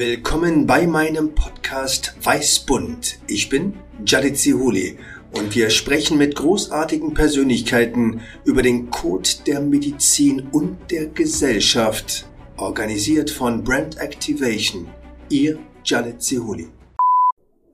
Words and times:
Willkommen 0.00 0.66
bei 0.66 0.86
meinem 0.86 1.34
Podcast 1.34 2.14
Weißbund. 2.22 3.18
Ich 3.26 3.50
bin 3.50 3.74
Jadid 4.06 4.38
Zihuli 4.38 4.96
und 5.32 5.54
wir 5.54 5.68
sprechen 5.68 6.16
mit 6.16 6.36
großartigen 6.36 7.12
Persönlichkeiten 7.12 8.22
über 8.46 8.62
den 8.62 8.88
Code 8.88 9.28
der 9.46 9.60
Medizin 9.60 10.48
und 10.52 10.90
der 10.90 11.04
Gesellschaft, 11.08 12.26
organisiert 12.56 13.28
von 13.28 13.62
Brand 13.62 13.98
Activation. 13.98 14.88
Ihr 15.28 15.58
Jadid 15.84 16.22
Zihuli. 16.22 16.68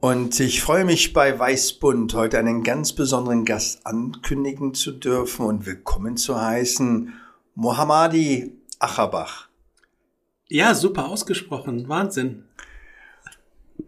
Und 0.01 0.41
ich 0.41 0.63
freue 0.63 0.85
mich 0.85 1.13
bei 1.13 1.39
Weißbund 1.39 2.13
heute 2.15 2.41
einen 2.41 2.65
ganz 2.65 2.93
besonderen 2.93 3.45
Gast 3.45 3.87
ankündigen 3.87 4.75
zu 4.75 4.91
dürfen 4.91 5.47
und 5.47 5.65
willkommen 5.65 6.17
zu 6.17 6.41
heißen, 6.43 7.13
Mohammadi 7.55 8.51
Achabach. 8.81 9.46
Ja, 10.49 10.75
super 10.75 11.09
ausgesprochen. 11.09 11.89
Wahnsinn. 11.89 12.45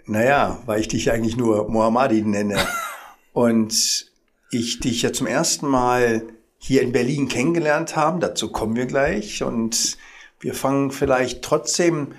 Naja, 0.06 0.60
weil 0.66 0.80
ich 0.80 0.88
dich 0.88 1.12
eigentlich 1.12 1.37
nur 1.37 1.69
Mohammadi 1.69 2.23
nenne. 2.23 2.56
Und 3.32 4.10
ich 4.51 4.80
dich 4.80 5.02
ja 5.02 5.12
zum 5.12 5.27
ersten 5.27 5.68
Mal 5.68 6.24
hier 6.59 6.82
in 6.82 6.91
Berlin 6.91 7.29
kennengelernt 7.29 7.95
habe. 7.95 8.18
Dazu 8.18 8.51
kommen 8.51 8.74
wir 8.74 8.87
gleich. 8.87 9.42
Und 9.45 9.96
wir 10.41 10.55
fangen 10.55 10.91
vielleicht 10.91 11.42
trotzdem 11.42 12.15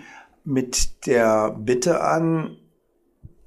mit 0.45 1.05
der 1.05 1.51
Bitte 1.51 2.01
an, 2.01 2.55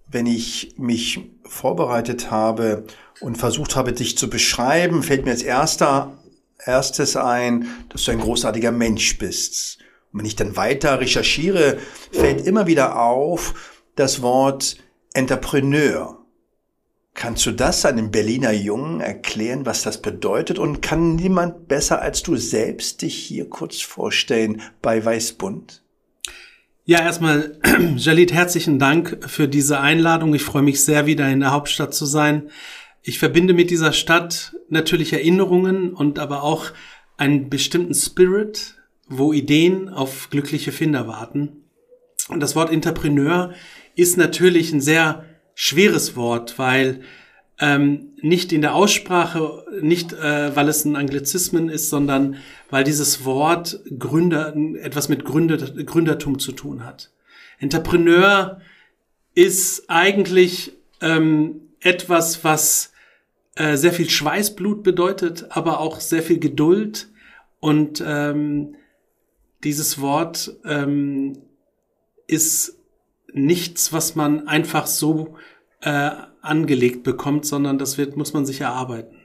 wenn 0.09 0.27
ich 0.27 0.75
mich 0.77 1.31
vorbereitet 1.45 2.31
habe 2.31 2.85
und 3.21 3.39
versucht 3.39 3.77
habe, 3.77 3.95
dich 3.95 4.19
zu 4.19 4.29
beschreiben, 4.29 5.03
fällt 5.03 5.25
mir 5.25 5.31
als 5.31 5.43
erster, 5.43 6.19
erstes 6.59 7.17
ein, 7.17 7.67
dass 7.89 8.05
du 8.05 8.11
ein 8.11 8.21
großartiger 8.21 8.73
Mensch 8.73 9.19
bist. 9.19 9.82
Wenn 10.13 10.27
ich 10.27 10.37
dann 10.37 10.57
weiter 10.57 11.01
recherchiere, 11.01 11.79
fällt 12.11 12.47
immer 12.47 12.67
wieder 12.67 13.01
auf 13.01 13.81
das 13.97 14.23
Wort 14.23 14.77
Entrepreneur. 15.15 16.19
Kannst 17.15 17.45
du 17.45 17.53
das 17.53 17.85
einem 17.85 18.11
Berliner 18.11 18.53
Jungen 18.53 19.01
erklären, 19.01 19.67
was 19.67 19.83
das 19.83 20.01
bedeutet? 20.01 20.59
Und 20.59 20.81
kann 20.81 21.17
niemand 21.17 21.69
besser 21.69 22.01
als 22.01 22.23
du 22.23 22.37
selbst 22.37 23.03
dich 23.03 23.15
hier 23.15 23.49
kurz 23.51 23.81
vorstellen 23.81 24.63
bei 24.81 25.05
Weißbund? 25.05 25.83
Ja, 26.85 27.01
erstmal, 27.01 27.59
Jalit, 27.97 28.33
herzlichen 28.33 28.79
Dank 28.79 29.19
für 29.27 29.47
diese 29.47 29.81
Einladung. 29.81 30.35
Ich 30.35 30.43
freue 30.43 30.63
mich 30.63 30.85
sehr, 30.85 31.07
wieder 31.07 31.29
in 31.29 31.41
der 31.41 31.53
Hauptstadt 31.53 31.95
zu 31.95 32.07
sein. 32.07 32.51
Ich 33.03 33.19
verbinde 33.19 33.53
mit 33.53 33.71
dieser 33.71 33.93
Stadt 33.93 34.57
natürlich 34.69 35.13
Erinnerungen 35.13 35.93
und 35.93 36.19
aber 36.19 36.43
auch 36.43 36.71
einen 37.19 37.51
bestimmten 37.51 37.95
Spirit, 37.95 38.82
wo 39.19 39.33
Ideen 39.33 39.89
auf 39.89 40.31
glückliche 40.31 40.73
Finder 40.73 41.07
warten. 41.07 41.65
Und 42.29 42.41
das 42.41 42.57
Wort 42.57 42.73
Entrepreneur 42.73 43.53
ist 43.95 44.17
natürlich 44.17 44.73
ein 44.73 44.81
sehr 44.81 45.25
schweres 45.55 46.17
Wort, 46.17 46.59
weil 46.59 47.01
ähm, 47.61 48.13
nicht 48.21 48.53
in 48.53 48.63
der 48.63 48.75
Aussprache, 48.75 49.65
nicht 49.81 50.13
äh, 50.13 50.57
weil 50.57 50.69
es 50.69 50.85
ein 50.85 50.97
Anglizismen 50.97 51.69
ist, 51.69 51.91
sondern 51.91 52.37
weil 52.71 52.85
dieses 52.85 53.25
Wort 53.25 53.81
Gründer 53.99 54.55
etwas 54.81 55.09
mit 55.09 55.25
Gründer, 55.25 55.59
Gründertum 55.59 56.39
zu 56.39 56.53
tun 56.53 56.85
hat. 56.85 57.11
Entrepreneur 57.59 58.61
ist 59.35 59.85
eigentlich 59.89 60.73
ähm, 61.01 61.61
etwas, 61.81 62.45
was 62.45 62.93
äh, 63.55 63.77
sehr 63.77 63.93
viel 63.93 64.09
Schweißblut 64.09 64.83
bedeutet, 64.83 65.47
aber 65.51 65.81
auch 65.81 66.01
sehr 66.01 66.23
viel 66.23 66.39
Geduld 66.39 67.09
und 67.61 68.03
ähm, 68.05 68.77
dieses 69.65 70.01
Wort 70.01 70.57
ähm, 70.65 71.39
ist 72.27 72.79
nichts, 73.33 73.93
was 73.93 74.15
man 74.15 74.49
einfach 74.49 74.87
so 74.87 75.37
äh, 75.81 76.11
angelegt 76.41 77.03
bekommt, 77.03 77.47
sondern 77.47 77.79
das 77.79 77.99
wird, 77.99 78.17
muss 78.17 78.33
man 78.33 78.45
sich 78.45 78.61
erarbeiten. 78.61 79.17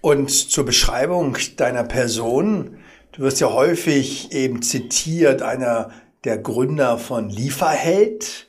Und 0.00 0.30
zur 0.30 0.64
Beschreibung 0.64 1.36
deiner 1.56 1.84
Person, 1.84 2.78
du 3.12 3.22
wirst 3.22 3.40
ja 3.40 3.52
häufig 3.52 4.32
eben 4.32 4.62
zitiert, 4.62 5.42
einer 5.42 5.90
der 6.24 6.38
Gründer 6.38 6.98
von 6.98 7.30
Lieferheld. 7.30 8.48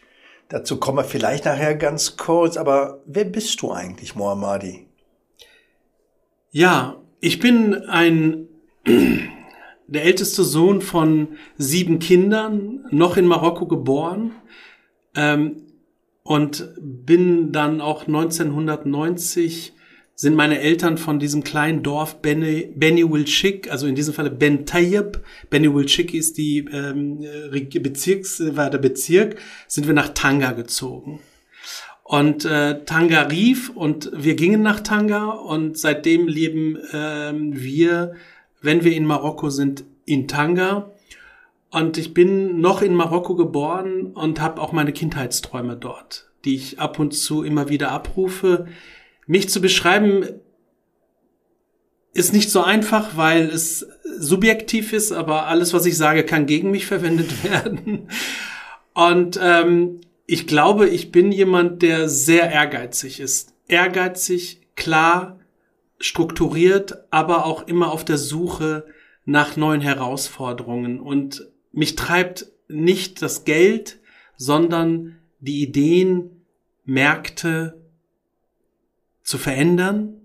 Dazu 0.50 0.80
kommen 0.80 1.00
wir 1.00 1.04
vielleicht 1.04 1.46
nachher 1.46 1.76
ganz 1.76 2.18
kurz, 2.18 2.58
aber 2.58 3.02
wer 3.06 3.26
bist 3.26 3.62
du 3.62 3.72
eigentlich, 3.72 4.16
Mohammadi? 4.16 4.88
Ja, 6.52 7.02
ich 7.20 7.40
bin 7.40 7.74
ein 7.86 8.48
der 9.88 10.04
älteste 10.04 10.44
Sohn 10.44 10.82
von 10.82 11.30
sieben 11.58 12.00
Kindern, 12.00 12.86
noch 12.92 13.18
in 13.18 13.28
Marokko 13.28 13.68
geboren 13.68 14.32
ähm, 15.16 15.58
und 16.24 16.70
bin 16.80 17.52
dann 17.52 17.82
auch 17.82 18.08
1990 18.08 19.74
sind 20.18 20.36
meine 20.36 20.62
Eltern 20.62 20.98
von 20.98 21.20
diesem 21.20 21.44
kleinen 21.44 21.84
Dorf 21.84 22.22
Beni, 22.22 22.72
Beni 22.74 23.04
Wilchik, 23.04 23.70
also 23.70 23.86
in 23.86 23.96
diesem 23.96 24.14
Falle 24.14 24.32
Ben 24.32 24.66
Tayyib, 24.66 25.20
Beni 25.50 25.74
Wilchik 25.74 26.14
ist 26.14 26.38
die 26.38 26.60
ähm, 26.72 27.20
Bezirks, 27.84 28.42
war 28.56 28.70
der 28.70 28.78
Bezirk, 28.78 29.36
sind 29.68 29.88
wir 29.88 29.94
nach 29.94 30.10
Tanga 30.10 30.54
gezogen. 30.54 31.20
Und 32.04 32.46
äh, 32.46 32.86
Tanga 32.86 33.24
rief 33.24 33.72
und 33.72 34.12
wir 34.16 34.36
gingen 34.36 34.62
nach 34.62 34.80
Tanga 34.80 35.32
und 35.32 35.78
seitdem 35.78 36.28
leben 36.28 36.78
ähm, 36.94 37.52
wir 37.62 38.14
wenn 38.66 38.84
wir 38.84 38.94
in 38.94 39.06
Marokko 39.06 39.50
sind, 39.50 39.86
in 40.06 40.28
Tanga. 40.28 40.92
Und 41.72 41.98
ich 41.98 42.14
bin 42.14 42.60
noch 42.60 42.82
in 42.82 42.96
Marokko 42.96 43.36
geboren 43.36 44.08
und 44.08 44.42
habe 44.42 44.62
auch 44.62 44.72
meine 44.72 44.94
Kindheitsträume 44.94 45.76
dort, 45.76 46.30
die 46.44 46.56
ich 46.56 46.80
ab 46.80 47.00
und 47.00 47.14
zu 47.14 47.44
immer 47.44 47.70
wieder 47.70 47.92
abrufe. 47.92 48.68
Mich 49.28 49.50
zu 49.50 49.62
beschreiben 49.62 50.26
ist 52.14 52.34
nicht 52.34 52.50
so 52.50 52.64
einfach, 52.64 53.18
weil 53.18 53.50
es 53.50 53.86
subjektiv 54.18 54.94
ist, 54.94 55.12
aber 55.12 55.48
alles, 55.48 55.74
was 55.74 55.86
ich 55.86 55.98
sage, 55.98 56.24
kann 56.24 56.46
gegen 56.46 56.72
mich 56.72 56.86
verwendet 56.88 57.44
werden. 57.44 58.08
Und 58.94 59.38
ähm, 59.42 60.00
ich 60.26 60.48
glaube, 60.48 60.88
ich 60.88 61.12
bin 61.12 61.32
jemand, 61.32 61.82
der 61.82 62.08
sehr 62.08 62.50
ehrgeizig 62.50 63.20
ist. 63.20 63.54
Ehrgeizig, 63.68 64.62
klar, 64.76 65.35
strukturiert, 66.00 67.06
aber 67.12 67.46
auch 67.46 67.68
immer 67.68 67.92
auf 67.92 68.06
der 68.06 68.18
Suche 68.18 68.86
nach 69.26 69.58
neuen 69.58 69.82
Herausforderungen. 69.82 71.00
Und 71.00 71.48
mich 71.72 71.96
treibt 71.96 72.48
nicht 72.68 73.22
das 73.22 73.46
Geld, 73.46 74.00
sondern 74.38 75.18
die 75.40 75.62
Ideen, 75.62 76.32
Märkte 76.84 77.82
zu 79.24 79.38
verändern 79.38 80.22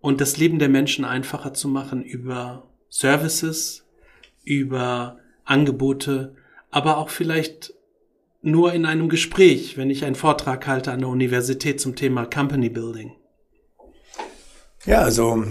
und 0.00 0.20
das 0.20 0.36
Leben 0.36 0.58
der 0.58 0.68
Menschen 0.68 1.04
einfacher 1.04 1.54
zu 1.54 1.68
machen 1.68 2.02
über 2.02 2.68
Services, 2.88 3.86
über 4.42 5.18
Angebote, 5.44 6.34
aber 6.70 6.98
auch 6.98 7.08
vielleicht 7.08 7.74
nur 8.42 8.72
in 8.72 8.84
einem 8.84 9.08
Gespräch, 9.08 9.76
wenn 9.76 9.90
ich 9.90 10.04
einen 10.04 10.16
Vortrag 10.16 10.66
halte 10.66 10.90
an 10.90 10.98
der 10.98 11.08
Universität 11.08 11.80
zum 11.80 11.94
Thema 11.94 12.26
Company 12.26 12.68
Building. 12.68 13.12
Ja, 14.84 15.02
also 15.02 15.44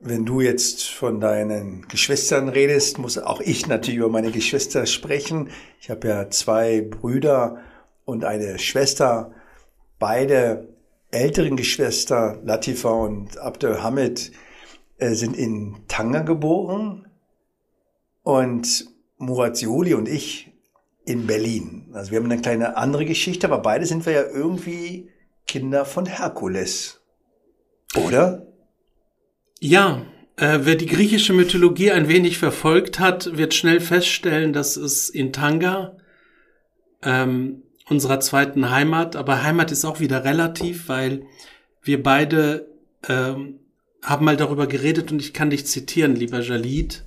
wenn 0.00 0.26
du 0.26 0.40
jetzt 0.40 0.88
von 0.88 1.20
deinen 1.20 1.86
Geschwistern 1.86 2.48
redest, 2.48 2.98
muss 2.98 3.18
auch 3.18 3.40
ich 3.40 3.68
natürlich 3.68 3.98
über 3.98 4.08
meine 4.08 4.32
Geschwister 4.32 4.86
sprechen. 4.86 5.50
Ich 5.80 5.90
habe 5.90 6.08
ja 6.08 6.28
zwei 6.30 6.80
Brüder 6.80 7.60
und 8.04 8.24
eine 8.24 8.58
Schwester. 8.58 9.30
Beide 10.00 10.68
älteren 11.12 11.56
Geschwister, 11.56 12.40
Latifa 12.42 12.90
und 12.90 13.38
Abdel 13.38 13.80
Hamid, 13.80 14.32
äh, 14.98 15.14
sind 15.14 15.36
in 15.36 15.76
Tanga 15.86 16.22
geboren 16.22 17.06
und 18.24 18.86
Murat 19.18 19.56
Zioli 19.56 19.94
und 19.94 20.08
ich 20.08 20.52
in 21.04 21.28
Berlin. 21.28 21.90
Also 21.92 22.10
wir 22.10 22.18
haben 22.18 22.30
eine 22.30 22.42
kleine 22.42 22.76
andere 22.76 23.04
Geschichte, 23.04 23.46
aber 23.46 23.58
beide 23.58 23.86
sind 23.86 24.04
wir 24.04 24.12
ja 24.14 24.24
irgendwie 24.24 25.10
Kinder 25.46 25.84
von 25.84 26.06
Herkules. 26.06 27.00
Oder? 27.94 28.43
Ja, 29.66 30.04
äh, 30.36 30.58
wer 30.64 30.74
die 30.74 30.84
griechische 30.84 31.32
Mythologie 31.32 31.90
ein 31.90 32.06
wenig 32.06 32.36
verfolgt 32.36 33.00
hat, 33.00 33.38
wird 33.38 33.54
schnell 33.54 33.80
feststellen, 33.80 34.52
dass 34.52 34.76
es 34.76 35.08
in 35.08 35.32
Tanga, 35.32 35.96
ähm, 37.02 37.62
unserer 37.88 38.20
zweiten 38.20 38.68
Heimat, 38.68 39.16
aber 39.16 39.42
Heimat 39.42 39.72
ist 39.72 39.86
auch 39.86 40.00
wieder 40.00 40.22
relativ, 40.22 40.90
weil 40.90 41.24
wir 41.80 42.02
beide 42.02 42.68
ähm, 43.08 43.58
haben 44.02 44.26
mal 44.26 44.36
darüber 44.36 44.66
geredet 44.66 45.10
und 45.10 45.22
ich 45.22 45.32
kann 45.32 45.48
dich 45.48 45.66
zitieren, 45.66 46.14
lieber 46.14 46.40
Jalid. 46.40 47.04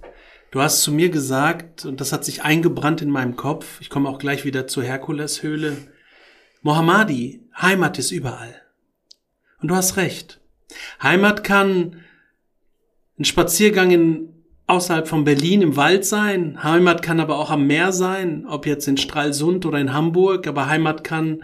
Du 0.49 0.59
hast 0.59 0.81
zu 0.81 0.91
mir 0.91 1.09
gesagt, 1.09 1.85
und 1.85 2.01
das 2.01 2.11
hat 2.11 2.25
sich 2.25 2.41
eingebrannt 2.41 3.03
in 3.03 3.11
meinem 3.11 3.35
Kopf, 3.35 3.79
ich 3.81 3.91
komme 3.91 4.09
auch 4.09 4.17
gleich 4.17 4.45
wieder 4.45 4.65
zur 4.65 4.81
Herkuleshöhle, 4.81 5.77
Mohammadi, 6.63 7.39
Heimat 7.55 7.99
ist 7.99 8.09
überall. 8.09 8.63
Und 9.61 9.67
du 9.67 9.75
hast 9.75 9.95
recht. 9.95 10.41
Heimat 10.99 11.43
kann 11.43 12.01
ein 13.19 13.25
Spaziergang 13.25 13.91
in 13.91 14.33
außerhalb 14.67 15.07
von 15.07 15.23
Berlin 15.23 15.61
im 15.61 15.75
Wald 15.75 16.05
sein. 16.05 16.63
Heimat 16.63 17.01
kann 17.01 17.19
aber 17.19 17.39
auch 17.39 17.49
am 17.49 17.65
Meer 17.65 17.91
sein, 17.91 18.45
ob 18.45 18.65
jetzt 18.65 18.87
in 18.87 18.97
Stralsund 18.97 19.65
oder 19.65 19.79
in 19.79 19.93
Hamburg. 19.93 20.45
Aber 20.45 20.67
Heimat 20.67 21.03
kann 21.03 21.43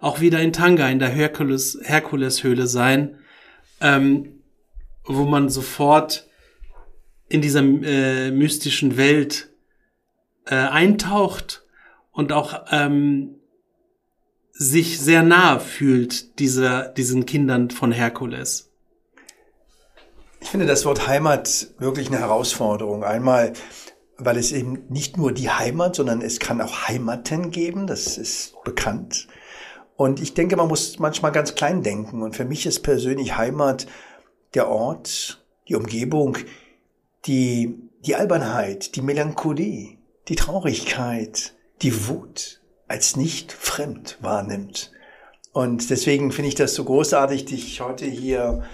auch 0.00 0.20
wieder 0.20 0.40
in 0.40 0.52
Tanga, 0.52 0.88
in 0.88 0.98
der 0.98 1.10
Herkules, 1.10 1.78
Herkuleshöhle 1.82 2.66
sein, 2.66 3.18
ähm, 3.80 4.40
wo 5.04 5.24
man 5.24 5.48
sofort 5.48 6.26
in 7.28 7.40
dieser 7.40 7.62
äh, 7.62 8.30
mystischen 8.30 8.96
Welt 8.96 9.50
äh, 10.46 10.56
eintaucht 10.56 11.62
und 12.10 12.32
auch 12.32 12.64
ähm, 12.70 13.36
sich 14.50 14.98
sehr 14.98 15.22
nah 15.22 15.58
fühlt 15.58 16.38
dieser, 16.38 16.88
diesen 16.88 17.26
Kindern 17.26 17.70
von 17.70 17.92
Herkules. 17.92 18.71
Ich 20.42 20.50
finde 20.50 20.66
das 20.66 20.84
Wort 20.84 21.06
Heimat 21.06 21.68
wirklich 21.78 22.08
eine 22.08 22.18
Herausforderung. 22.18 23.04
Einmal, 23.04 23.52
weil 24.18 24.36
es 24.36 24.50
eben 24.50 24.86
nicht 24.88 25.16
nur 25.16 25.30
die 25.30 25.48
Heimat, 25.48 25.94
sondern 25.94 26.20
es 26.20 26.40
kann 26.40 26.60
auch 26.60 26.88
Heimaten 26.88 27.52
geben, 27.52 27.86
das 27.86 28.18
ist 28.18 28.54
bekannt. 28.64 29.28
Und 29.96 30.20
ich 30.20 30.34
denke, 30.34 30.56
man 30.56 30.66
muss 30.66 30.98
manchmal 30.98 31.30
ganz 31.30 31.54
klein 31.54 31.84
denken. 31.84 32.22
Und 32.22 32.34
für 32.34 32.44
mich 32.44 32.66
ist 32.66 32.80
persönlich 32.80 33.36
Heimat 33.36 33.86
der 34.54 34.68
Ort, 34.68 35.42
die 35.68 35.76
Umgebung, 35.76 36.36
die, 37.24 37.78
die 38.04 38.16
Albernheit, 38.16 38.96
die 38.96 39.02
Melancholie, 39.02 39.96
die 40.26 40.36
Traurigkeit, 40.36 41.54
die 41.82 42.08
Wut 42.08 42.60
als 42.88 43.14
nicht 43.14 43.52
fremd 43.52 44.18
wahrnimmt. 44.20 44.90
Und 45.52 45.88
deswegen 45.88 46.32
finde 46.32 46.48
ich 46.48 46.56
das 46.56 46.74
so 46.74 46.82
großartig, 46.82 47.44
dich 47.44 47.80
heute 47.80 48.06
hier 48.06 48.64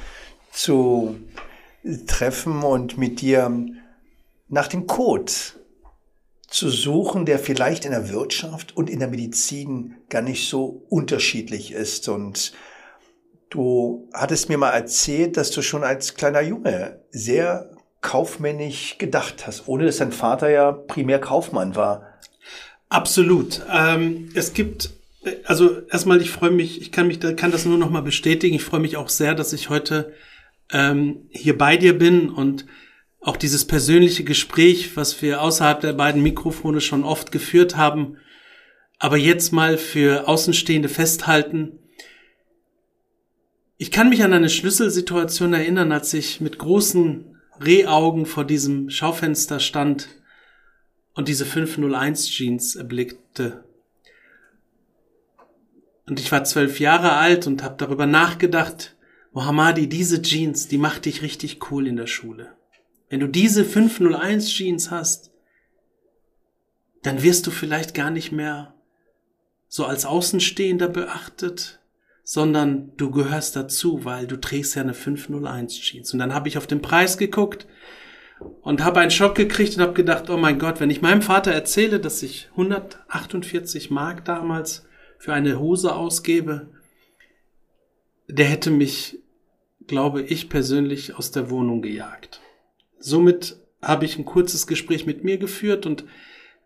zu 0.50 1.17
treffen 2.06 2.62
und 2.62 2.98
mit 2.98 3.20
dir 3.20 3.66
nach 4.48 4.69
dem 4.69 4.86
Code 4.86 5.32
zu 6.48 6.70
suchen, 6.70 7.26
der 7.26 7.38
vielleicht 7.38 7.84
in 7.84 7.90
der 7.90 8.08
Wirtschaft 8.08 8.76
und 8.76 8.88
in 8.88 8.98
der 8.98 9.08
Medizin 9.08 9.96
gar 10.08 10.22
nicht 10.22 10.48
so 10.48 10.84
unterschiedlich 10.88 11.72
ist. 11.72 12.08
Und 12.08 12.52
du 13.50 14.08
hattest 14.14 14.48
mir 14.48 14.58
mal 14.58 14.70
erzählt, 14.70 15.36
dass 15.36 15.50
du 15.50 15.62
schon 15.62 15.84
als 15.84 16.14
kleiner 16.14 16.40
Junge 16.40 17.00
sehr 17.10 17.70
kaufmännisch 18.00 18.96
gedacht 18.98 19.46
hast, 19.46 19.69
ohne 19.69 19.84
dass 19.84 19.98
dein 19.98 20.12
Vater 20.12 20.48
ja 20.48 20.72
primär 20.72 21.20
Kaufmann 21.20 21.76
war. 21.76 22.06
Absolut. 22.88 23.60
Ähm, 23.70 24.30
es 24.34 24.54
gibt, 24.54 24.90
also 25.44 25.82
erstmal, 25.90 26.22
ich 26.22 26.30
freue 26.30 26.50
mich, 26.50 26.80
ich 26.80 26.92
kann 26.92 27.08
mich, 27.08 27.20
kann 27.20 27.50
das 27.50 27.66
nur 27.66 27.76
noch 27.76 27.90
mal 27.90 28.02
bestätigen. 28.02 28.54
Ich 28.54 28.64
freue 28.64 28.80
mich 28.80 28.96
auch 28.96 29.10
sehr, 29.10 29.34
dass 29.34 29.52
ich 29.52 29.69
heute 29.69 30.14
ähm, 30.73 31.29
hier 31.31 31.56
bei 31.56 31.76
dir 31.76 31.99
bin 31.99 32.31
und 32.31 32.67
auch 33.20 33.37
dieses 33.37 33.67
persönliche 33.67 34.25
Gespräch, 34.25 34.97
was 34.97 35.20
wir 35.23 35.43
außerhalb 35.43 35.81
der 35.81 35.93
beiden 35.93 36.23
Mikrofone 36.23 36.81
schon 36.81 37.05
oft 37.05 37.32
geführt 37.32 37.76
haben, 37.76 38.19
aber 38.99 39.17
jetzt 39.17 39.53
mal 39.53 39.79
für 39.79 40.29
Außenstehende 40.29 40.88
festhalten. 40.88 41.79
Ich 43.76 43.91
kann 43.91 44.09
mich 44.09 44.25
an 44.25 44.32
eine 44.32 44.49
Schlüsselsituation 44.49 45.53
erinnern, 45.53 45.93
als 45.93 46.12
ich 46.15 46.41
mit 46.41 46.59
großen 46.59 47.37
Rehaugen 47.64 48.26
vor 48.26 48.44
diesem 48.44 48.91
Schaufenster 48.91 49.61
stand 49.61 50.09
und 51.14 51.29
diese 51.29 51.44
501 51.44 52.29
Jeans 52.31 52.76
erblickte. 52.76 53.64
Und 56.06 56.21
ich 56.21 56.32
war 56.32 56.44
zwölf 56.44 56.81
Jahre 56.81 57.12
alt 57.12 57.47
und 57.47 57.62
habe 57.62 57.75
darüber 57.76 58.06
nachgedacht, 58.06 58.97
Mohammadi, 59.32 59.88
diese 59.88 60.22
Jeans, 60.22 60.69
die 60.69 60.78
macht 60.78 61.04
dich 61.04 61.22
richtig 61.22 61.70
cool 61.70 61.86
in 61.86 61.96
der 61.96 62.06
Schule. 62.06 62.52
Wenn 63.08 63.20
du 63.20 63.26
diese 63.26 63.64
501 63.64 64.50
Jeans 64.50 64.90
hast, 64.90 65.30
dann 67.02 67.22
wirst 67.22 67.46
du 67.46 67.50
vielleicht 67.50 67.94
gar 67.94 68.10
nicht 68.10 68.32
mehr 68.32 68.75
so 69.69 69.84
als 69.84 70.04
Außenstehender 70.04 70.88
beachtet, 70.88 71.80
sondern 72.25 72.92
du 72.96 73.10
gehörst 73.10 73.56
dazu, 73.56 74.04
weil 74.04 74.26
du 74.26 74.36
trägst 74.36 74.75
ja 74.75 74.82
eine 74.82 74.94
501 74.94 75.80
Jeans. 75.80 76.12
Und 76.12 76.19
dann 76.19 76.34
habe 76.34 76.48
ich 76.48 76.58
auf 76.58 76.66
den 76.66 76.82
Preis 76.82 77.16
geguckt 77.16 77.66
und 78.62 78.84
habe 78.84 79.00
einen 79.00 79.10
Schock 79.10 79.34
gekriegt 79.34 79.76
und 79.76 79.82
habe 79.82 79.94
gedacht, 79.94 80.28
oh 80.30 80.36
mein 80.36 80.58
Gott, 80.58 80.80
wenn 80.80 80.90
ich 80.90 81.02
meinem 81.02 81.22
Vater 81.22 81.52
erzähle, 81.52 82.00
dass 82.00 82.22
ich 82.22 82.48
148 82.52 83.90
Mark 83.90 84.25
damals 84.25 84.86
für 85.19 85.32
eine 85.32 85.58
Hose 85.58 85.94
ausgebe, 85.94 86.69
der 88.28 88.46
hätte 88.46 88.70
mich, 88.70 89.19
glaube 89.86 90.22
ich 90.22 90.48
persönlich, 90.48 91.16
aus 91.16 91.30
der 91.30 91.50
Wohnung 91.50 91.82
gejagt. 91.82 92.40
Somit 92.98 93.56
habe 93.82 94.04
ich 94.04 94.19
ein 94.19 94.25
kurzes 94.25 94.66
Gespräch 94.66 95.06
mit 95.06 95.25
mir 95.25 95.38
geführt 95.38 95.86
und 95.86 96.04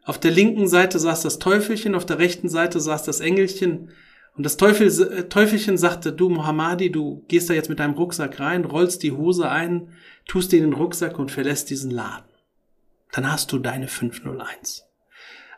auf 0.05 0.19
der 0.19 0.33
linken 0.33 0.67
Seite 0.67 0.99
saß 0.99 1.23
das 1.23 1.39
Teufelchen, 1.39 1.95
auf 1.95 2.05
der 2.05 2.19
rechten 2.19 2.49
Seite 2.49 2.81
saß 2.81 3.05
das 3.05 3.21
Engelchen 3.21 3.91
und 4.37 4.45
das 4.45 4.57
Teufel, 4.57 4.89
äh, 4.89 5.29
Teufelchen 5.29 5.77
sagte, 5.77 6.13
du 6.13 6.29
Mohammadi, 6.29 6.91
du 6.91 7.25
gehst 7.29 7.51
da 7.51 7.55
jetzt 7.55 7.69
mit 7.69 7.79
deinem 7.79 7.95
Rucksack 7.95 8.41
rein, 8.41 8.65
rollst 8.65 9.03
die 9.03 9.13
Hose 9.13 9.49
ein, 9.49 9.91
tust 10.27 10.53
dir 10.53 10.61
den 10.61 10.73
Rucksack 10.73 11.19
und 11.19 11.31
verlässt 11.31 11.71
diesen 11.71 11.91
Laden. 11.91 12.29
Dann 13.13 13.31
hast 13.31 13.53
du 13.53 13.59
deine 13.59 13.89
501. 13.89 14.85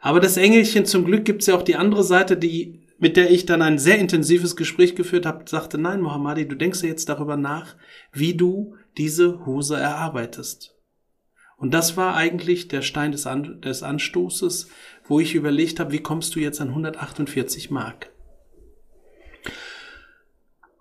Aber 0.01 0.21
das 0.21 0.37
Engelchen, 0.37 0.87
zum 0.87 1.05
Glück 1.05 1.25
gibt's 1.25 1.47
ja 1.47 1.55
auch 1.55 1.63
die 1.63 1.77
andere 1.77 2.03
Seite, 2.03 2.37
die, 2.37 2.84
mit 3.05 3.19
der 3.19 3.31
ich 3.31 3.45
dann 3.45 3.61
ein 3.61 3.79
sehr 3.79 3.99
intensives 3.99 4.57
Gespräch 4.57 4.95
geführt 4.95 5.27
habe, 5.27 5.45
sagte, 5.47 5.77
nein, 5.77 6.01
Mohammadi, 6.01 6.49
du 6.49 6.57
denkst 6.57 6.81
ja 6.81 6.89
jetzt 6.89 7.11
darüber 7.11 7.37
nach, 7.37 7.77
wie 8.13 8.35
du 8.35 8.77
diese 8.97 9.45
Hose 9.45 9.77
erarbeitest. 9.77 10.75
Und 11.59 11.75
das 11.75 11.99
war 11.99 12.17
eigentlich 12.17 12.69
der 12.69 12.81
Stein 12.81 13.13
des, 13.13 13.27
An 13.27 13.61
des 13.61 13.83
Anstoßes, 13.83 14.71
wo 15.07 15.21
ich 15.21 15.35
überlegt 15.35 15.81
habe, 15.81 15.93
wie 15.93 15.99
kommst 15.99 16.35
du 16.35 16.41
jetzt 16.41 16.63
an 16.63 16.69
148 16.69 17.71
Mark? 17.71 18.11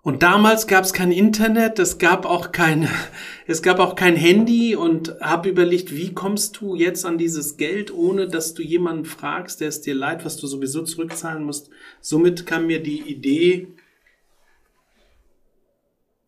Und 0.04 0.22
damals 0.22 0.66
gab 0.66 0.84
es 0.84 0.92
kein 0.92 1.10
Internet, 1.10 1.78
es 1.78 1.96
gab 1.96 2.26
auch 2.26 2.52
kein, 2.52 2.86
es 3.46 3.62
gab 3.62 3.78
auch 3.80 3.96
kein 3.96 4.16
Handy 4.16 4.76
und 4.76 5.18
habe 5.22 5.48
überlegt, 5.48 5.96
wie 5.96 6.12
kommst 6.12 6.60
du 6.60 6.74
jetzt 6.74 7.06
an 7.06 7.16
dieses 7.16 7.56
Geld, 7.56 7.90
ohne 7.90 8.28
dass 8.28 8.52
du 8.52 8.62
jemanden 8.62 9.06
fragst, 9.06 9.62
der 9.62 9.68
es 9.68 9.80
dir 9.80 9.94
leid, 9.94 10.26
was 10.26 10.36
du 10.36 10.46
sowieso 10.46 10.82
zurückzahlen 10.82 11.42
musst. 11.42 11.70
Somit 12.02 12.44
kam 12.44 12.66
mir 12.66 12.82
die 12.82 13.00
Idee, 13.00 13.68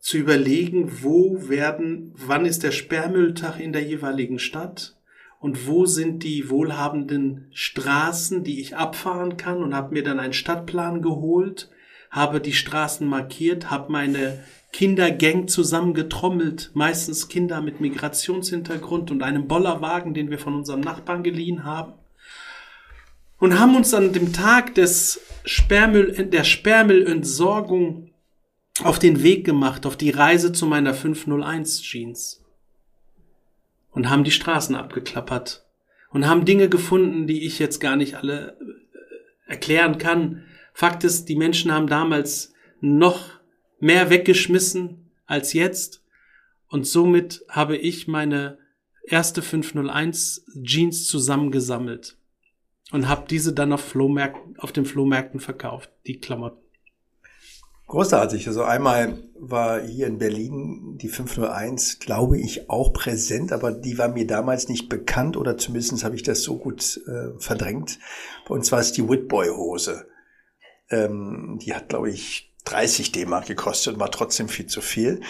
zu 0.01 0.19
überlegen, 0.19 1.03
wo 1.03 1.49
werden, 1.49 2.15
wann 2.17 2.47
ist 2.47 2.63
der 2.63 2.71
Sperrmülltag 2.71 3.59
in 3.59 3.73
der 3.73 3.83
jeweiligen 3.83 4.39
Stadt 4.39 4.97
und 5.41 5.67
wo 5.67 5.85
sind 5.85 6.23
die 6.23 6.49
wohlhabenden 6.49 7.49
Straßen, 7.51 8.45
die 8.45 8.61
ich 8.61 8.77
abfahren 8.77 9.37
kann 9.37 9.63
und 9.63 9.75
habe 9.75 9.93
mir 9.93 10.05
dann 10.05 10.21
einen 10.21 10.33
Stadtplan 10.33 11.03
geholt 11.03 11.71
habe 12.17 12.41
die 12.41 12.55
Straßen 12.55 13.07
markiert, 13.07 13.71
habe 13.71 13.93
meine 13.93 14.43
Kindergang 14.73 15.49
zusammengetrommelt, 15.49 16.71
meistens 16.73 17.29
Kinder 17.29 17.61
mit 17.61 17.81
Migrationshintergrund 17.81 19.11
und 19.11 19.23
einem 19.23 19.47
Bollerwagen, 19.47 20.15
den 20.15 20.31
wir 20.31 20.39
von 20.39 20.55
unserem 20.55 20.81
Nachbarn 20.81 21.23
geliehen 21.23 21.65
haben. 21.65 21.93
Und 23.39 23.61
haben 23.61 23.77
uns 23.77 23.93
an 23.93 24.15
dem 24.15 24.33
Tag 24.33 24.75
des 24.75 25.21
Sperrmüll, 25.45 26.13
der 26.13 26.45
Sperrmüllentsorgung 26.45 28.11
auf 28.83 28.99
den 28.99 29.23
Weg 29.23 29.45
gemacht, 29.45 29.85
auf 29.85 29.99
die 29.99 30.11
Reise 30.11 30.53
zu 30.53 30.65
meiner 30.65 30.95
501 30.95 31.83
Jeans. 31.83 32.43
Und 33.91 34.09
haben 34.09 34.25
die 34.25 34.31
Straßen 34.31 34.75
abgeklappert. 34.75 35.67
Und 36.11 36.27
haben 36.27 36.47
Dinge 36.47 36.71
gefunden, 36.71 37.27
die 37.27 37.45
ich 37.45 37.59
jetzt 37.59 37.79
gar 37.79 37.97
nicht 37.97 38.15
alle 38.15 38.57
äh, 38.59 39.51
erklären 39.53 39.99
kann. 39.99 40.46
Fakt 40.77 41.05
ist, 41.05 41.31
die 41.31 41.37
Menschen 41.37 41.73
haben 41.73 41.87
damals 41.87 42.53
noch 42.83 43.31
mehr 43.81 44.11
weggeschmissen 44.11 45.11
als 45.25 45.55
jetzt. 45.55 46.03
Und 46.69 46.87
somit 46.87 47.47
habe 47.49 47.79
ich 47.79 48.09
meine 48.09 48.59
erste 49.03 49.41
501 49.41 50.45
Jeans 50.63 51.07
zusammengesammelt 51.07 52.19
und 52.93 53.09
habe 53.09 53.25
diese 53.27 53.55
dann 53.55 53.73
auf, 53.73 53.81
Flohmärkten, 53.81 54.59
auf 54.59 54.71
den 54.71 54.85
Flohmärkten 54.85 55.41
verkauft, 55.41 55.91
die 56.07 56.21
Klamotten. 56.21 56.61
Großartig. 57.87 58.47
Also 58.47 58.63
einmal 58.63 59.17
war 59.39 59.81
hier 59.81 60.07
in 60.09 60.19
Berlin 60.19 60.99
die 61.01 61.09
501, 61.09 62.01
glaube 62.01 62.39
ich, 62.39 62.69
auch 62.69 62.93
präsent, 62.93 63.51
aber 63.51 63.73
die 63.73 63.97
war 63.97 64.09
mir 64.09 64.27
damals 64.27 64.69
nicht 64.69 64.91
bekannt 64.91 65.39
oder 65.39 65.57
zumindest 65.57 66.05
habe 66.05 66.17
ich 66.17 66.23
das 66.23 66.43
so 66.43 66.59
gut 66.59 67.01
äh, 67.07 67.31
verdrängt. 67.39 67.99
Bei 68.47 68.55
uns 68.55 68.71
war 68.73 68.81
es 68.81 68.93
die 68.93 69.09
Whitboy-Hose. 69.09 70.05
Ähm, 70.91 71.59
die 71.61 71.75
hat, 71.75 71.89
glaube 71.89 72.11
ich, 72.11 72.55
30 72.67 73.13
D-Mark 73.13 73.47
gekostet 73.47 73.95
und 73.95 74.01
war 74.01 74.11
trotzdem 74.11 74.49
viel 74.49 74.67
zu 74.67 74.81
viel. 74.81 75.21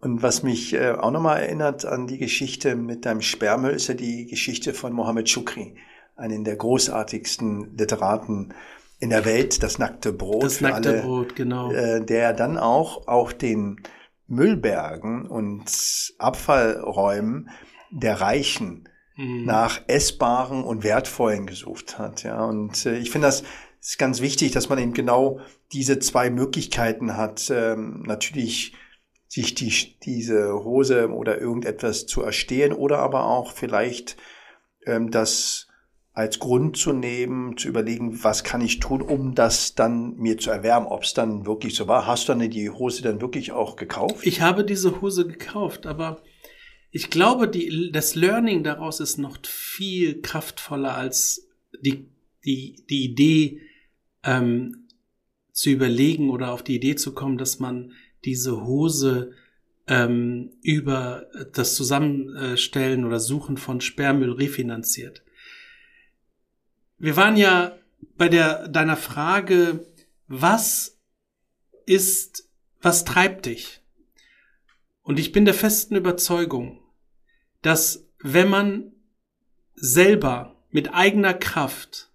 Und 0.00 0.22
was 0.22 0.42
mich 0.42 0.72
äh, 0.74 0.92
auch 0.92 1.10
nochmal 1.10 1.42
erinnert 1.42 1.84
an 1.84 2.06
die 2.06 2.18
Geschichte 2.18 2.76
mit 2.76 3.04
deinem 3.04 3.20
Sperrmüll, 3.20 3.72
ist 3.72 3.88
ja 3.88 3.94
die 3.94 4.26
Geschichte 4.26 4.74
von 4.74 4.92
Mohammed 4.92 5.28
Shukri, 5.28 5.76
einen 6.16 6.44
der 6.44 6.56
großartigsten 6.56 7.76
Literaten 7.76 8.54
in 9.00 9.10
der 9.10 9.24
Welt, 9.24 9.62
das 9.62 9.78
nackte 9.78 10.12
Brot 10.12 10.44
das 10.44 10.60
nackte 10.60 10.90
alle, 10.90 11.02
Brot, 11.02 11.36
genau. 11.36 11.72
Äh, 11.72 12.04
der 12.04 12.32
dann 12.32 12.56
auch, 12.56 13.08
auch 13.08 13.32
den 13.32 13.82
Müllbergen 14.26 15.26
und 15.26 16.14
Abfallräumen 16.18 17.50
der 17.90 18.20
Reichen 18.20 18.88
mhm. 19.16 19.44
nach 19.44 19.82
Essbaren 19.88 20.64
und 20.64 20.84
Wertvollen 20.84 21.46
gesucht 21.46 21.98
hat. 21.98 22.22
Ja, 22.22 22.44
und 22.44 22.86
äh, 22.86 22.98
ich 22.98 23.10
finde 23.10 23.28
das 23.28 23.42
ist 23.88 23.98
ganz 23.98 24.20
wichtig, 24.20 24.52
dass 24.52 24.68
man 24.68 24.78
eben 24.78 24.94
genau 24.94 25.40
diese 25.72 25.98
zwei 25.98 26.30
Möglichkeiten 26.30 27.16
hat. 27.16 27.50
Ähm, 27.50 28.02
natürlich 28.06 28.74
sich 29.28 29.54
die, 29.54 29.98
diese 30.04 30.54
Hose 30.64 31.10
oder 31.10 31.40
irgendetwas 31.40 32.06
zu 32.06 32.22
erstehen 32.22 32.72
oder 32.72 33.00
aber 33.00 33.26
auch 33.26 33.52
vielleicht 33.52 34.16
ähm, 34.86 35.10
das 35.10 35.68
als 36.12 36.38
Grund 36.38 36.76
zu 36.76 36.92
nehmen, 36.92 37.56
zu 37.56 37.66
überlegen, 37.68 38.22
was 38.22 38.44
kann 38.44 38.60
ich 38.60 38.78
tun, 38.78 39.02
um 39.02 39.34
das 39.34 39.74
dann 39.74 40.14
mir 40.14 40.38
zu 40.38 40.50
erwärmen, 40.50 40.86
ob 40.86 41.02
es 41.02 41.12
dann 41.12 41.44
wirklich 41.44 41.74
so 41.74 41.88
war. 41.88 42.06
Hast 42.06 42.28
du 42.28 42.34
dann 42.34 42.50
die 42.50 42.70
Hose 42.70 43.02
dann 43.02 43.20
wirklich 43.20 43.50
auch 43.50 43.74
gekauft? 43.74 44.24
Ich 44.24 44.40
habe 44.40 44.64
diese 44.64 45.00
Hose 45.00 45.26
gekauft, 45.26 45.86
aber 45.86 46.22
ich 46.92 47.10
glaube, 47.10 47.48
die, 47.48 47.90
das 47.92 48.14
Learning 48.14 48.62
daraus 48.62 49.00
ist 49.00 49.18
noch 49.18 49.38
viel 49.44 50.22
kraftvoller 50.22 50.94
als 50.94 51.48
die, 51.82 52.08
die, 52.44 52.86
die 52.88 53.04
Idee 53.04 53.60
ähm, 54.24 54.88
zu 55.52 55.70
überlegen 55.70 56.30
oder 56.30 56.52
auf 56.52 56.62
die 56.62 56.76
Idee 56.76 56.96
zu 56.96 57.14
kommen, 57.14 57.38
dass 57.38 57.60
man 57.60 57.92
diese 58.24 58.64
Hose 58.64 59.32
ähm, 59.86 60.52
über 60.62 61.26
das 61.52 61.74
Zusammenstellen 61.74 63.04
oder 63.04 63.20
Suchen 63.20 63.56
von 63.56 63.80
Sperrmüll 63.80 64.32
refinanziert. 64.32 65.22
Wir 66.98 67.16
waren 67.16 67.36
ja 67.36 67.76
bei 68.16 68.28
der 68.28 68.68
deiner 68.68 68.96
Frage, 68.96 69.86
was 70.26 70.98
ist, 71.86 72.48
was 72.80 73.04
treibt 73.04 73.46
dich? 73.46 73.80
Und 75.02 75.18
ich 75.18 75.32
bin 75.32 75.44
der 75.44 75.54
festen 75.54 75.96
Überzeugung, 75.96 76.80
dass 77.60 78.08
wenn 78.20 78.48
man 78.48 78.92
selber 79.74 80.56
mit 80.70 80.94
eigener 80.94 81.34
Kraft 81.34 82.10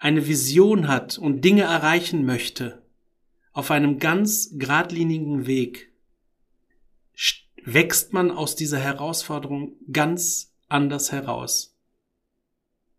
eine 0.00 0.26
Vision 0.26 0.88
hat 0.88 1.18
und 1.18 1.44
Dinge 1.44 1.62
erreichen 1.62 2.24
möchte, 2.24 2.82
auf 3.52 3.70
einem 3.70 3.98
ganz 3.98 4.50
geradlinigen 4.54 5.46
Weg, 5.46 5.92
wächst 7.62 8.14
man 8.14 8.30
aus 8.30 8.56
dieser 8.56 8.78
Herausforderung 8.78 9.76
ganz 9.92 10.54
anders 10.68 11.12
heraus. 11.12 11.76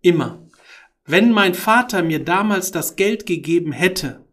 Immer. 0.01 0.47
Wenn 1.03 1.31
mein 1.31 1.55
Vater 1.55 2.03
mir 2.03 2.23
damals 2.23 2.71
das 2.71 2.95
Geld 2.95 3.25
gegeben 3.25 3.71
hätte, 3.71 4.23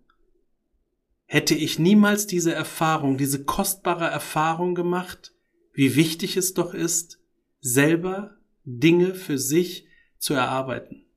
hätte 1.25 1.55
ich 1.55 1.79
niemals 1.79 2.27
diese 2.27 2.53
Erfahrung, 2.53 3.17
diese 3.17 3.45
kostbare 3.45 4.07
Erfahrung 4.07 4.75
gemacht, 4.75 5.33
wie 5.73 5.97
wichtig 5.97 6.37
es 6.37 6.53
doch 6.53 6.75
ist, 6.75 7.19
selber 7.61 8.37
Dinge 8.65 9.15
für 9.15 9.39
sich 9.39 9.87
zu 10.19 10.35
erarbeiten. 10.35 11.08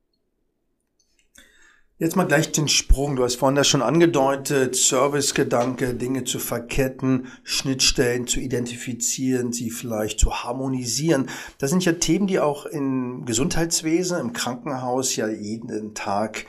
Jetzt 2.01 2.15
mal 2.15 2.23
gleich 2.23 2.51
den 2.51 2.67
Sprung. 2.67 3.15
Du 3.15 3.23
hast 3.23 3.35
vorhin 3.35 3.55
das 3.55 3.67
schon 3.67 3.83
angedeutet, 3.83 4.75
Servicegedanke, 4.75 5.93
Dinge 5.93 6.23
zu 6.23 6.39
verketten, 6.39 7.27
Schnittstellen 7.43 8.25
zu 8.25 8.39
identifizieren, 8.39 9.53
sie 9.53 9.69
vielleicht 9.69 10.19
zu 10.19 10.33
harmonisieren. 10.33 11.29
Das 11.59 11.69
sind 11.69 11.85
ja 11.85 11.91
Themen, 11.91 12.25
die 12.25 12.39
auch 12.39 12.65
im 12.65 13.23
Gesundheitswesen, 13.25 14.19
im 14.19 14.33
Krankenhaus 14.33 15.15
ja 15.15 15.27
jeden 15.27 15.93
Tag 15.93 16.47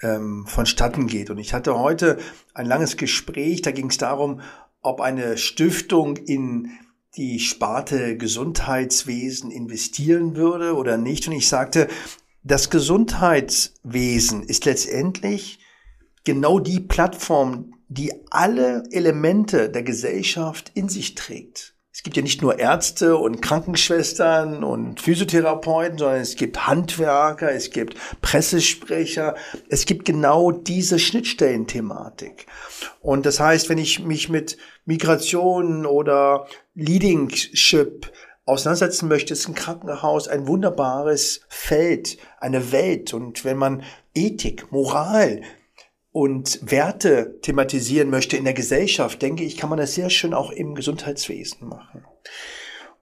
ähm, 0.00 0.46
vonstatten 0.46 1.08
geht. 1.08 1.28
Und 1.28 1.36
ich 1.36 1.52
hatte 1.52 1.78
heute 1.78 2.16
ein 2.54 2.64
langes 2.64 2.96
Gespräch, 2.96 3.60
da 3.60 3.72
ging 3.72 3.90
es 3.90 3.98
darum, 3.98 4.40
ob 4.80 5.02
eine 5.02 5.36
Stiftung 5.36 6.16
in 6.16 6.70
die 7.18 7.38
Sparte 7.40 8.16
Gesundheitswesen 8.16 9.50
investieren 9.50 10.36
würde 10.36 10.74
oder 10.74 10.96
nicht. 10.96 11.28
Und 11.28 11.34
ich 11.34 11.48
sagte, 11.48 11.86
das 12.46 12.70
Gesundheitswesen 12.70 14.44
ist 14.44 14.66
letztendlich 14.66 15.58
genau 16.24 16.60
die 16.60 16.78
Plattform, 16.78 17.74
die 17.88 18.12
alle 18.30 18.84
Elemente 18.92 19.68
der 19.68 19.82
Gesellschaft 19.82 20.70
in 20.74 20.88
sich 20.88 21.16
trägt. 21.16 21.74
Es 21.92 22.02
gibt 22.02 22.16
ja 22.16 22.22
nicht 22.22 22.42
nur 22.42 22.58
Ärzte 22.58 23.16
und 23.16 23.40
Krankenschwestern 23.40 24.62
und 24.62 25.00
Physiotherapeuten, 25.00 25.98
sondern 25.98 26.20
es 26.20 26.36
gibt 26.36 26.66
Handwerker, 26.66 27.50
es 27.50 27.70
gibt 27.70 27.96
Pressesprecher, 28.20 29.34
es 29.70 29.86
gibt 29.86 30.04
genau 30.04 30.52
diese 30.52 30.98
Schnittstellenthematik. 30.98 32.46
Und 33.00 33.24
das 33.26 33.40
heißt, 33.40 33.70
wenn 33.70 33.78
ich 33.78 34.00
mich 34.00 34.28
mit 34.28 34.58
Migration 34.84 35.86
oder 35.86 36.46
Leadership 36.74 38.12
auseinandersetzen 38.46 39.08
möchte, 39.08 39.34
ist 39.34 39.48
ein 39.48 39.54
Krankenhaus 39.54 40.28
ein 40.28 40.46
wunderbares 40.46 41.42
Feld, 41.48 42.16
eine 42.38 42.72
Welt. 42.72 43.12
Und 43.12 43.44
wenn 43.44 43.58
man 43.58 43.82
Ethik, 44.14 44.72
Moral 44.72 45.42
und 46.12 46.60
Werte 46.62 47.38
thematisieren 47.42 48.08
möchte 48.08 48.36
in 48.36 48.44
der 48.44 48.54
Gesellschaft, 48.54 49.20
denke 49.20 49.44
ich, 49.44 49.58
kann 49.58 49.68
man 49.68 49.78
das 49.78 49.94
sehr 49.94 50.08
schön 50.08 50.32
auch 50.32 50.50
im 50.50 50.74
Gesundheitswesen 50.74 51.68
machen. 51.68 52.06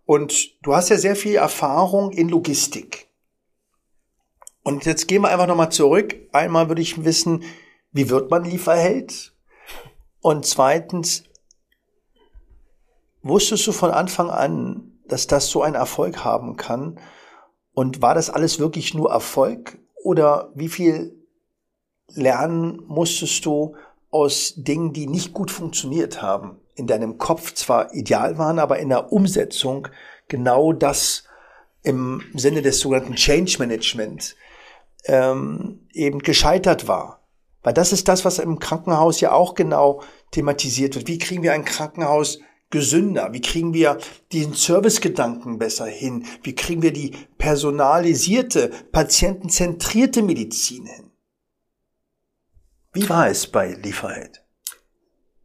Und 0.06 0.62
du 0.62 0.74
hast 0.74 0.88
ja 0.88 0.96
sehr 0.96 1.14
viel 1.14 1.36
Erfahrung 1.36 2.10
in 2.10 2.28
Logistik. 2.28 3.08
Und 4.62 4.86
jetzt 4.86 5.06
gehen 5.08 5.22
wir 5.22 5.28
einfach 5.28 5.46
nochmal 5.46 5.70
zurück. 5.70 6.16
Einmal 6.32 6.68
würde 6.68 6.82
ich 6.82 7.04
wissen, 7.04 7.44
wie 7.92 8.08
wird 8.08 8.30
man 8.30 8.44
Lieferheld? 8.44 9.34
Und 10.20 10.46
zweitens, 10.46 11.24
wusstest 13.22 13.66
du 13.66 13.72
von 13.72 13.90
Anfang 13.90 14.30
an, 14.30 14.93
dass 15.06 15.26
das 15.26 15.48
so 15.48 15.62
einen 15.62 15.74
Erfolg 15.74 16.24
haben 16.24 16.56
kann? 16.56 16.98
Und 17.72 18.02
war 18.02 18.14
das 18.14 18.30
alles 18.30 18.58
wirklich 18.58 18.94
nur 18.94 19.10
Erfolg? 19.10 19.78
Oder 20.02 20.52
wie 20.54 20.68
viel 20.68 21.14
lernen 22.08 22.82
musstest 22.86 23.44
du 23.44 23.76
aus 24.10 24.54
Dingen, 24.56 24.92
die 24.92 25.06
nicht 25.06 25.32
gut 25.32 25.50
funktioniert 25.50 26.22
haben? 26.22 26.60
In 26.76 26.86
deinem 26.86 27.18
Kopf 27.18 27.54
zwar 27.54 27.94
ideal 27.94 28.38
waren, 28.38 28.58
aber 28.58 28.78
in 28.78 28.88
der 28.88 29.12
Umsetzung 29.12 29.88
genau 30.28 30.72
das 30.72 31.24
im 31.82 32.22
Sinne 32.34 32.62
des 32.62 32.80
sogenannten 32.80 33.14
Change 33.14 33.56
Management 33.58 34.36
ähm, 35.04 35.86
eben 35.92 36.20
gescheitert 36.20 36.88
war. 36.88 37.20
Weil 37.62 37.74
das 37.74 37.92
ist 37.92 38.08
das, 38.08 38.24
was 38.24 38.38
im 38.38 38.58
Krankenhaus 38.58 39.20
ja 39.20 39.32
auch 39.32 39.54
genau 39.54 40.02
thematisiert 40.32 40.96
wird. 40.96 41.08
Wie 41.08 41.18
kriegen 41.18 41.42
wir 41.42 41.52
ein 41.52 41.64
Krankenhaus 41.64 42.40
gesünder? 42.74 43.32
Wie 43.32 43.40
kriegen 43.40 43.72
wir 43.72 43.98
den 44.32 44.52
Servicegedanken 44.52 45.58
besser 45.58 45.86
hin? 45.86 46.26
Wie 46.42 46.56
kriegen 46.56 46.82
wir 46.82 46.92
die 46.92 47.12
personalisierte, 47.38 48.70
patientenzentrierte 48.90 50.22
Medizin 50.22 50.86
hin? 50.86 51.10
Wie 52.92 53.08
war 53.08 53.28
es 53.28 53.46
bei 53.46 53.74
Lieferheld? 53.74 54.42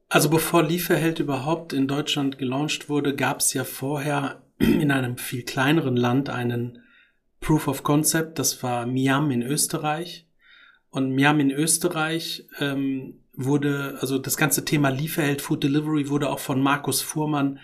Also 0.10 0.30
bevor 0.30 0.64
Lieferheld 0.64 1.20
überhaupt 1.20 1.72
in 1.72 1.88
Deutschland 1.88 2.40
gelauncht 2.40 2.90
wurde, 2.90 3.16
gab 3.16 3.42
es 3.42 3.54
ja 3.54 3.64
vorher 3.64 4.42
in 4.58 4.92
einem 4.92 5.18
viel 5.18 5.44
kleineren 5.44 5.96
Land 5.96 6.30
einen 6.30 6.84
Proof 7.42 7.68
of 7.68 7.84
Concept. 7.84 8.40
Das 8.40 8.64
war 8.64 8.88
Miam 8.88 9.30
in 9.30 9.44
Österreich. 9.44 10.28
Und 10.90 11.12
Miam 11.12 11.40
in 11.40 11.52
Österreich 11.52 12.48
ähm, 12.60 13.19
wurde, 13.40 13.98
also 14.02 14.18
das 14.18 14.36
ganze 14.36 14.66
Thema 14.66 14.90
Lieferheld 14.90 15.42
Food 15.42 15.64
Delivery 15.64 16.10
wurde 16.10 16.30
auch 16.30 16.40
von 16.40 16.62
Markus 16.62 17.02
Fuhrmann 17.02 17.60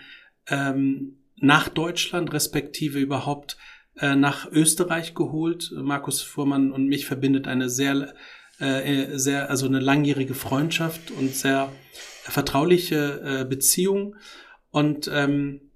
ähm, 0.48 1.18
nach 1.36 1.68
Deutschland 1.68 2.32
respektive 2.32 2.98
überhaupt 2.98 3.58
äh, 3.98 4.16
nach 4.16 4.50
Österreich 4.50 5.14
geholt. 5.14 5.70
Markus 5.76 6.22
Fuhrmann 6.22 6.72
und 6.72 6.86
mich 6.86 7.04
verbindet 7.04 7.46
eine 7.46 7.68
sehr, 7.68 8.14
äh, 8.58 9.18
sehr, 9.18 9.50
also 9.50 9.66
eine 9.66 9.80
langjährige 9.80 10.34
Freundschaft 10.34 11.10
und 11.10 11.34
sehr 11.34 11.70
vertrauliche 12.22 13.20
äh, 13.22 13.44
Beziehung. 13.44 14.16
Und 14.70 15.10
ähm, 15.12 15.72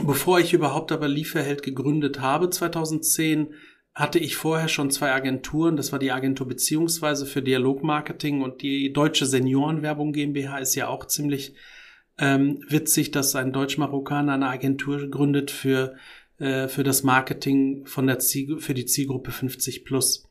bevor 0.00 0.38
ich 0.38 0.52
überhaupt 0.52 0.92
aber 0.92 1.08
Lieferheld 1.08 1.64
gegründet 1.64 2.20
habe, 2.20 2.50
2010, 2.50 3.54
hatte 3.94 4.18
ich 4.18 4.36
vorher 4.36 4.68
schon 4.68 4.90
zwei 4.90 5.12
Agenturen. 5.12 5.76
Das 5.76 5.92
war 5.92 5.98
die 5.98 6.10
Agentur 6.10 6.48
beziehungsweise 6.48 7.26
für 7.26 7.42
Dialogmarketing 7.42 8.42
und 8.42 8.62
die 8.62 8.92
Deutsche 8.92 9.26
Seniorenwerbung 9.26 10.12
GmbH 10.12 10.58
ist 10.58 10.74
ja 10.74 10.88
auch 10.88 11.06
ziemlich 11.06 11.54
ähm, 12.18 12.64
witzig, 12.68 13.12
dass 13.12 13.36
ein 13.36 13.52
Deutsch-Marokkaner 13.52 14.34
eine 14.34 14.48
Agentur 14.48 15.08
gründet 15.08 15.50
für, 15.50 15.94
äh, 16.38 16.68
für 16.68 16.82
das 16.82 17.02
Marketing 17.04 17.86
von 17.86 18.06
der 18.06 18.18
Ziel, 18.18 18.58
für 18.58 18.74
die 18.74 18.86
Zielgruppe 18.86 19.30
50 19.30 19.84
plus. 19.84 20.28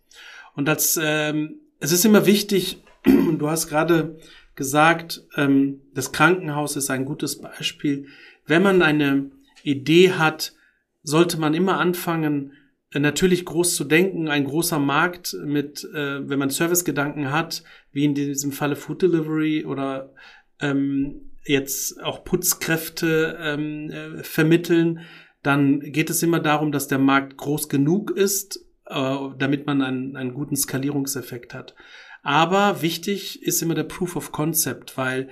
Und 0.56 0.68
als, 0.68 1.00
ähm, 1.02 1.62
es 1.80 1.92
ist 1.92 2.06
immer 2.06 2.26
wichtig, 2.26 2.84
du 3.06 3.50
hast 3.50 3.68
gerade 3.68 4.18
gesagt, 4.56 5.24
ähm, 5.36 5.82
das 5.94 6.12
Krankenhaus 6.12 6.76
ist 6.76 6.90
ein 6.90 7.06
gutes 7.06 7.40
Beispiel. 7.40 8.08
Wenn 8.46 8.62
man 8.62 8.82
eine 8.82 9.32
Idee 9.64 10.12
hat, 10.12 10.54
sollte 11.02 11.38
man 11.38 11.54
immer 11.54 11.80
anfangen, 11.80 12.54
natürlich 13.00 13.46
groß 13.46 13.76
zu 13.76 13.84
denken, 13.84 14.28
ein 14.28 14.46
großer 14.46 14.80
Markt 14.80 15.36
mit, 15.44 15.84
äh, 15.94 16.28
wenn 16.28 16.40
man 16.40 16.50
Servicegedanken 16.50 17.32
hat, 17.32 17.64
wie 17.92 18.06
in 18.06 18.14
diesem 18.14 18.52
Falle 18.52 18.76
Food 18.76 19.02
Delivery 19.02 19.66
oder 19.66 20.14
ähm, 20.60 21.32
jetzt 21.46 22.02
auch 22.02 22.24
Putzkräfte 22.24 23.38
ähm, 23.40 23.90
äh, 23.90 24.24
vermitteln, 24.24 25.02
dann 25.42 25.80
geht 25.82 26.10
es 26.10 26.24
immer 26.24 26.40
darum, 26.40 26.72
dass 26.72 26.88
der 26.88 27.00
Markt 27.00 27.38
groß 27.38 27.68
genug 27.68 28.12
ist, 28.12 28.66
äh, 28.86 29.18
damit 29.38 29.66
man 29.66 29.82
einen, 29.82 30.16
einen 30.16 30.34
guten 30.34 30.56
Skalierungseffekt 30.56 31.54
hat. 31.54 31.76
Aber 32.22 32.82
wichtig 32.82 33.44
ist 33.44 33.62
immer 33.62 33.76
der 33.76 33.84
Proof 33.84 34.16
of 34.16 34.32
Concept, 34.32 34.98
weil 34.98 35.30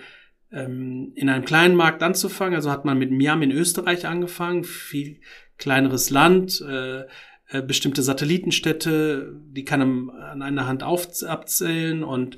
ähm, 0.52 1.14
in 1.16 1.30
einem 1.30 1.46
kleinen 1.46 1.76
Markt 1.76 2.04
anzufangen, 2.04 2.56
also 2.56 2.70
hat 2.70 2.84
man 2.84 2.98
mit 2.98 3.12
Miam 3.12 3.42
in 3.42 3.52
Österreich 3.52 4.06
angefangen, 4.06 4.66
viel 4.66 5.22
kleineres 5.58 6.10
Land, 6.10 6.62
äh, 6.62 7.04
äh, 7.52 7.62
bestimmte 7.62 8.02
Satellitenstädte, 8.02 9.34
die 9.50 9.66
kann 9.66 10.06
man 10.06 10.16
an 10.22 10.42
einer 10.42 10.68
Hand 10.68 10.84
auf, 10.84 11.08
abzählen 11.24 12.04
und 12.04 12.38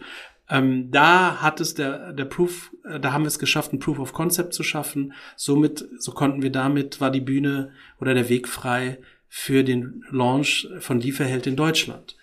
ähm, 0.49 0.91
da 0.91 1.41
hat 1.41 1.61
es 1.61 1.73
der, 1.73 2.13
der 2.13 2.25
Proof, 2.25 2.71
äh, 2.83 2.99
da 2.99 3.13
haben 3.13 3.23
wir 3.23 3.27
es 3.27 3.39
geschafft, 3.39 3.73
ein 3.73 3.79
Proof 3.79 3.99
of 3.99 4.13
Concept 4.13 4.53
zu 4.53 4.63
schaffen. 4.63 5.13
Somit, 5.35 5.87
so 5.97 6.11
konnten 6.11 6.41
wir 6.41 6.51
damit, 6.51 6.99
war 6.99 7.11
die 7.11 7.21
Bühne 7.21 7.71
oder 7.99 8.13
der 8.13 8.29
Weg 8.29 8.47
frei 8.47 8.99
für 9.27 9.63
den 9.63 10.03
Launch 10.11 10.67
von 10.79 10.99
Lieferheld 10.99 11.47
in 11.47 11.55
Deutschland. 11.55 12.17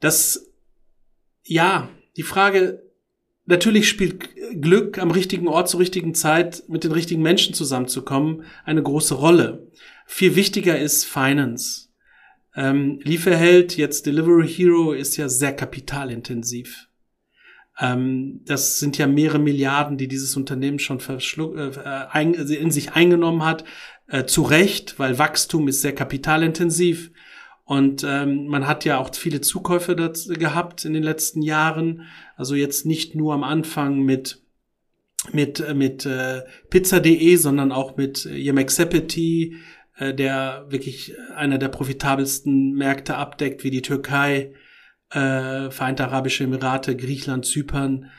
Das, 0.00 0.50
ja, 1.44 1.88
die 2.16 2.22
Frage, 2.22 2.82
natürlich 3.44 3.88
spielt 3.88 4.30
Glück 4.60 4.98
am 4.98 5.10
richtigen 5.10 5.48
Ort 5.48 5.68
zur 5.68 5.80
richtigen 5.80 6.14
Zeit 6.14 6.62
mit 6.68 6.84
den 6.84 6.92
richtigen 6.92 7.22
Menschen 7.22 7.54
zusammenzukommen 7.54 8.44
eine 8.64 8.82
große 8.82 9.14
Rolle. 9.14 9.70
Viel 10.06 10.36
wichtiger 10.36 10.78
ist 10.78 11.04
Finance. 11.04 11.91
Ähm, 12.54 13.00
Lieferheld, 13.02 13.76
jetzt 13.76 14.06
Delivery 14.06 14.48
Hero, 14.48 14.92
ist 14.92 15.16
ja 15.16 15.28
sehr 15.28 15.54
kapitalintensiv. 15.54 16.88
Ähm, 17.78 18.42
das 18.44 18.78
sind 18.78 18.98
ja 18.98 19.06
mehrere 19.06 19.38
Milliarden, 19.38 19.96
die 19.96 20.08
dieses 20.08 20.36
Unternehmen 20.36 20.78
schon 20.78 21.00
äh, 21.00 21.70
ein, 22.10 22.34
in 22.34 22.70
sich 22.70 22.92
eingenommen 22.92 23.44
hat. 23.44 23.64
Äh, 24.06 24.26
zu 24.26 24.42
Recht, 24.42 24.98
weil 24.98 25.18
Wachstum 25.18 25.68
ist 25.68 25.80
sehr 25.80 25.94
kapitalintensiv. 25.94 27.10
Und 27.64 28.04
ähm, 28.06 28.48
man 28.48 28.66
hat 28.66 28.84
ja 28.84 28.98
auch 28.98 29.14
viele 29.14 29.40
Zukäufe 29.40 29.96
gehabt 29.96 30.84
in 30.84 30.92
den 30.92 31.02
letzten 31.02 31.40
Jahren. 31.40 32.02
Also 32.36 32.54
jetzt 32.54 32.84
nicht 32.84 33.14
nur 33.14 33.32
am 33.32 33.44
Anfang 33.44 34.00
mit 34.00 34.42
mit 35.32 35.60
äh, 35.60 35.72
mit 35.72 36.04
äh, 36.04 36.42
Pizza.de, 36.68 37.36
sondern 37.36 37.72
auch 37.72 37.96
mit 37.96 38.24
Yemexepeti, 38.24 39.56
äh, 39.96 40.14
der 40.14 40.66
wirklich 40.68 41.14
einer 41.34 41.58
der 41.58 41.68
profitabelsten 41.68 42.72
Märkte 42.72 43.16
abdeckt, 43.16 43.64
wie 43.64 43.70
die 43.70 43.82
Türkei, 43.82 44.54
äh, 45.10 45.70
Vereinte 45.70 46.04
Arabische 46.04 46.44
Emirate, 46.44 46.96
Griechenland, 46.96 47.44
Zypern. 47.44 48.10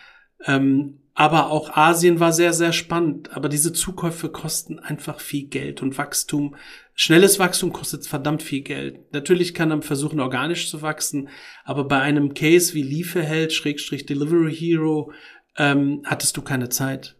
Ähm, 0.45 0.99
aber 1.15 1.51
auch 1.51 1.75
Asien 1.75 2.19
war 2.19 2.33
sehr, 2.33 2.53
sehr 2.53 2.73
spannend. 2.73 3.35
Aber 3.35 3.49
diese 3.49 3.71
Zukäufe 3.71 4.29
kosten 4.29 4.79
einfach 4.79 5.19
viel 5.19 5.47
Geld 5.47 5.81
und 5.81 5.97
Wachstum. 5.97 6.55
Schnelles 6.95 7.39
Wachstum 7.39 7.71
kostet 7.71 8.07
verdammt 8.07 8.41
viel 8.41 8.61
Geld. 8.61 9.13
Natürlich 9.13 9.53
kann 9.53 9.69
man 9.69 9.83
versuchen, 9.83 10.19
organisch 10.19 10.69
zu 10.69 10.81
wachsen, 10.81 11.29
aber 11.63 11.87
bei 11.87 11.99
einem 11.99 12.33
Case 12.33 12.73
wie 12.73 12.83
Lieferheld, 12.83 13.53
Schrägstrich 13.53 14.05
Delivery 14.05 14.55
Hero, 14.55 15.11
ähm, 15.57 16.01
hattest 16.05 16.35
du 16.37 16.41
keine 16.41 16.69
Zeit. 16.69 17.15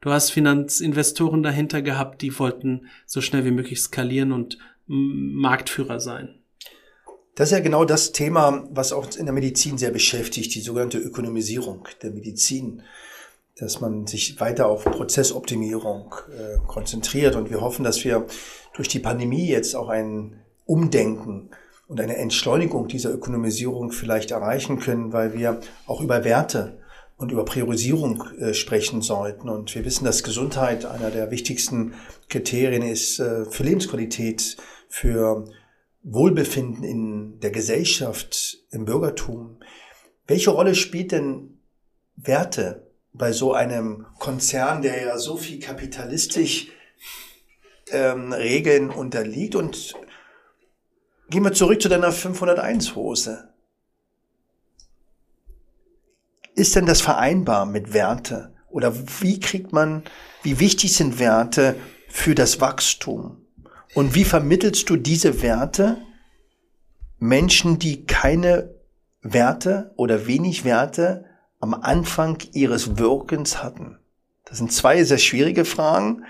Du 0.00 0.10
hast 0.10 0.30
Finanzinvestoren 0.30 1.42
dahinter 1.42 1.82
gehabt, 1.82 2.22
die 2.22 2.38
wollten 2.38 2.86
so 3.06 3.20
schnell 3.20 3.44
wie 3.44 3.50
möglich 3.50 3.80
skalieren 3.80 4.32
und 4.32 4.58
Marktführer 4.86 6.00
sein. 6.00 6.40
Das 7.34 7.48
ist 7.48 7.52
ja 7.52 7.60
genau 7.60 7.84
das 7.84 8.12
Thema, 8.12 8.68
was 8.70 8.92
auch 8.92 9.08
in 9.16 9.26
der 9.26 9.34
Medizin 9.34 9.78
sehr 9.78 9.90
beschäftigt, 9.90 10.54
die 10.54 10.60
sogenannte 10.60 10.98
Ökonomisierung 10.98 11.86
der 12.02 12.10
Medizin 12.10 12.82
dass 13.58 13.80
man 13.80 14.06
sich 14.06 14.40
weiter 14.40 14.68
auf 14.68 14.84
Prozessoptimierung 14.84 16.14
äh, 16.30 16.58
konzentriert. 16.66 17.34
Und 17.36 17.50
wir 17.50 17.60
hoffen, 17.60 17.84
dass 17.84 18.04
wir 18.04 18.26
durch 18.74 18.88
die 18.88 19.00
Pandemie 19.00 19.48
jetzt 19.48 19.74
auch 19.74 19.88
ein 19.88 20.40
Umdenken 20.64 21.50
und 21.88 22.00
eine 22.00 22.16
Entschleunigung 22.16 22.86
dieser 22.88 23.12
Ökonomisierung 23.12 23.90
vielleicht 23.90 24.30
erreichen 24.30 24.78
können, 24.78 25.12
weil 25.12 25.34
wir 25.34 25.60
auch 25.86 26.00
über 26.00 26.24
Werte 26.24 26.78
und 27.18 27.32
über 27.32 27.44
Priorisierung 27.44 28.24
äh, 28.38 28.54
sprechen 28.54 29.02
sollten. 29.02 29.48
Und 29.48 29.74
wir 29.74 29.84
wissen, 29.84 30.04
dass 30.04 30.22
Gesundheit 30.22 30.86
einer 30.86 31.10
der 31.10 31.30
wichtigsten 31.30 31.94
Kriterien 32.28 32.82
ist 32.82 33.18
äh, 33.18 33.44
für 33.44 33.64
Lebensqualität, 33.64 34.56
für 34.88 35.44
Wohlbefinden 36.04 36.84
in 36.84 37.40
der 37.40 37.50
Gesellschaft, 37.50 38.58
im 38.70 38.84
Bürgertum. 38.84 39.58
Welche 40.26 40.50
Rolle 40.50 40.74
spielt 40.74 41.12
denn 41.12 41.58
Werte 42.16 42.88
bei 43.12 43.32
so 43.32 43.52
einem 43.52 44.06
Konzern, 44.18 44.82
der 44.82 45.02
ja 45.02 45.18
so 45.18 45.36
viel 45.36 45.58
kapitalistisch 45.58 46.68
ähm, 47.90 48.32
Regeln 48.32 48.90
unterliegt. 48.90 49.54
Und 49.54 49.94
gehen 51.30 51.44
wir 51.44 51.52
zurück 51.52 51.82
zu 51.82 51.88
deiner 51.88 52.12
501 52.12 52.94
Hose. 52.94 53.48
Ist 56.58 56.74
denn 56.74 56.86
das 56.86 57.00
vereinbar 57.00 57.66
mit 57.66 57.92
Werte? 57.92 58.52
Oder 58.68 58.92
wie 59.20 59.38
kriegt 59.38 59.72
man, 59.72 60.02
wie 60.42 60.58
wichtig 60.58 60.92
sind 60.92 61.20
Werte 61.20 61.76
für 62.08 62.34
das 62.34 62.60
Wachstum? 62.60 63.46
Und 63.94 64.16
wie 64.16 64.24
vermittelst 64.24 64.90
du 64.90 64.96
diese 64.96 65.40
Werte 65.40 65.98
Menschen, 67.20 67.78
die 67.78 68.06
keine 68.06 68.74
Werte 69.22 69.92
oder 69.94 70.26
wenig 70.26 70.64
Werte 70.64 71.26
am 71.60 71.74
Anfang 71.74 72.38
ihres 72.54 72.98
Wirkens 72.98 73.62
hatten? 73.62 74.00
Das 74.44 74.58
sind 74.58 74.72
zwei 74.72 75.04
sehr 75.04 75.18
schwierige 75.18 75.64
Fragen, 75.64 76.24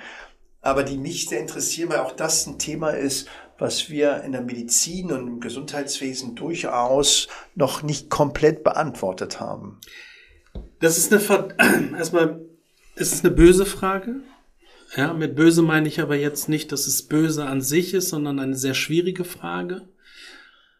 aber 0.60 0.82
die 0.82 0.98
mich 0.98 1.26
sehr 1.26 1.40
interessieren, 1.40 1.88
weil 1.88 2.00
auch 2.00 2.12
das 2.12 2.46
ein 2.46 2.58
Thema 2.58 2.90
ist, 2.90 3.30
was 3.56 3.88
wir 3.88 4.22
in 4.24 4.32
der 4.32 4.42
Medizin 4.42 5.10
und 5.10 5.26
im 5.26 5.40
Gesundheitswesen 5.40 6.34
durchaus 6.34 7.28
noch 7.54 7.82
nicht 7.82 8.10
komplett 8.10 8.62
beantwortet 8.62 9.40
haben. 9.40 9.80
Das 10.80 10.98
ist 10.98 11.12
eine 11.12 11.54
erstmal 11.98 12.40
es 13.00 13.12
ist 13.12 13.24
eine 13.24 13.34
böse 13.34 13.64
Frage. 13.64 14.16
Ja, 14.96 15.12
mit 15.12 15.36
böse 15.36 15.62
meine 15.62 15.86
ich 15.86 16.00
aber 16.00 16.16
jetzt 16.16 16.48
nicht, 16.48 16.72
dass 16.72 16.86
es 16.88 17.06
böse 17.06 17.46
an 17.46 17.60
sich 17.60 17.94
ist, 17.94 18.08
sondern 18.08 18.40
eine 18.40 18.56
sehr 18.56 18.74
schwierige 18.74 19.24
Frage. 19.24 19.88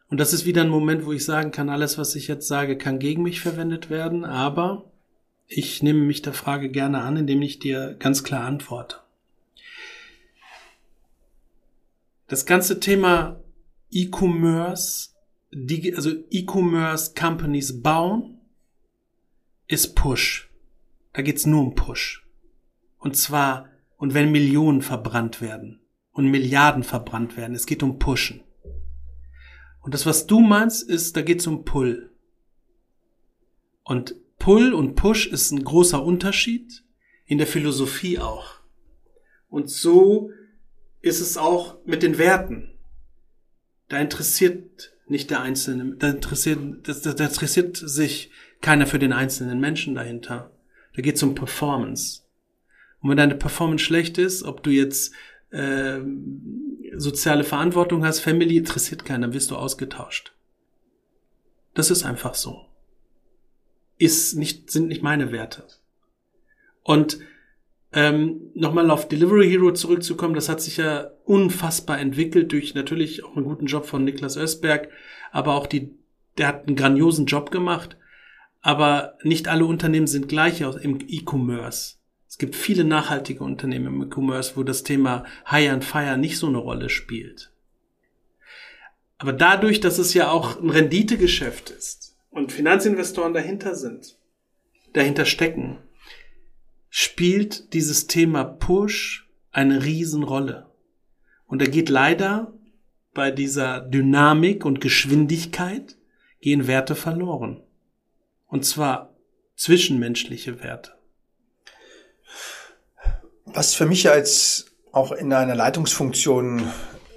Und 0.09 0.19
das 0.19 0.33
ist 0.33 0.45
wieder 0.45 0.61
ein 0.61 0.69
Moment, 0.69 1.05
wo 1.05 1.13
ich 1.13 1.23
sagen 1.23 1.51
kann, 1.51 1.69
alles, 1.69 1.97
was 1.97 2.15
ich 2.15 2.27
jetzt 2.27 2.47
sage, 2.47 2.77
kann 2.77 2.99
gegen 2.99 3.23
mich 3.23 3.39
verwendet 3.39 3.89
werden, 3.89 4.25
aber 4.25 4.91
ich 5.47 5.81
nehme 5.81 6.01
mich 6.01 6.21
der 6.21 6.33
Frage 6.33 6.69
gerne 6.69 7.01
an, 7.01 7.15
indem 7.15 7.41
ich 7.41 7.59
dir 7.59 7.95
ganz 7.97 8.23
klar 8.23 8.43
antworte. 8.43 8.97
Das 12.27 12.45
ganze 12.45 12.79
Thema 12.79 13.39
E-Commerce, 13.91 15.09
also 15.95 16.11
E-Commerce 16.31 17.13
Companies 17.17 17.81
bauen, 17.81 18.38
ist 19.69 19.95
Push. 19.95 20.49
Da 21.13 21.21
geht's 21.21 21.45
nur 21.45 21.61
um 21.61 21.75
Push. 21.75 22.25
Und 22.97 23.15
zwar, 23.15 23.69
und 23.95 24.13
wenn 24.13 24.31
Millionen 24.31 24.81
verbrannt 24.81 25.39
werden 25.39 25.79
und 26.11 26.29
Milliarden 26.29 26.83
verbrannt 26.83 27.37
werden, 27.37 27.55
es 27.55 27.65
geht 27.65 27.83
um 27.83 27.99
Pushen. 27.99 28.43
Und 29.81 29.93
das, 29.93 30.05
was 30.05 30.27
du 30.27 30.41
meinst, 30.41 30.89
ist, 30.89 31.15
da 31.15 31.21
geht 31.21 31.39
es 31.39 31.47
um 31.47 31.63
Pull. 31.63 32.11
Und 33.83 34.15
Pull 34.37 34.73
und 34.73 34.95
Push 34.95 35.27
ist 35.27 35.51
ein 35.51 35.63
großer 35.63 36.03
Unterschied, 36.03 36.83
in 37.25 37.37
der 37.37 37.47
Philosophie 37.47 38.19
auch. 38.19 38.59
Und 39.49 39.69
so 39.69 40.31
ist 41.01 41.21
es 41.21 41.37
auch 41.37 41.77
mit 41.85 42.03
den 42.03 42.17
Werten. 42.17 42.77
Da 43.87 43.99
interessiert 43.99 44.95
nicht 45.07 45.29
der 45.29 45.41
Einzelne, 45.41 45.95
da 45.95 46.09
interessiert, 46.09 46.59
da 46.87 47.25
interessiert 47.25 47.77
sich 47.77 48.31
keiner 48.61 48.87
für 48.87 48.99
den 48.99 49.13
einzelnen 49.13 49.59
Menschen 49.59 49.95
dahinter. 49.95 50.51
Da 50.95 51.01
geht 51.01 51.15
es 51.15 51.23
um 51.23 51.35
Performance. 51.35 52.21
Und 53.01 53.09
wenn 53.09 53.17
deine 53.17 53.35
Performance 53.35 53.83
schlecht 53.83 54.17
ist, 54.17 54.43
ob 54.43 54.63
du 54.63 54.69
jetzt 54.69 55.13
äh, 55.51 55.99
soziale 56.95 57.43
Verantwortung 57.43 58.05
hast, 58.05 58.19
Family 58.19 58.57
interessiert 58.57 59.05
keinen, 59.05 59.21
dann 59.21 59.33
wirst 59.33 59.51
du 59.51 59.55
ausgetauscht. 59.55 60.33
Das 61.73 61.91
ist 61.91 62.03
einfach 62.03 62.35
so. 62.35 62.65
Ist 63.97 64.35
nicht, 64.35 64.71
sind 64.71 64.87
nicht 64.87 65.03
meine 65.03 65.31
Werte. 65.31 65.65
Und 66.83 67.19
ähm, 67.91 68.51
nochmal 68.53 68.91
auf 68.91 69.07
Delivery 69.07 69.49
Hero 69.49 69.71
zurückzukommen, 69.71 70.35
das 70.35 70.49
hat 70.49 70.61
sich 70.61 70.77
ja 70.77 71.11
unfassbar 71.25 71.99
entwickelt 71.99 72.51
durch 72.51 72.75
natürlich 72.75 73.23
auch 73.23 73.35
einen 73.35 73.45
guten 73.45 73.65
Job 73.65 73.85
von 73.85 74.03
Niklas 74.03 74.37
Östberg, 74.37 74.89
aber 75.31 75.55
auch 75.55 75.65
die, 75.65 75.91
der 76.37 76.47
hat 76.47 76.67
einen 76.67 76.75
grandiosen 76.75 77.25
Job 77.25 77.49
gemacht. 77.49 77.97
Aber 78.61 79.17
nicht 79.23 79.47
alle 79.47 79.65
Unternehmen 79.65 80.07
sind 80.07 80.27
gleich 80.27 80.61
im 80.61 80.99
E-Commerce. 81.07 81.95
Es 82.27 82.37
gibt 82.37 82.55
viele 82.55 82.83
nachhaltige 82.83 83.43
Unternehmen 83.43 83.87
im 83.87 84.03
E-Commerce, 84.03 84.55
wo 84.55 84.63
das 84.63 84.83
Thema 84.83 85.25
Hire 85.49 85.73
and 85.73 85.83
Fire 85.83 86.17
nicht 86.17 86.37
so 86.37 86.47
eine 86.47 86.57
Rolle 86.57 86.89
spielt. 86.89 87.51
Aber 89.17 89.33
dadurch, 89.33 89.79
dass 89.79 89.97
es 89.97 90.13
ja 90.13 90.31
auch 90.31 90.61
ein 90.61 90.69
Renditegeschäft 90.69 91.69
ist 91.71 92.15
und 92.31 92.51
Finanzinvestoren 92.51 93.33
dahinter 93.33 93.75
sind, 93.75 94.17
dahinter 94.93 95.25
stecken, 95.25 95.77
spielt 96.89 97.73
dieses 97.73 98.07
Thema 98.07 98.43
Push 98.43 99.27
eine 99.51 99.83
Riesenrolle. 99.83 100.67
Und 101.47 101.61
da 101.61 101.65
geht 101.65 101.89
leider 101.89 102.53
bei 103.13 103.31
dieser 103.31 103.81
Dynamik 103.81 104.65
und 104.65 104.81
Geschwindigkeit 104.81 105.97
gehen 106.41 106.67
Werte 106.67 106.95
verloren. 106.95 107.61
Und 108.49 108.65
zwar 108.65 109.15
zwischenmenschliche 109.55 110.61
Werte. 110.61 110.91
Was 113.45 113.73
für 113.73 113.85
mich 113.85 114.09
als 114.09 114.65
auch 114.91 115.11
in 115.11 115.31
einer 115.33 115.55
Leitungsfunktion 115.55 116.71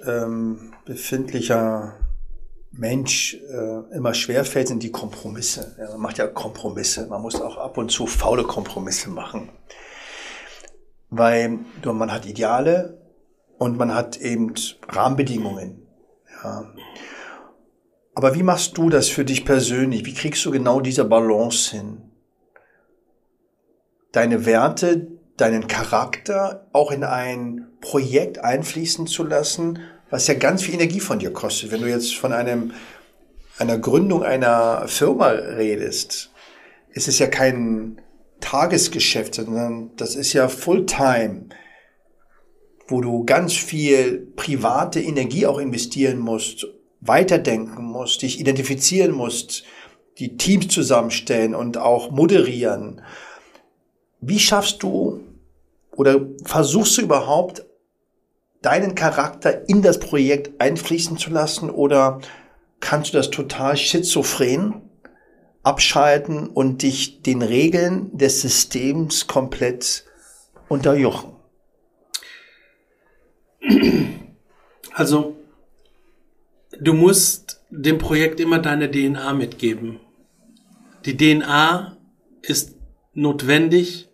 ähm, 0.05 0.73
befindlicher 0.85 1.97
Mensch 2.71 3.35
äh, 3.35 3.95
immer 3.95 4.13
schwerfällt, 4.13 4.67
sind 4.67 4.81
die 4.81 4.91
Kompromisse. 4.91 5.75
Ja, 5.77 5.89
man 5.91 6.01
macht 6.01 6.17
ja 6.17 6.27
Kompromisse. 6.27 7.05
Man 7.07 7.21
muss 7.21 7.39
auch 7.39 7.57
ab 7.57 7.77
und 7.77 7.89
zu 7.91 8.07
faule 8.07 8.43
Kompromisse 8.43 9.09
machen. 9.09 9.49
Weil 11.09 11.59
man 11.83 12.11
hat 12.11 12.25
Ideale 12.25 12.99
und 13.59 13.77
man 13.77 13.93
hat 13.93 14.17
eben 14.17 14.53
Rahmenbedingungen. 14.87 15.87
Ja. 16.43 16.73
Aber 18.15 18.35
wie 18.35 18.43
machst 18.43 18.77
du 18.77 18.89
das 18.89 19.09
für 19.09 19.25
dich 19.25 19.45
persönlich? 19.45 20.05
Wie 20.05 20.13
kriegst 20.13 20.45
du 20.45 20.51
genau 20.51 20.81
diese 20.81 21.05
Balance 21.05 21.71
hin? 21.75 21.97
Deine 24.11 24.45
Werte, 24.45 25.07
deinen 25.37 25.67
Charakter 25.67 26.67
auch 26.73 26.91
in 26.91 27.03
ein 27.03 27.67
Projekt 27.81 28.39
einfließen 28.39 29.07
zu 29.07 29.23
lassen, 29.23 29.79
was 30.11 30.27
ja 30.27 30.35
ganz 30.35 30.61
viel 30.61 30.75
Energie 30.75 30.99
von 30.99 31.17
dir 31.17 31.33
kostet. 31.33 31.71
Wenn 31.71 31.81
du 31.81 31.89
jetzt 31.89 32.15
von 32.15 32.33
einem, 32.33 32.71
einer 33.57 33.79
Gründung 33.79 34.23
einer 34.23 34.87
Firma 34.87 35.29
redest, 35.29 36.31
ist 36.91 37.07
es 37.07 37.17
ja 37.17 37.25
kein 37.25 37.99
Tagesgeschäft, 38.39 39.33
sondern 39.33 39.95
das 39.95 40.15
ist 40.15 40.33
ja 40.33 40.49
Fulltime, 40.49 41.47
wo 42.87 43.01
du 43.01 43.25
ganz 43.25 43.53
viel 43.53 44.31
private 44.35 45.01
Energie 45.01 45.47
auch 45.47 45.57
investieren 45.57 46.19
musst, 46.19 46.67
weiterdenken 47.05 47.83
musst, 47.83 48.21
dich 48.21 48.39
identifizieren 48.39 49.11
musst, 49.11 49.63
die 50.19 50.37
Teams 50.37 50.67
zusammenstellen 50.67 51.55
und 51.55 51.77
auch 51.77 52.11
moderieren. 52.11 53.01
Wie 54.21 54.39
schaffst 54.39 54.83
du 54.83 55.21
oder 55.95 56.21
versuchst 56.45 56.97
du 56.97 57.01
überhaupt 57.01 57.65
deinen 58.61 58.95
Charakter 58.95 59.67
in 59.67 59.81
das 59.81 59.99
Projekt 59.99 60.61
einfließen 60.61 61.17
zu 61.17 61.29
lassen 61.29 61.69
oder 61.69 62.19
kannst 62.79 63.13
du 63.13 63.17
das 63.17 63.29
total 63.29 63.75
schizophren 63.77 64.81
abschalten 65.63 66.47
und 66.47 66.83
dich 66.83 67.21
den 67.21 67.41
Regeln 67.41 68.15
des 68.17 68.41
Systems 68.41 69.27
komplett 69.27 70.05
unterjochen? 70.67 71.31
Also, 74.93 75.37
du 76.83 76.93
musst 76.93 77.61
dem 77.69 77.97
Projekt 77.97 78.39
immer 78.39 78.59
deine 78.59 78.89
DNA 78.89 79.33
mitgeben. 79.33 79.99
Die 81.05 81.17
DNA 81.17 81.97
ist 82.41 82.75
notwendig, 83.13 84.09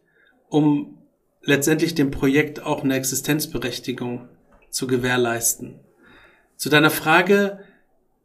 um 0.50 0.98
letztendlich 1.44 1.96
dem 1.96 2.12
Projekt 2.12 2.64
auch 2.64 2.84
eine 2.84 2.96
Existenzberechtigung 2.96 4.28
zu 4.70 4.88
gewährleisten. 4.88 5.80
Zu 6.56 6.70
deiner 6.70 6.90
Frage, 6.90 7.60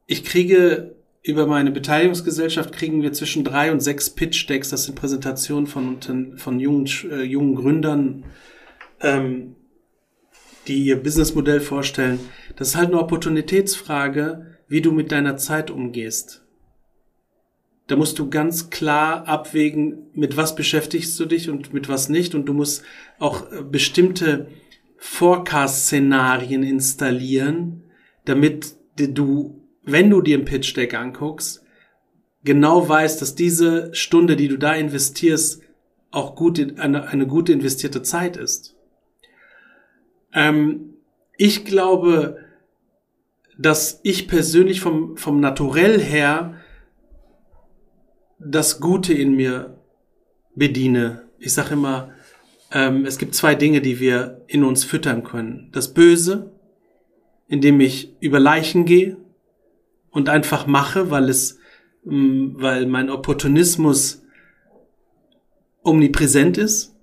ich 0.07 0.24
kriege 0.24 0.94
über 1.22 1.46
meine 1.46 1.70
Beteiligungsgesellschaft 1.70 2.72
kriegen 2.72 3.02
wir 3.02 3.12
zwischen 3.12 3.44
drei 3.44 3.72
und 3.72 3.80
sechs 3.80 4.11
Pitch 4.11 4.48
Decks, 4.48 4.68
das 4.68 4.85
sind 4.85 4.94
Präsentationen 4.94 5.66
von, 5.66 5.98
von 6.37 6.61
jungen, 6.61 6.87
äh, 7.11 7.22
jungen 7.22 7.54
Gründern, 7.54 8.24
ähm, 9.00 9.57
die 10.66 10.85
ihr 10.85 11.03
Businessmodell 11.03 11.61
vorstellen. 11.61 12.20
Das 12.57 12.68
ist 12.68 12.77
halt 12.77 12.88
eine 12.88 13.00
Opportunitätsfrage, 13.00 14.59
wie 14.68 14.81
du 14.81 14.92
mit 14.92 15.12
deiner 15.12 15.37
Zeit 15.37 15.70
umgehst. 15.70 16.42
Da 17.87 17.96
musst 17.96 18.18
du 18.18 18.31
ganz 18.31 18.70
klar 18.70 19.29
abwägen, 19.29 20.07
mit 20.14 20.37
was 20.37 20.55
beschäftigst 20.55 21.18
du 21.20 21.27
dich 21.27 21.50
und 21.50 21.74
mit 21.74 21.88
was 21.88 22.09
nicht. 22.09 22.35
Und 22.35 22.46
du 22.46 22.55
musst 22.55 22.83
auch 23.18 23.50
äh, 23.53 23.62
bestimmte 23.62 24.48
Forecast-Szenarien 24.96 26.62
installieren, 26.62 27.83
damit 28.24 28.74
du, 28.96 29.61
wenn 29.83 30.09
du 30.09 30.22
dir 30.22 30.38
ein 30.38 30.46
Pitch 30.46 30.74
Deck 30.74 30.94
anguckst, 30.94 31.62
genau 32.42 32.88
weißt, 32.88 33.20
dass 33.20 33.35
diese 33.35 33.94
Stunde, 33.94 34.37
die 34.37 34.48
du 34.48 34.57
da 34.57 34.74
investierst, 34.74 35.61
auch 36.11 36.37
gut, 36.37 36.59
eine, 36.79 37.09
eine 37.09 37.27
gute 37.27 37.53
investierte 37.53 38.03
Zeit 38.03 38.38
ist. 38.38 38.73
Ähm, 40.35 40.94
ich 41.37 41.64
glaube, 41.64 42.38
dass 43.57 44.01
ich 44.03 44.29
persönlich 44.29 44.81
vom, 44.81 45.16
vom 45.16 45.40
Naturell 45.40 46.01
her 46.01 46.57
das 48.38 48.81
Gute 48.81 49.14
in 49.14 49.35
mir 49.35 49.79
bediene. 50.55 51.23
Ich 51.38 51.55
sage 51.55 51.75
immer, 51.75 52.11
ähm, 52.73 53.07
es 53.07 53.18
gibt 53.18 53.35
zwei 53.35 53.55
Dinge, 53.55 53.81
die 53.81 54.01
wir 54.01 54.42
in 54.49 54.64
uns 54.64 54.85
füttern 54.85 55.23
können. 55.23 55.70
Das 55.73 55.94
Böse, 55.94 56.53
indem 57.47 57.81
ich 57.81 58.14
über 58.20 58.40
Leichen 58.40 58.85
gehe 58.85 59.16
und 60.11 60.29
einfach 60.29 60.66
mache, 60.66 61.11
weil 61.11 61.29
es, 61.29 61.59
ähm, 62.05 62.55
weil 62.59 62.87
mein 62.87 63.11
Opportunismus 63.11 64.23
omnipräsent 65.83 66.59
ist. 66.59 66.97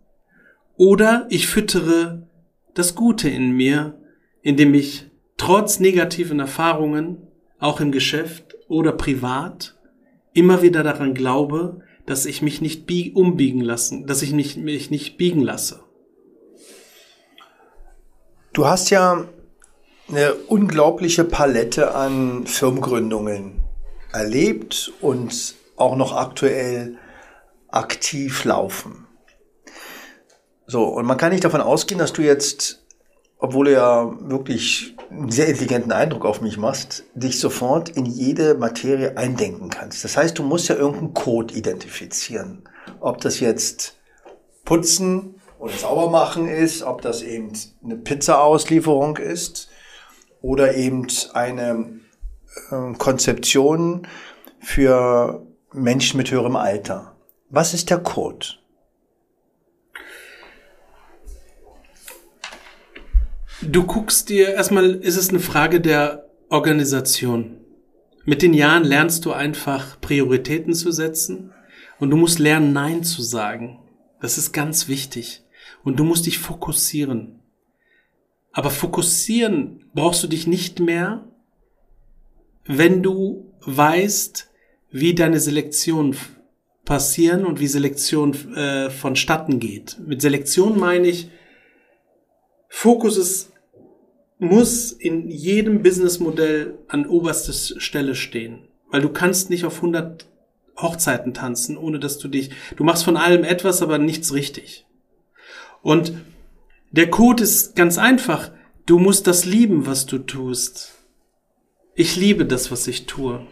Oder 0.76 1.28
ich 1.30 1.48
füttere 1.48 2.28
das 2.74 2.96
Gute 2.96 3.30
in 3.30 3.52
mir, 3.52 4.00
indem 4.42 4.74
ich 4.74 5.10
trotz 5.38 5.80
negativen 5.80 6.40
Erfahrungen, 6.40 7.28
auch 7.60 7.80
im 7.80 7.92
Geschäft 7.92 8.56
oder 8.68 8.92
privat, 8.92 9.78
immer 10.34 10.62
wieder 10.62 10.84
daran 10.84 11.14
glaube, 11.14 11.82
dass 12.06 12.26
ich 12.26 12.42
mich 12.42 12.62
nicht 12.62 12.90
umbiegen 13.16 13.62
lassen, 13.62 14.08
dass 14.08 14.22
ich 14.22 14.32
mich, 14.34 14.58
mich 14.58 14.90
nicht 14.90 15.18
biegen 15.18 15.42
lasse. 15.42 15.84
Du 18.54 18.66
hast 18.66 18.90
ja 18.90 19.26
eine 20.10 20.34
unglaubliche 20.48 21.24
Palette 21.24 21.96
an 21.96 22.46
Firmengründungen 22.46 23.64
erlebt 24.12 24.92
und 25.00 25.56
auch 25.78 25.96
noch 25.96 26.14
aktuell 26.14 26.98
aktiv 27.70 28.44
laufen. 28.44 29.01
So, 30.72 30.86
und 30.86 31.06
man 31.06 31.18
kann 31.18 31.34
nicht 31.34 31.44
davon 31.44 31.60
ausgehen, 31.60 32.00
dass 32.00 32.14
du 32.14 32.22
jetzt, 32.22 32.82
obwohl 33.40 33.66
du 33.66 33.74
ja 33.74 34.10
wirklich 34.22 34.96
einen 35.10 35.30
sehr 35.30 35.50
intelligenten 35.50 35.92
Eindruck 35.92 36.24
auf 36.24 36.40
mich 36.40 36.58
machst, 36.58 37.04
dich 37.14 37.42
sofort 37.42 37.90
in 37.90 38.06
jede 38.06 38.56
Materie 38.56 39.18
eindenken 39.18 39.70
kannst. 39.70 40.06
Das 40.06 40.16
heißt, 40.16 40.40
du 40.40 40.44
musst 40.44 40.70
ja 40.70 40.76
irgendeinen 40.76 41.14
Code 41.14 41.54
identifizieren. 41.56 42.64
Ob 43.02 43.20
das 43.20 43.42
jetzt 43.42 44.00
putzen 44.64 45.42
oder 45.60 45.74
sauber 45.74 46.10
machen 46.10 46.48
ist, 46.48 46.84
ob 46.84 47.02
das 47.02 47.22
eben 47.22 47.52
eine 47.84 47.98
Pizza-Auslieferung 47.98 49.18
ist 49.18 49.68
oder 50.40 50.76
eben 50.76 51.06
eine 51.34 52.00
äh, 52.72 52.94
Konzeption 52.98 54.08
für 54.62 55.46
Menschen 55.74 56.16
mit 56.16 56.32
höherem 56.32 56.56
Alter. 56.56 57.18
Was 57.50 57.74
ist 57.74 57.90
der 57.90 57.98
Code? 57.98 58.61
Du 63.64 63.84
guckst 63.84 64.30
dir, 64.30 64.56
erstmal 64.56 64.96
ist 64.96 65.18
es 65.18 65.30
eine 65.30 65.40
Frage 65.40 65.82
der 65.82 66.28
Organisation. 66.50 67.58
Mit 68.26 68.42
den 68.42 68.56
Jahren 68.56 68.84
lernst 68.84 69.24
du 69.26 69.34
einfach 69.34 70.02
Prioritäten 70.02 70.74
zu 70.74 70.92
setzen 70.92 71.52
und 72.00 72.10
du 72.10 72.18
musst 72.18 72.40
lernen, 72.40 72.74
Nein 72.74 73.04
zu 73.04 73.22
sagen. 73.22 73.80
Das 74.20 74.40
ist 74.40 74.52
ganz 74.52 74.88
wichtig. 74.88 75.44
Und 75.84 76.00
du 76.00 76.04
musst 76.04 76.26
dich 76.26 76.40
fokussieren. 76.40 77.40
Aber 78.52 78.72
fokussieren 78.72 79.86
brauchst 79.94 80.24
du 80.24 80.28
dich 80.28 80.48
nicht 80.48 80.80
mehr, 80.80 81.24
wenn 82.66 83.04
du 83.04 83.54
weißt, 83.62 84.50
wie 84.90 85.14
deine 85.14 85.40
Selektion 85.40 86.16
passieren 86.84 87.46
und 87.46 87.60
wie 87.60 87.68
Selektion 87.68 88.34
äh, 88.56 88.90
vonstatten 88.90 89.60
geht. 89.60 89.98
Mit 90.04 90.22
Selektion 90.22 90.80
meine 90.80 91.08
ich, 91.08 91.30
Fokus 92.74 93.18
ist 93.18 93.52
muss 94.42 94.92
in 94.92 95.30
jedem 95.30 95.84
Businessmodell 95.84 96.80
an 96.88 97.06
oberster 97.06 97.54
Stelle 97.54 98.16
stehen. 98.16 98.68
Weil 98.90 99.02
du 99.02 99.10
kannst 99.10 99.52
nicht 99.52 99.66
auf 99.66 99.76
100 99.76 100.26
Hochzeiten 100.78 101.36
tanzen, 101.36 101.78
ohne 101.78 102.00
dass 102.00 102.18
du 102.18 102.28
dich, 102.28 102.50
du 102.76 102.84
machst 102.84 103.04
von 103.04 103.18
allem 103.18 103.44
etwas, 103.44 103.84
aber 103.84 104.00
nichts 104.00 104.34
richtig. 104.34 104.88
Und 105.84 106.14
der 106.90 107.12
Code 107.12 107.44
ist 107.44 107.76
ganz 107.76 108.00
einfach. 108.00 108.52
Du 108.88 108.98
musst 108.98 109.28
das 109.28 109.46
lieben, 109.46 109.86
was 109.86 110.08
du 110.08 110.18
tust. 110.18 110.94
Ich 111.94 112.16
liebe 112.16 112.46
das, 112.46 112.72
was 112.72 112.88
ich 112.88 113.06
tue. 113.06 113.46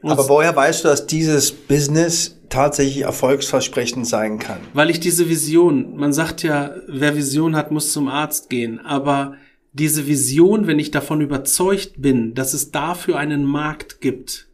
Und 0.00 0.12
aber 0.12 0.28
woher 0.28 0.54
weißt 0.54 0.84
du, 0.84 0.88
dass 0.88 1.08
dieses 1.08 1.50
Business 1.50 2.38
tatsächlich 2.54 3.02
erfolgsversprechend 3.02 4.06
sein 4.06 4.38
kann? 4.38 4.60
Weil 4.72 4.90
ich 4.90 5.00
diese 5.00 5.28
Vision, 5.28 5.96
man 5.96 6.12
sagt 6.12 6.42
ja, 6.42 6.74
wer 6.86 7.16
Vision 7.16 7.56
hat, 7.56 7.70
muss 7.70 7.92
zum 7.92 8.08
Arzt 8.08 8.48
gehen, 8.48 8.78
aber 8.78 9.34
diese 9.72 10.06
Vision, 10.06 10.68
wenn 10.68 10.78
ich 10.78 10.92
davon 10.92 11.20
überzeugt 11.20 12.00
bin, 12.00 12.34
dass 12.34 12.54
es 12.54 12.70
dafür 12.70 13.18
einen 13.18 13.44
Markt 13.44 14.00
gibt 14.00 14.48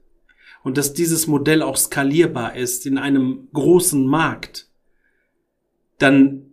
und 0.65 0.79
dass 0.79 0.95
dieses 0.95 1.27
Modell 1.27 1.63
auch 1.63 1.77
skalierbar 1.77 2.57
ist 2.57 2.87
in 2.87 2.97
einem 2.97 3.49
großen 3.53 4.07
Markt, 4.07 4.69
dann 5.99 6.47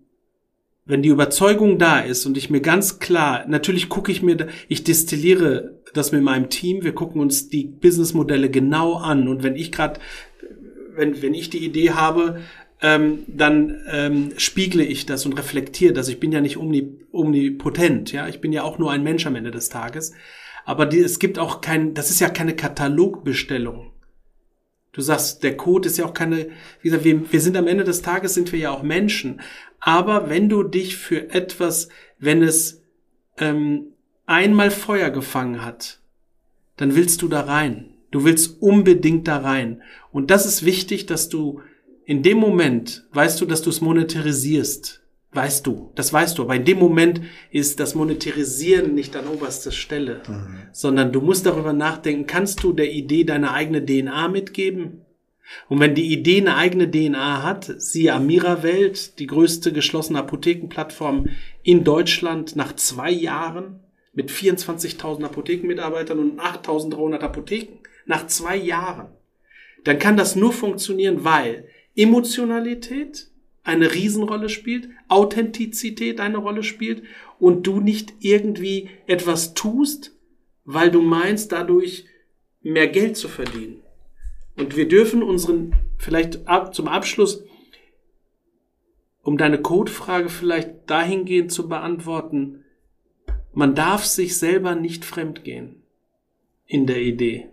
wenn 0.88 1.02
die 1.02 1.10
Überzeugung 1.10 1.78
da 1.78 2.00
ist 2.00 2.26
und 2.26 2.38
ich 2.38 2.50
mir 2.50 2.62
ganz 2.62 3.00
klar, 3.00 3.46
natürlich 3.48 3.90
gucke 3.90 4.10
ich 4.10 4.24
mir, 4.24 4.48
ich 4.70 4.86
destilliere 4.86 5.82
das 5.94 6.14
mit 6.14 6.24
meinem 6.24 6.50
Team, 6.50 6.84
wir 6.84 6.94
gucken 6.94 7.20
uns 7.20 7.50
die 7.50 7.66
Businessmodelle 7.66 8.50
genau 8.50 8.96
an. 8.96 9.28
Und 9.28 9.44
wenn 9.44 9.56
ich 9.56 9.72
gerade, 9.72 10.00
wenn, 10.98 11.22
wenn 11.22 11.34
ich 11.34 11.50
die 11.50 11.64
Idee 11.64 11.92
habe, 11.92 12.42
ähm, 12.82 13.24
dann 13.28 13.80
ähm, 13.90 14.34
spiegle 14.38 14.84
ich 14.84 15.06
das 15.06 15.26
und 15.26 15.34
reflektiere 15.34 15.94
das. 15.94 16.10
Ich 16.10 16.20
bin 16.20 16.32
ja 16.32 16.42
nicht 16.42 16.58
omnipotent, 16.58 18.12
ja, 18.12 18.28
ich 18.28 18.42
bin 18.42 18.52
ja 18.52 18.64
auch 18.64 18.78
nur 18.78 18.92
ein 18.92 19.04
Mensch 19.04 19.26
am 19.26 19.36
Ende 19.36 19.52
des 19.52 19.70
Tages. 19.70 20.14
Aber 20.66 20.86
die, 20.86 21.00
es 21.00 21.20
gibt 21.20 21.40
auch 21.40 21.62
kein, 21.62 21.94
das 21.94 22.10
ist 22.10 22.20
ja 22.20 22.30
keine 22.30 22.56
Katalogbestellung. 22.56 23.94
Du 24.92 25.02
sagst, 25.02 25.44
der 25.44 25.56
Code 25.56 25.88
ist 25.88 25.98
ja 25.98 26.06
auch 26.06 26.14
keine, 26.14 26.50
wie 26.82 26.90
gesagt, 26.90 27.06
wir, 27.06 27.32
wir 27.32 27.42
sind 27.42 27.56
am 27.56 27.68
Ende 27.68 27.84
des 27.84 28.02
Tages 28.02 28.34
sind 28.34 28.52
wir 28.52 28.60
ja 28.60 28.72
auch 28.72 28.84
Menschen. 28.84 29.42
Aber 29.80 30.30
wenn 30.30 30.50
du 30.50 30.64
dich 30.64 30.98
für 30.98 31.30
etwas, 31.30 31.90
wenn 32.20 32.42
es 32.42 32.84
ähm, 33.38 33.94
einmal 34.26 34.72
Feuer 34.72 35.10
gefangen 35.10 35.64
hat, 35.64 36.00
dann 36.78 36.96
willst 36.96 37.22
du 37.22 37.28
da 37.28 37.42
rein. 37.42 37.97
Du 38.12 38.24
willst 38.24 38.62
unbedingt 38.62 39.28
da 39.28 39.38
rein. 39.38 39.82
Und 40.12 40.32
das 40.32 40.46
ist 40.46 40.66
wichtig, 40.66 41.06
dass 41.06 41.30
du 41.30 41.62
in 42.06 42.24
dem 42.24 42.38
Moment 42.38 43.06
weißt 43.12 43.42
du, 43.42 43.46
dass 43.46 43.62
du 43.62 43.70
es 43.70 43.82
monetarisierst. 43.82 45.02
Weißt 45.34 45.68
du, 45.68 45.92
das 45.96 46.14
weißt 46.14 46.38
du. 46.38 46.44
Aber 46.44 46.56
in 46.56 46.64
dem 46.64 46.80
Moment 46.80 47.22
ist 47.52 47.80
das 47.80 47.96
Monetarisieren 47.96 48.96
nicht 48.96 49.16
an 49.16 49.28
oberster 49.28 49.72
Stelle, 49.72 50.22
mhm. 50.28 50.60
sondern 50.72 51.12
du 51.12 51.20
musst 51.20 51.46
darüber 51.46 51.74
nachdenken, 51.74 52.26
kannst 52.26 52.64
du 52.64 52.72
der 52.72 52.92
Idee 52.92 53.26
deine 53.26 53.52
eigene 53.52 53.86
DNA 53.86 54.30
mitgeben? 54.30 55.02
Und 55.70 55.80
wenn 55.80 55.96
die 55.96 56.12
Idee 56.12 56.42
eine 56.42 56.56
eigene 56.56 56.90
DNA 56.90 57.44
hat, 57.44 57.74
siehe 57.78 58.14
Amira 58.14 58.64
Welt, 58.64 59.20
die 59.20 59.28
größte 59.28 59.72
geschlossene 59.72 60.20
Apothekenplattform 60.20 61.28
in 61.64 61.84
Deutschland 61.84 62.56
nach 62.56 62.76
zwei 62.76 63.12
Jahren 63.12 63.82
mit 64.14 64.32
24.000 64.32 65.24
Apothekenmitarbeitern 65.24 66.20
und 66.20 66.40
8.300 66.40 67.20
Apotheken, 67.20 67.80
nach 68.08 68.28
zwei 68.28 68.56
Jahren, 68.56 69.10
dann 69.84 70.00
kann 70.00 70.18
das 70.18 70.36
nur 70.36 70.52
funktionieren, 70.52 71.24
weil 71.24 71.68
Emotionalität 71.96 73.30
eine 73.64 73.94
Riesenrolle 73.94 74.50
spielt, 74.50 74.90
Authentizität 75.08 76.20
eine 76.20 76.38
Rolle 76.38 76.64
spielt 76.64 77.04
und 77.40 77.68
du 77.68 77.80
nicht 77.80 78.14
irgendwie 78.20 78.90
etwas 79.08 79.54
tust, 79.54 80.16
weil 80.64 80.90
du 80.90 81.02
meinst, 81.02 81.52
dadurch 81.52 82.06
mehr 82.62 82.88
Geld 82.88 83.18
zu 83.18 83.28
verdienen. 83.28 83.82
Und 84.58 84.76
wir 84.76 84.88
dürfen 84.88 85.22
unseren, 85.22 85.76
vielleicht 85.98 86.48
ab, 86.48 86.74
zum 86.74 86.88
Abschluss, 86.88 87.44
um 89.22 89.38
deine 89.38 89.62
Codefrage 89.62 90.30
vielleicht 90.30 90.90
dahingehend 90.90 91.52
zu 91.52 91.68
beantworten, 91.68 92.64
man 93.54 93.76
darf 93.76 94.06
sich 94.06 94.38
selber 94.38 94.76
nicht 94.76 95.04
fremdgehen 95.04 95.84
in 96.66 96.86
der 96.86 97.02
Idee. 97.02 97.50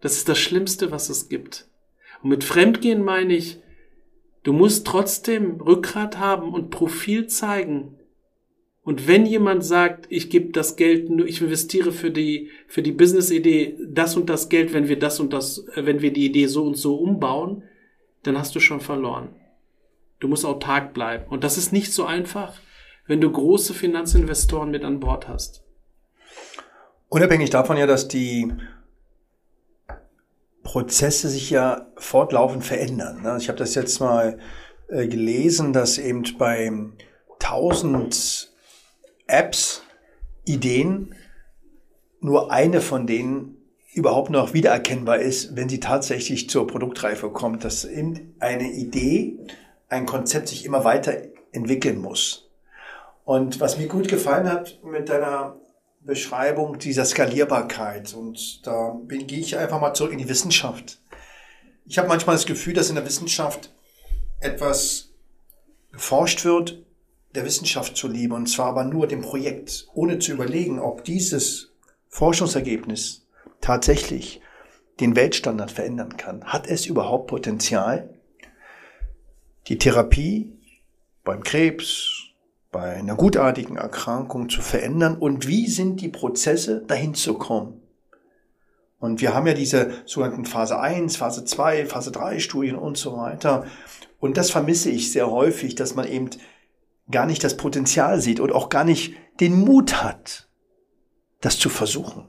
Das 0.00 0.16
ist 0.16 0.28
das 0.28 0.38
Schlimmste, 0.38 0.90
was 0.90 1.08
es 1.08 1.28
gibt. 1.28 1.66
Und 2.22 2.30
mit 2.30 2.44
Fremdgehen 2.44 3.02
meine 3.04 3.34
ich, 3.34 3.58
du 4.42 4.52
musst 4.52 4.86
trotzdem 4.86 5.60
Rückgrat 5.60 6.18
haben 6.18 6.52
und 6.52 6.70
Profil 6.70 7.26
zeigen. 7.26 7.98
Und 8.82 9.08
wenn 9.08 9.26
jemand 9.26 9.64
sagt, 9.64 10.06
ich 10.10 10.30
gebe 10.30 10.52
das 10.52 10.76
Geld 10.76 11.10
nur, 11.10 11.26
ich 11.26 11.42
investiere 11.42 11.90
für 11.90 12.12
die, 12.12 12.50
für 12.68 12.82
die 12.82 12.92
Business-Idee 12.92 13.76
das 13.88 14.16
und 14.16 14.30
das 14.30 14.48
Geld, 14.48 14.72
wenn 14.72 14.86
wir 14.86 14.98
das 14.98 15.18
und 15.18 15.32
das, 15.32 15.66
äh, 15.74 15.84
wenn 15.86 16.02
wir 16.02 16.12
die 16.12 16.26
Idee 16.26 16.46
so 16.46 16.64
und 16.64 16.76
so 16.76 16.94
umbauen, 16.94 17.64
dann 18.22 18.38
hast 18.38 18.54
du 18.54 18.60
schon 18.60 18.80
verloren. 18.80 19.34
Du 20.20 20.28
musst 20.28 20.44
autark 20.44 20.94
bleiben. 20.94 21.24
Und 21.28 21.42
das 21.42 21.58
ist 21.58 21.72
nicht 21.72 21.92
so 21.92 22.04
einfach, 22.04 22.60
wenn 23.06 23.20
du 23.20 23.30
große 23.30 23.74
Finanzinvestoren 23.74 24.70
mit 24.70 24.84
an 24.84 25.00
Bord 25.00 25.26
hast. 25.26 25.64
Unabhängig 27.08 27.50
davon 27.50 27.76
ja, 27.76 27.86
dass 27.86 28.08
die 28.08 28.52
Prozesse 30.66 31.28
sich 31.28 31.50
ja 31.50 31.86
fortlaufend 31.96 32.64
verändern. 32.64 33.22
Ne? 33.22 33.36
Ich 33.38 33.48
habe 33.48 33.56
das 33.56 33.76
jetzt 33.76 34.00
mal 34.00 34.38
äh, 34.88 35.06
gelesen, 35.06 35.72
dass 35.72 35.96
eben 35.96 36.24
bei 36.38 36.72
1000 37.40 38.52
Apps, 39.28 39.82
Ideen, 40.44 41.14
nur 42.20 42.50
eine 42.50 42.80
von 42.80 43.06
denen 43.06 43.56
überhaupt 43.94 44.30
noch 44.30 44.54
wiedererkennbar 44.54 45.20
ist, 45.20 45.54
wenn 45.54 45.68
sie 45.68 45.78
tatsächlich 45.78 46.50
zur 46.50 46.66
Produktreife 46.66 47.30
kommt, 47.30 47.64
dass 47.64 47.84
eben 47.84 48.34
eine 48.40 48.72
Idee, 48.72 49.38
ein 49.88 50.04
Konzept 50.04 50.48
sich 50.48 50.64
immer 50.64 50.82
weiter 50.82 51.14
entwickeln 51.52 52.00
muss. 52.00 52.50
Und 53.24 53.60
was 53.60 53.78
mir 53.78 53.86
gut 53.86 54.08
gefallen 54.08 54.50
hat 54.50 54.80
mit 54.84 55.08
deiner 55.08 55.56
Beschreibung 56.06 56.78
dieser 56.78 57.04
Skalierbarkeit. 57.04 58.14
Und 58.14 58.66
da 58.66 58.98
gehe 59.08 59.40
ich 59.40 59.56
einfach 59.58 59.80
mal 59.80 59.94
zurück 59.94 60.12
in 60.12 60.18
die 60.18 60.28
Wissenschaft. 60.28 60.98
Ich 61.84 61.98
habe 61.98 62.08
manchmal 62.08 62.36
das 62.36 62.46
Gefühl, 62.46 62.74
dass 62.74 62.88
in 62.88 62.94
der 62.94 63.04
Wissenschaft 63.04 63.72
etwas 64.40 65.10
geforscht 65.92 66.44
wird, 66.44 66.82
der 67.34 67.44
Wissenschaft 67.44 67.96
zuliebe, 67.96 68.34
und 68.34 68.46
zwar 68.46 68.68
aber 68.68 68.84
nur 68.84 69.06
dem 69.06 69.20
Projekt, 69.20 69.88
ohne 69.94 70.18
zu 70.18 70.32
überlegen, 70.32 70.78
ob 70.78 71.04
dieses 71.04 71.72
Forschungsergebnis 72.08 73.26
tatsächlich 73.60 74.40
den 75.00 75.16
Weltstandard 75.16 75.70
verändern 75.70 76.16
kann. 76.16 76.44
Hat 76.44 76.66
es 76.66 76.86
überhaupt 76.86 77.26
Potenzial, 77.26 78.14
die 79.68 79.78
Therapie 79.78 80.52
beim 81.24 81.42
Krebs, 81.42 82.25
bei 82.76 82.96
einer 82.96 83.14
gutartigen 83.14 83.76
Erkrankung 83.76 84.50
zu 84.50 84.60
verändern 84.60 85.16
und 85.16 85.48
wie 85.48 85.66
sind 85.66 86.02
die 86.02 86.10
Prozesse 86.10 86.84
dahin 86.86 87.14
zu 87.14 87.32
kommen. 87.32 87.80
Und 88.98 89.22
wir 89.22 89.34
haben 89.34 89.46
ja 89.46 89.54
diese 89.54 90.02
sogenannten 90.04 90.44
Phase 90.44 90.78
1, 90.78 91.16
Phase 91.16 91.46
2, 91.46 91.86
Phase 91.86 92.12
3 92.12 92.38
Studien 92.38 92.76
und 92.76 92.98
so 92.98 93.16
weiter. 93.16 93.64
Und 94.20 94.36
das 94.36 94.50
vermisse 94.50 94.90
ich 94.90 95.10
sehr 95.10 95.30
häufig, 95.30 95.74
dass 95.74 95.94
man 95.94 96.06
eben 96.06 96.28
gar 97.10 97.24
nicht 97.24 97.42
das 97.44 97.56
Potenzial 97.56 98.20
sieht 98.20 98.40
und 98.40 98.52
auch 98.52 98.68
gar 98.68 98.84
nicht 98.84 99.14
den 99.40 99.58
Mut 99.58 100.02
hat, 100.02 100.46
das 101.40 101.58
zu 101.58 101.70
versuchen. 101.70 102.26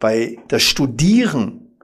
Weil 0.00 0.36
das 0.48 0.62
Studieren 0.62 1.78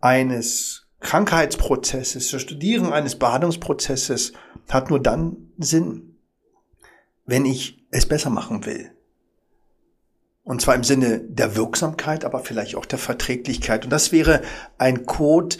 eines 0.00 0.86
Krankheitsprozesses, 1.00 2.30
das 2.30 2.40
Studieren 2.40 2.90
eines 2.90 3.16
Behandlungsprozesses 3.16 4.32
hat 4.70 4.88
nur 4.88 5.00
dann 5.00 5.36
Sinn, 5.58 6.09
wenn 7.30 7.46
ich 7.46 7.78
es 7.92 8.06
besser 8.06 8.28
machen 8.28 8.66
will. 8.66 8.90
Und 10.42 10.60
zwar 10.60 10.74
im 10.74 10.82
Sinne 10.82 11.20
der 11.20 11.54
Wirksamkeit, 11.54 12.24
aber 12.24 12.40
vielleicht 12.40 12.74
auch 12.74 12.86
der 12.86 12.98
Verträglichkeit. 12.98 13.84
Und 13.84 13.90
das 13.90 14.10
wäre 14.10 14.42
ein 14.78 15.06
Code, 15.06 15.56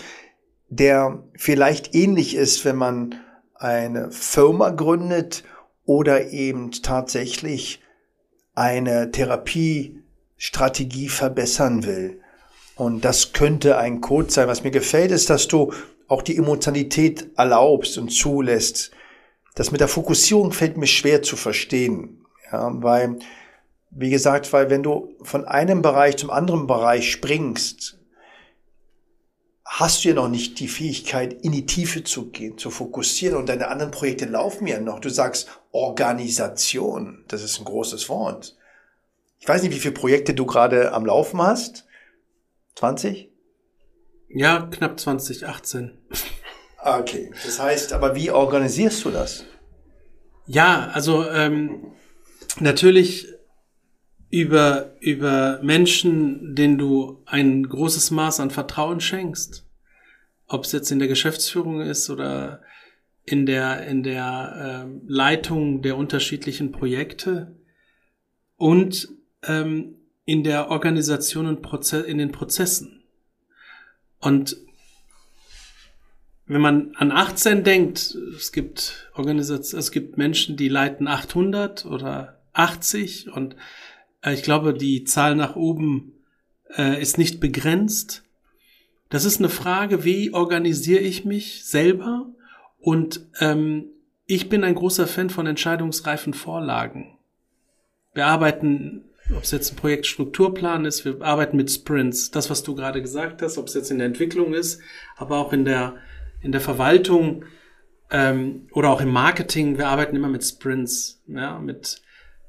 der 0.68 1.22
vielleicht 1.36 1.94
ähnlich 1.94 2.34
ist, 2.34 2.64
wenn 2.64 2.74
man 2.74 3.14
eine 3.54 4.10
Firma 4.10 4.70
gründet 4.70 5.44
oder 5.84 6.30
eben 6.30 6.72
tatsächlich 6.72 7.80
eine 8.54 9.12
Therapiestrategie 9.12 11.08
verbessern 11.08 11.86
will. 11.86 12.20
Und 12.74 13.04
das 13.04 13.32
könnte 13.32 13.78
ein 13.78 14.00
Code 14.00 14.32
sein. 14.32 14.48
Was 14.48 14.64
mir 14.64 14.72
gefällt, 14.72 15.12
ist, 15.12 15.30
dass 15.30 15.46
du 15.46 15.72
auch 16.08 16.22
die 16.22 16.36
Emotionalität 16.36 17.30
erlaubst 17.36 17.96
und 17.96 18.08
zulässt. 18.08 18.90
Das 19.54 19.70
mit 19.70 19.80
der 19.80 19.88
Fokussierung 19.88 20.52
fällt 20.52 20.76
mir 20.76 20.86
schwer 20.86 21.22
zu 21.22 21.36
verstehen, 21.36 22.24
ja, 22.50 22.70
weil, 22.82 23.18
wie 23.90 24.10
gesagt, 24.10 24.52
weil 24.52 24.70
wenn 24.70 24.82
du 24.82 25.14
von 25.22 25.44
einem 25.44 25.82
Bereich 25.82 26.16
zum 26.16 26.30
anderen 26.30 26.66
Bereich 26.66 27.10
springst, 27.10 27.98
hast 29.64 30.04
du 30.04 30.08
ja 30.08 30.14
noch 30.14 30.28
nicht 30.28 30.58
die 30.58 30.68
Fähigkeit, 30.68 31.32
in 31.32 31.52
die 31.52 31.66
Tiefe 31.66 32.02
zu 32.02 32.30
gehen, 32.30 32.58
zu 32.58 32.70
fokussieren 32.70 33.36
und 33.36 33.48
deine 33.48 33.68
anderen 33.68 33.92
Projekte 33.92 34.26
laufen 34.26 34.66
ja 34.66 34.80
noch. 34.80 34.98
Du 34.98 35.08
sagst 35.08 35.48
Organisation, 35.70 37.24
das 37.28 37.42
ist 37.42 37.58
ein 37.58 37.64
großes 37.64 38.08
Wort. 38.08 38.56
Ich 39.38 39.48
weiß 39.48 39.62
nicht, 39.62 39.74
wie 39.74 39.78
viele 39.78 39.94
Projekte 39.94 40.34
du 40.34 40.44
gerade 40.44 40.92
am 40.92 41.06
Laufen 41.06 41.40
hast. 41.40 41.86
20? 42.74 43.30
Ja, 44.28 44.68
knapp 44.70 44.98
20, 44.98 45.46
18. 45.46 45.98
Okay, 46.82 47.30
das 47.44 47.60
heißt, 47.60 47.92
aber 47.92 48.14
wie 48.14 48.30
organisierst 48.30 49.04
du 49.04 49.10
das? 49.10 49.44
Ja, 50.46 50.88
also 50.92 51.28
ähm, 51.28 51.92
natürlich 52.58 53.28
über, 54.30 54.96
über 55.00 55.60
Menschen, 55.62 56.54
denen 56.54 56.78
du 56.78 57.22
ein 57.26 57.64
großes 57.64 58.10
Maß 58.10 58.40
an 58.40 58.50
Vertrauen 58.50 59.00
schenkst. 59.00 59.66
Ob 60.46 60.64
es 60.64 60.72
jetzt 60.72 60.90
in 60.90 60.98
der 60.98 61.08
Geschäftsführung 61.08 61.80
ist 61.80 62.10
oder 62.10 62.62
in 63.24 63.46
der, 63.46 63.86
in 63.86 64.02
der 64.02 64.86
äh, 64.86 65.00
Leitung 65.06 65.82
der 65.82 65.96
unterschiedlichen 65.96 66.72
Projekte. 66.72 67.54
und 68.56 69.08
ähm, 69.42 69.96
in 70.26 70.44
der 70.44 70.70
Organisation 70.70 71.46
und 71.46 71.62
Proze 71.62 72.00
in 72.00 72.18
den 72.18 72.30
Prozessen. 72.30 73.02
Und 74.20 74.56
wenn 76.50 76.60
man 76.60 76.96
an 76.96 77.12
18 77.12 77.62
denkt, 77.62 78.16
es 78.36 78.50
gibt 78.50 79.08
Organisationen, 79.14 79.78
es 79.78 79.92
gibt 79.92 80.18
Menschen, 80.18 80.56
die 80.56 80.68
leiten 80.68 81.06
800 81.06 81.86
oder 81.86 82.40
80 82.54 83.30
und 83.30 83.54
äh, 84.24 84.34
ich 84.34 84.42
glaube, 84.42 84.74
die 84.74 85.04
Zahl 85.04 85.36
nach 85.36 85.54
oben 85.54 86.12
äh, 86.76 87.00
ist 87.00 87.18
nicht 87.18 87.38
begrenzt. 87.38 88.24
Das 89.10 89.24
ist 89.24 89.38
eine 89.38 89.48
Frage, 89.48 90.04
wie 90.04 90.34
organisiere 90.34 91.00
ich 91.00 91.24
mich 91.24 91.64
selber? 91.66 92.26
Und 92.80 93.26
ähm, 93.38 93.84
ich 94.26 94.48
bin 94.48 94.64
ein 94.64 94.74
großer 94.74 95.06
Fan 95.06 95.30
von 95.30 95.46
entscheidungsreifen 95.46 96.34
Vorlagen. 96.34 97.16
Wir 98.12 98.26
arbeiten, 98.26 99.04
ob 99.36 99.44
es 99.44 99.52
jetzt 99.52 99.72
ein 99.72 99.76
Projektstrukturplan 99.76 100.84
ist, 100.84 101.04
wir 101.04 101.22
arbeiten 101.22 101.56
mit 101.56 101.70
Sprints. 101.70 102.32
Das, 102.32 102.50
was 102.50 102.64
du 102.64 102.74
gerade 102.74 103.02
gesagt 103.02 103.40
hast, 103.40 103.56
ob 103.56 103.68
es 103.68 103.74
jetzt 103.74 103.92
in 103.92 103.98
der 103.98 104.08
Entwicklung 104.08 104.52
ist, 104.52 104.80
aber 105.16 105.38
auch 105.38 105.52
in 105.52 105.64
der, 105.64 105.94
in 106.42 106.52
der 106.52 106.60
Verwaltung 106.60 107.44
ähm, 108.10 108.68
oder 108.72 108.90
auch 108.90 109.00
im 109.00 109.12
Marketing, 109.12 109.78
wir 109.78 109.88
arbeiten 109.88 110.16
immer 110.16 110.28
mit 110.28 110.44
Sprints, 110.44 111.22
ja, 111.26 111.58
mit, 111.58 112.02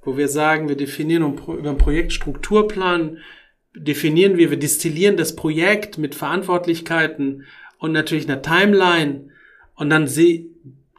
wo 0.04 0.18
wir 0.18 0.28
sagen, 0.28 0.70
wir 0.70 0.78
definieren 0.78 1.38
über 1.38 1.70
einen 1.70 1.78
Projektstrukturplan, 1.78 3.20
definieren 3.76 4.38
wir, 4.38 4.50
wir 4.50 4.60
destillieren 4.60 5.18
das 5.18 5.36
Projekt 5.36 5.98
mit 5.98 6.16
Verantwortlichkeiten 6.16 7.46
und 7.78 7.92
natürlich 7.92 8.28
einer 8.28 8.42
Timeline 8.42 9.30
und 9.76 9.90
dann 9.90 10.10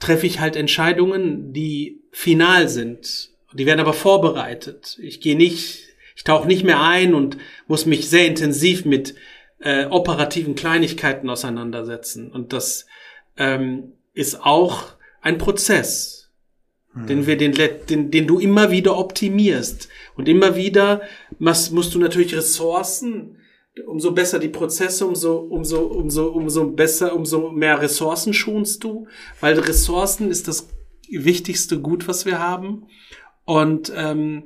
treffe 0.00 0.26
ich 0.26 0.40
halt 0.40 0.56
Entscheidungen, 0.56 1.52
die 1.52 2.00
final 2.10 2.68
sind. 2.68 3.30
Die 3.54 3.66
werden 3.66 3.80
aber 3.80 3.92
vorbereitet. 3.92 4.98
Ich 5.00 5.20
gehe 5.20 5.36
nicht, 5.36 5.80
ich 6.16 6.24
tauche 6.24 6.48
nicht 6.48 6.64
mehr 6.64 6.80
ein 6.80 7.14
und 7.14 7.36
muss 7.66 7.86
mich 7.86 8.08
sehr 8.08 8.26
intensiv 8.26 8.84
mit 8.84 9.14
äh, 9.62 9.86
operativen 9.86 10.54
Kleinigkeiten 10.54 11.28
auseinandersetzen. 11.30 12.30
Und 12.30 12.52
das 12.52 12.86
ähm, 13.36 13.92
ist 14.14 14.44
auch 14.44 14.94
ein 15.20 15.38
Prozess, 15.38 16.30
hm. 16.92 17.06
den 17.06 17.26
wir 17.26 17.36
den, 17.36 17.52
den, 17.88 18.10
den 18.10 18.26
du 18.26 18.38
immer 18.38 18.70
wieder 18.70 18.96
optimierst. 18.96 19.88
Und 20.16 20.28
immer 20.28 20.56
wieder 20.56 21.02
musst, 21.38 21.72
musst 21.72 21.94
du 21.94 21.98
natürlich 21.98 22.34
Ressourcen 22.34 23.38
umso 23.86 24.12
besser 24.12 24.38
die 24.38 24.48
Prozesse, 24.48 25.06
umso, 25.06 25.38
umso, 25.38 25.86
umso, 25.86 26.28
umso 26.28 26.70
besser, 26.70 27.14
umso 27.14 27.50
mehr 27.50 27.80
Ressourcen 27.80 28.34
schonst 28.34 28.84
du, 28.84 29.06
weil 29.40 29.58
Ressourcen 29.58 30.30
ist 30.30 30.48
das 30.48 30.68
wichtigste 31.08 31.80
Gut, 31.80 32.08
was 32.08 32.26
wir 32.26 32.38
haben. 32.38 32.86
Und 33.44 33.92
ähm, 33.96 34.44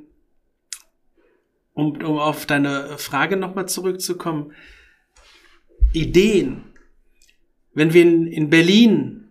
um, 1.73 2.01
um 2.01 2.17
auf 2.17 2.45
deine 2.45 2.97
Frage 2.97 3.37
nochmal 3.37 3.67
zurückzukommen, 3.67 4.53
Ideen. 5.93 6.63
Wenn 7.73 7.93
wir 7.93 8.01
in, 8.01 8.27
in 8.27 8.49
Berlin 8.49 9.29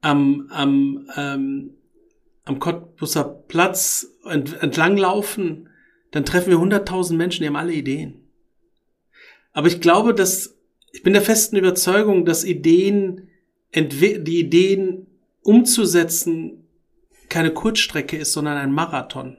am, 0.00 0.48
am, 0.50 1.08
ähm, 1.16 1.70
am 2.44 2.58
Cottbusser 2.58 3.24
Platz 3.24 4.06
ent, 4.24 4.62
entlang 4.62 4.96
laufen, 4.96 5.68
dann 6.10 6.24
treffen 6.24 6.50
wir 6.50 6.58
100.000 6.58 7.14
Menschen, 7.14 7.42
die 7.42 7.48
haben 7.48 7.56
alle 7.56 7.72
Ideen. 7.72 8.20
Aber 9.52 9.66
ich 9.66 9.80
glaube, 9.80 10.14
dass 10.14 10.54
ich 10.94 11.02
bin 11.02 11.12
der 11.12 11.22
festen 11.22 11.56
Überzeugung, 11.56 12.24
dass 12.24 12.44
Ideen, 12.44 13.28
die 13.74 14.38
Ideen 14.38 15.08
umzusetzen, 15.42 16.68
keine 17.28 17.52
Kurzstrecke 17.52 18.16
ist, 18.16 18.32
sondern 18.32 18.56
ein 18.58 18.72
Marathon. 18.72 19.36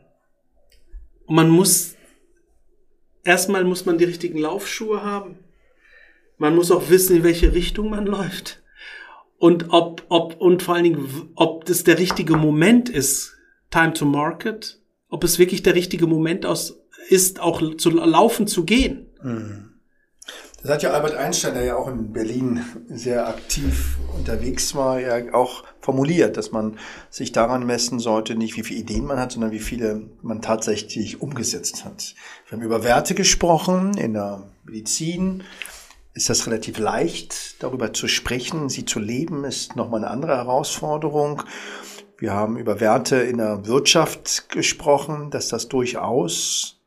Und 1.26 1.36
man 1.36 1.50
muss, 1.50 1.96
erstmal 3.24 3.64
muss 3.64 3.86
man 3.86 3.98
die 3.98 4.04
richtigen 4.04 4.38
Laufschuhe 4.38 5.02
haben. 5.02 5.40
Man 6.38 6.56
muss 6.56 6.72
auch 6.72 6.90
wissen, 6.90 7.18
in 7.18 7.24
welche 7.24 7.54
Richtung 7.54 7.90
man 7.90 8.06
läuft. 8.06 8.62
Und 9.38 9.68
ob, 9.70 10.04
ob, 10.10 10.40
und 10.40 10.64
vor 10.64 10.76
allen 10.76 10.84
Dingen, 10.86 11.32
ob 11.36 11.66
das 11.66 11.84
der 11.84 12.00
richtige 12.00 12.38
Moment 12.38 12.90
ist, 12.90 13.34
Time 13.70 13.94
to 13.94 14.06
Market, 14.06 14.80
ob 15.10 15.24
es 15.24 15.40
wirklich 15.40 15.64
der 15.64 15.76
richtige 15.76 16.08
Moment 16.08 16.46
aus, 16.46 16.80
ist, 17.10 17.40
auch 17.40 17.76
zu 17.78 17.90
laufen 17.90 18.48
zu 18.48 18.64
gehen. 18.64 19.08
Mhm. 19.22 19.76
Das 20.66 20.74
hat 20.74 20.82
ja 20.82 20.94
Albert 20.94 21.14
Einstein, 21.16 21.54
der 21.54 21.64
ja 21.64 21.76
auch 21.76 21.88
in 21.88 22.12
Berlin 22.12 22.66
sehr 22.90 23.28
aktiv 23.28 23.98
unterwegs 24.18 24.74
war, 24.74 25.00
ja 25.00 25.32
auch 25.32 25.64
formuliert, 25.80 26.38
dass 26.38 26.52
man 26.52 26.80
sich 27.12 27.32
daran 27.32 27.68
messen 27.68 28.00
sollte, 28.00 28.34
nicht 28.34 28.58
wie 28.58 28.64
viele 28.64 28.80
Ideen 28.80 29.06
man 29.06 29.20
hat, 29.20 29.34
sondern 29.34 29.52
wie 29.52 29.60
viele 29.60 30.10
man 30.24 30.42
tatsächlich 30.42 31.22
umgesetzt 31.22 31.86
hat. 31.86 32.16
Wir 32.48 32.58
haben 32.58 32.66
über 32.66 32.84
Werte 32.84 33.14
gesprochen 33.14 33.96
in 33.96 34.14
der 34.14 34.42
Medizin. 34.64 35.44
Ist 36.16 36.30
das 36.30 36.48
relativ 36.48 36.80
leicht, 36.80 37.62
darüber 37.62 37.92
zu 37.92 38.08
sprechen, 38.08 38.70
sie 38.70 38.86
zu 38.86 39.00
leben, 39.00 39.44
ist 39.44 39.76
nochmal 39.76 40.00
eine 40.06 40.12
andere 40.12 40.38
Herausforderung. 40.38 41.44
Wir 42.18 42.32
haben 42.32 42.56
über 42.56 42.80
Werte 42.80 43.18
in 43.18 43.40
der 43.40 43.66
Wirtschaft 43.66 44.48
gesprochen, 44.48 45.30
dass 45.30 45.50
das 45.50 45.68
durchaus 45.68 46.80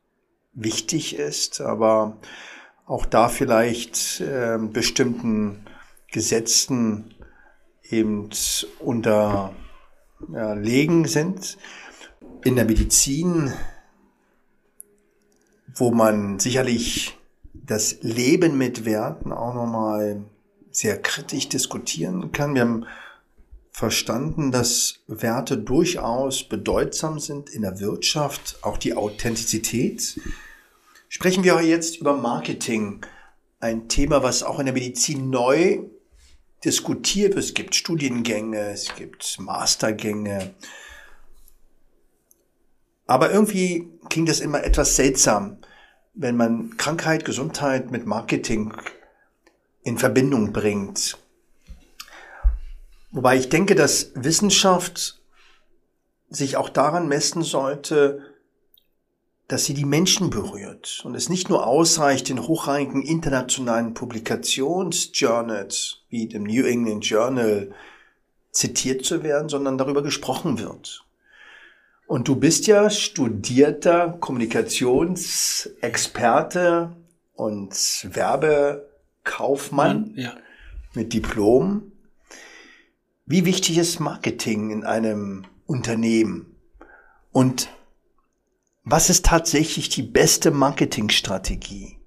wichtig 0.53 1.15
ist, 1.15 1.61
aber 1.61 2.17
auch 2.87 3.05
da 3.05 3.29
vielleicht 3.29 4.19
äh, 4.21 4.57
bestimmten 4.59 5.63
Gesetzen 6.11 7.13
eben 7.83 8.31
unterlegen 8.79 9.53
sind. 11.05 11.59
In 12.43 12.55
der 12.55 12.65
Medizin, 12.65 13.53
wo 15.75 15.91
man 15.91 16.39
sicherlich 16.39 17.18
das 17.53 17.97
Leben 18.01 18.57
mit 18.57 18.85
Werten 18.85 19.31
auch 19.31 19.53
nochmal 19.53 20.23
sehr 20.71 21.01
kritisch 21.01 21.49
diskutieren 21.49 22.31
kann. 22.31 22.53
Wir 22.53 22.61
haben 22.61 22.85
verstanden, 23.71 24.51
dass 24.51 24.99
Werte 25.07 25.57
durchaus 25.57 26.43
bedeutsam 26.43 27.19
sind 27.19 27.49
in 27.49 27.61
der 27.61 27.79
Wirtschaft, 27.79 28.59
auch 28.61 28.77
die 28.77 28.93
Authentizität 28.93 30.19
Sprechen 31.11 31.43
wir 31.43 31.59
jetzt 31.61 31.97
über 31.97 32.15
Marketing, 32.15 33.03
ein 33.59 33.89
Thema, 33.89 34.21
was 34.21 34.43
auch 34.43 34.59
in 34.59 34.67
der 34.67 34.75
Medizin 34.75 35.31
neu 35.31 35.79
diskutiert 36.63 37.33
wird. 37.33 37.45
Es 37.45 37.55
gibt 37.55 37.73
Studiengänge, 37.73 38.69
es 38.69 38.93
gibt 38.95 39.39
Mastergänge. 39.39 40.53
Aber 43.07 43.31
irgendwie 43.31 43.89
klingt 44.07 44.29
das 44.29 44.39
immer 44.39 44.63
etwas 44.63 44.95
seltsam, 44.95 45.57
wenn 46.19 46.35
man 46.35 46.75
Krankheit, 46.75 47.23
Gesundheit 47.23 47.91
mit 47.91 48.05
Marketing 48.05 48.73
in 49.83 49.97
Verbindung 49.97 50.51
bringt. 50.51 51.17
Wobei 53.11 53.37
ich 53.37 53.47
denke, 53.47 53.73
dass 53.73 54.11
Wissenschaft 54.15 55.21
sich 56.29 56.57
auch 56.57 56.67
daran 56.67 57.07
messen 57.07 57.41
sollte, 57.41 58.21
dass 59.47 59.63
sie 59.63 59.73
die 59.73 59.85
Menschen 59.85 60.29
berührt 60.29 61.01
und 61.05 61.15
es 61.15 61.29
nicht 61.29 61.47
nur 61.47 61.65
ausreicht, 61.65 62.29
in 62.29 62.45
hochrangigen 62.45 63.01
internationalen 63.01 63.93
Publikationsjournals 63.93 66.01
wie 66.09 66.27
dem 66.27 66.43
New 66.43 66.65
England 66.65 67.05
Journal 67.05 67.71
zitiert 68.51 69.05
zu 69.05 69.23
werden, 69.23 69.47
sondern 69.47 69.77
darüber 69.77 70.03
gesprochen 70.03 70.59
wird. 70.59 71.05
Und 72.09 72.27
du 72.27 72.35
bist 72.35 72.65
ja 72.65 72.89
studierter 72.89 74.17
Kommunikationsexperte 74.19 76.97
und 77.35 77.71
Werbekaufmann 78.11 80.13
ja. 80.15 80.35
mit 80.95 81.13
Diplom. 81.13 81.91
Wie 83.27 83.45
wichtig 83.45 83.77
ist 83.77 83.99
Marketing 83.99 84.71
in 84.71 84.83
einem 84.85 85.45
Unternehmen? 85.67 86.55
Und 87.31 87.69
was 88.83 89.11
ist 89.11 89.27
tatsächlich 89.27 89.89
die 89.89 90.01
beste 90.01 90.49
Marketingstrategie? 90.49 91.99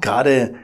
Gerade 0.00 0.56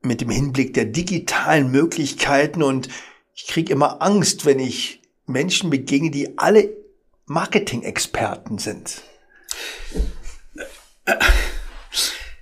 mit 0.00 0.20
dem 0.20 0.30
Hinblick 0.30 0.74
der 0.74 0.86
digitalen 0.86 1.70
Möglichkeiten 1.70 2.60
und 2.60 2.88
ich 3.34 3.46
kriege 3.46 3.72
immer 3.72 4.02
Angst, 4.02 4.46
wenn 4.46 4.58
ich 4.58 5.00
Menschen 5.26 5.70
begegne, 5.70 6.10
die 6.10 6.36
alle 6.38 6.81
Marketing-Experten 7.26 8.58
sind. 8.58 9.02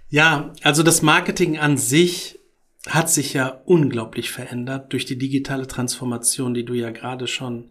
Ja, 0.08 0.52
also 0.62 0.82
das 0.82 1.02
Marketing 1.02 1.58
an 1.58 1.76
sich 1.76 2.38
hat 2.86 3.10
sich 3.10 3.34
ja 3.34 3.48
unglaublich 3.66 4.30
verändert 4.30 4.92
durch 4.92 5.04
die 5.04 5.18
digitale 5.18 5.66
Transformation, 5.66 6.54
die 6.54 6.64
du 6.64 6.74
ja 6.74 6.90
gerade 6.90 7.26
schon 7.26 7.70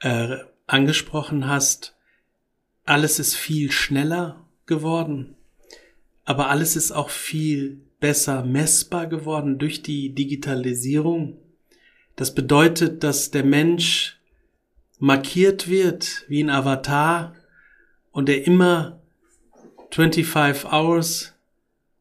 äh, 0.00 0.36
angesprochen 0.66 1.48
hast 1.48 1.96
alles 2.86 3.18
ist 3.18 3.34
viel 3.34 3.72
schneller 3.72 4.46
geworden, 4.64 5.34
aber 6.24 6.48
alles 6.48 6.76
ist 6.76 6.92
auch 6.92 7.10
viel 7.10 7.80
besser 7.98 8.44
messbar 8.44 9.06
geworden 9.08 9.58
durch 9.58 9.82
die 9.82 10.14
Digitalisierung. 10.14 11.38
Das 12.14 12.34
bedeutet, 12.34 13.02
dass 13.02 13.30
der 13.30 13.44
Mensch 13.44 14.15
markiert 14.98 15.68
wird 15.68 16.24
wie 16.28 16.42
ein 16.42 16.50
Avatar 16.50 17.34
und 18.12 18.28
der 18.28 18.46
immer 18.46 19.00
25 19.90 20.64
Hours 20.72 21.34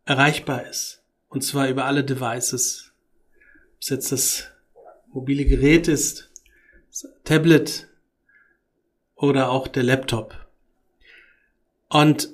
erreichbar 0.06 0.68
ist. 0.68 1.04
Und 1.30 1.42
zwar 1.42 1.68
über 1.68 1.86
alle 1.86 2.04
Devices. 2.04 2.94
Ob 3.76 3.82
es 3.82 3.90
jetzt 3.90 4.12
das 4.12 4.52
mobile 5.14 5.46
Gerät 5.46 5.88
ist, 5.88 6.32
das 6.90 7.08
Tablet 7.24 7.88
oder 9.16 9.50
auch 9.50 9.68
der 9.68 9.84
Laptop. 9.84 10.48
Und 11.90 12.30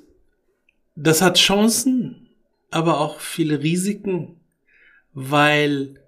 das 0.94 1.22
hat 1.22 1.38
Chancen, 1.38 2.28
aber 2.70 3.00
auch 3.00 3.20
viele 3.20 3.62
Risiken, 3.62 4.40
weil 5.12 6.00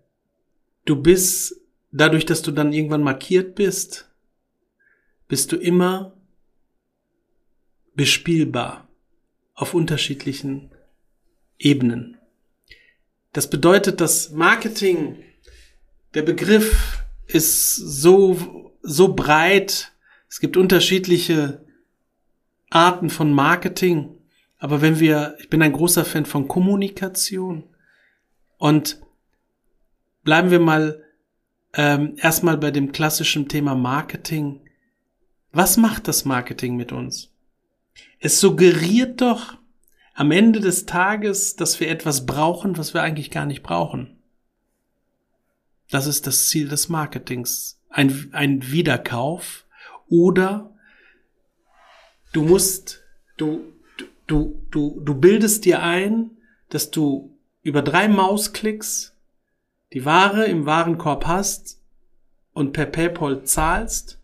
du 0.84 1.00
bist, 1.00 1.60
dadurch, 1.92 2.26
dass 2.26 2.42
du 2.42 2.50
dann 2.50 2.72
irgendwann 2.72 3.02
markiert 3.02 3.54
bist, 3.54 4.10
bist 5.34 5.50
du 5.50 5.56
immer 5.56 6.12
bespielbar 7.96 8.86
auf 9.54 9.74
unterschiedlichen 9.74 10.70
Ebenen. 11.58 12.18
Das 13.32 13.50
bedeutet, 13.50 14.00
dass 14.00 14.30
Marketing, 14.30 15.24
der 16.14 16.22
Begriff 16.22 17.02
ist 17.26 17.74
so, 17.74 18.70
so 18.80 19.12
breit. 19.12 19.90
Es 20.28 20.38
gibt 20.38 20.56
unterschiedliche 20.56 21.66
Arten 22.70 23.10
von 23.10 23.32
Marketing. 23.32 24.16
Aber 24.58 24.82
wenn 24.82 25.00
wir, 25.00 25.34
ich 25.40 25.50
bin 25.50 25.62
ein 25.62 25.72
großer 25.72 26.04
Fan 26.04 26.26
von 26.26 26.46
Kommunikation 26.46 27.64
und 28.58 29.00
bleiben 30.22 30.52
wir 30.52 30.60
mal 30.60 31.02
ähm, 31.72 32.14
erstmal 32.18 32.56
bei 32.56 32.70
dem 32.70 32.92
klassischen 32.92 33.48
Thema 33.48 33.74
Marketing. 33.74 34.63
Was 35.54 35.76
macht 35.76 36.08
das 36.08 36.24
Marketing 36.24 36.74
mit 36.74 36.90
uns? 36.90 37.30
Es 38.18 38.40
suggeriert 38.40 39.20
doch 39.20 39.56
am 40.12 40.32
Ende 40.32 40.58
des 40.58 40.84
Tages, 40.84 41.54
dass 41.54 41.78
wir 41.78 41.88
etwas 41.88 42.26
brauchen, 42.26 42.76
was 42.76 42.92
wir 42.92 43.02
eigentlich 43.02 43.30
gar 43.30 43.46
nicht 43.46 43.62
brauchen. 43.62 44.18
Das 45.90 46.08
ist 46.08 46.26
das 46.26 46.48
Ziel 46.48 46.68
des 46.68 46.88
Marketings. 46.88 47.80
Ein, 47.88 48.30
ein 48.32 48.72
Wiederkauf 48.72 49.64
oder 50.08 50.74
du 52.32 52.42
musst, 52.42 53.04
du, 53.36 53.60
du, 54.26 54.60
du, 54.72 55.00
du 55.04 55.14
bildest 55.14 55.64
dir 55.66 55.84
ein, 55.84 56.32
dass 56.68 56.90
du 56.90 57.38
über 57.62 57.82
drei 57.82 58.08
Mausklicks 58.08 59.16
die 59.92 60.04
Ware 60.04 60.46
im 60.46 60.66
Warenkorb 60.66 61.28
hast 61.28 61.80
und 62.52 62.72
per 62.72 62.86
PayPal 62.86 63.44
zahlst 63.44 64.18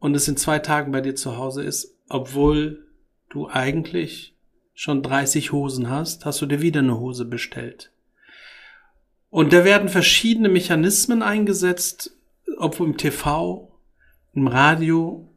und 0.00 0.14
es 0.16 0.26
in 0.26 0.36
zwei 0.36 0.58
Tagen 0.58 0.90
bei 0.90 1.00
dir 1.00 1.14
zu 1.14 1.36
Hause 1.36 1.62
ist, 1.62 1.94
obwohl 2.08 2.86
du 3.28 3.48
eigentlich 3.48 4.34
schon 4.74 5.02
30 5.02 5.52
Hosen 5.52 5.88
hast, 5.88 6.24
hast 6.24 6.40
du 6.40 6.46
dir 6.46 6.60
wieder 6.60 6.80
eine 6.80 6.98
Hose 6.98 7.24
bestellt. 7.24 7.92
Und 9.28 9.52
da 9.52 9.64
werden 9.64 9.88
verschiedene 9.88 10.48
Mechanismen 10.48 11.22
eingesetzt, 11.22 12.16
ob 12.56 12.80
im 12.80 12.96
TV, 12.96 13.70
im 14.34 14.48
Radio, 14.48 15.28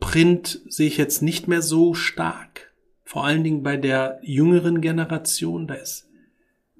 Print 0.00 0.60
sehe 0.68 0.86
ich 0.86 0.96
jetzt 0.96 1.22
nicht 1.22 1.48
mehr 1.48 1.62
so 1.62 1.94
stark. 1.94 2.72
Vor 3.04 3.24
allen 3.24 3.42
Dingen 3.42 3.62
bei 3.62 3.76
der 3.76 4.20
jüngeren 4.22 4.80
Generation, 4.80 5.66
da 5.66 5.74
ist 5.74 6.08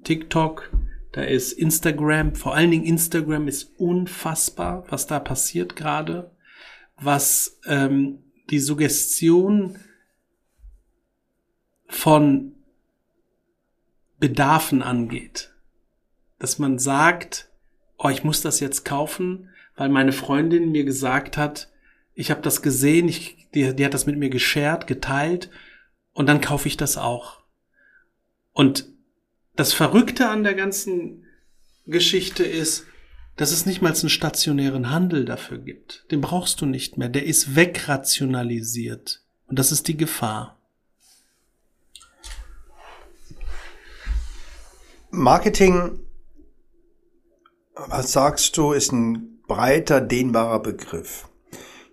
TikTok, 0.03 0.71
da 1.11 1.23
ist 1.23 1.53
Instagram, 1.53 2.35
vor 2.35 2.53
allen 2.53 2.71
Dingen 2.71 2.85
Instagram 2.85 3.47
ist 3.47 3.73
unfassbar, 3.77 4.85
was 4.89 5.07
da 5.07 5.19
passiert 5.19 5.75
gerade, 5.75 6.31
was 7.01 7.59
ähm, 7.65 8.19
die 8.49 8.59
Suggestion 8.59 9.77
von 11.87 12.55
Bedarfen 14.19 14.81
angeht. 14.81 15.53
Dass 16.39 16.59
man 16.59 16.79
sagt, 16.79 17.49
oh, 17.97 18.09
ich 18.09 18.23
muss 18.23 18.41
das 18.41 18.59
jetzt 18.59 18.85
kaufen, 18.85 19.49
weil 19.75 19.89
meine 19.89 20.11
Freundin 20.11 20.71
mir 20.71 20.83
gesagt 20.83 21.37
hat, 21.37 21.69
ich 22.13 22.31
habe 22.31 22.41
das 22.41 22.61
gesehen, 22.61 23.07
ich, 23.07 23.47
die, 23.53 23.75
die 23.75 23.85
hat 23.85 23.93
das 23.93 24.05
mit 24.05 24.17
mir 24.17 24.29
geshared, 24.29 24.87
geteilt 24.87 25.49
und 26.13 26.27
dann 26.27 26.41
kaufe 26.41 26.67
ich 26.67 26.77
das 26.77 26.97
auch. 26.97 27.41
Und 28.51 28.87
das 29.55 29.73
Verrückte 29.73 30.27
an 30.29 30.43
der 30.43 30.53
ganzen 30.53 31.25
Geschichte 31.85 32.43
ist, 32.43 32.85
dass 33.39 33.53
es 33.53 33.65
nicht 33.65 33.81
mal 33.81 33.93
einen 33.93 34.09
stationären 34.09 34.89
Handel 34.89 35.23
dafür 35.23 35.59
gibt. 35.59 36.05
Den 36.11 36.19
brauchst 36.19 36.59
du 36.59 36.65
nicht 36.65 36.97
mehr. 36.97 37.07
Der 37.07 37.25
ist 37.25 37.55
wegrationalisiert. 37.55 39.23
Und 39.47 39.57
das 39.57 39.71
ist 39.71 39.87
die 39.87 39.95
Gefahr. 39.95 40.59
Marketing, 45.09 46.01
was 47.75 48.11
sagst 48.11 48.57
du, 48.57 48.73
ist 48.73 48.91
ein 48.91 49.39
breiter, 49.47 50.01
dehnbarer 50.01 50.59
Begriff. 50.59 51.29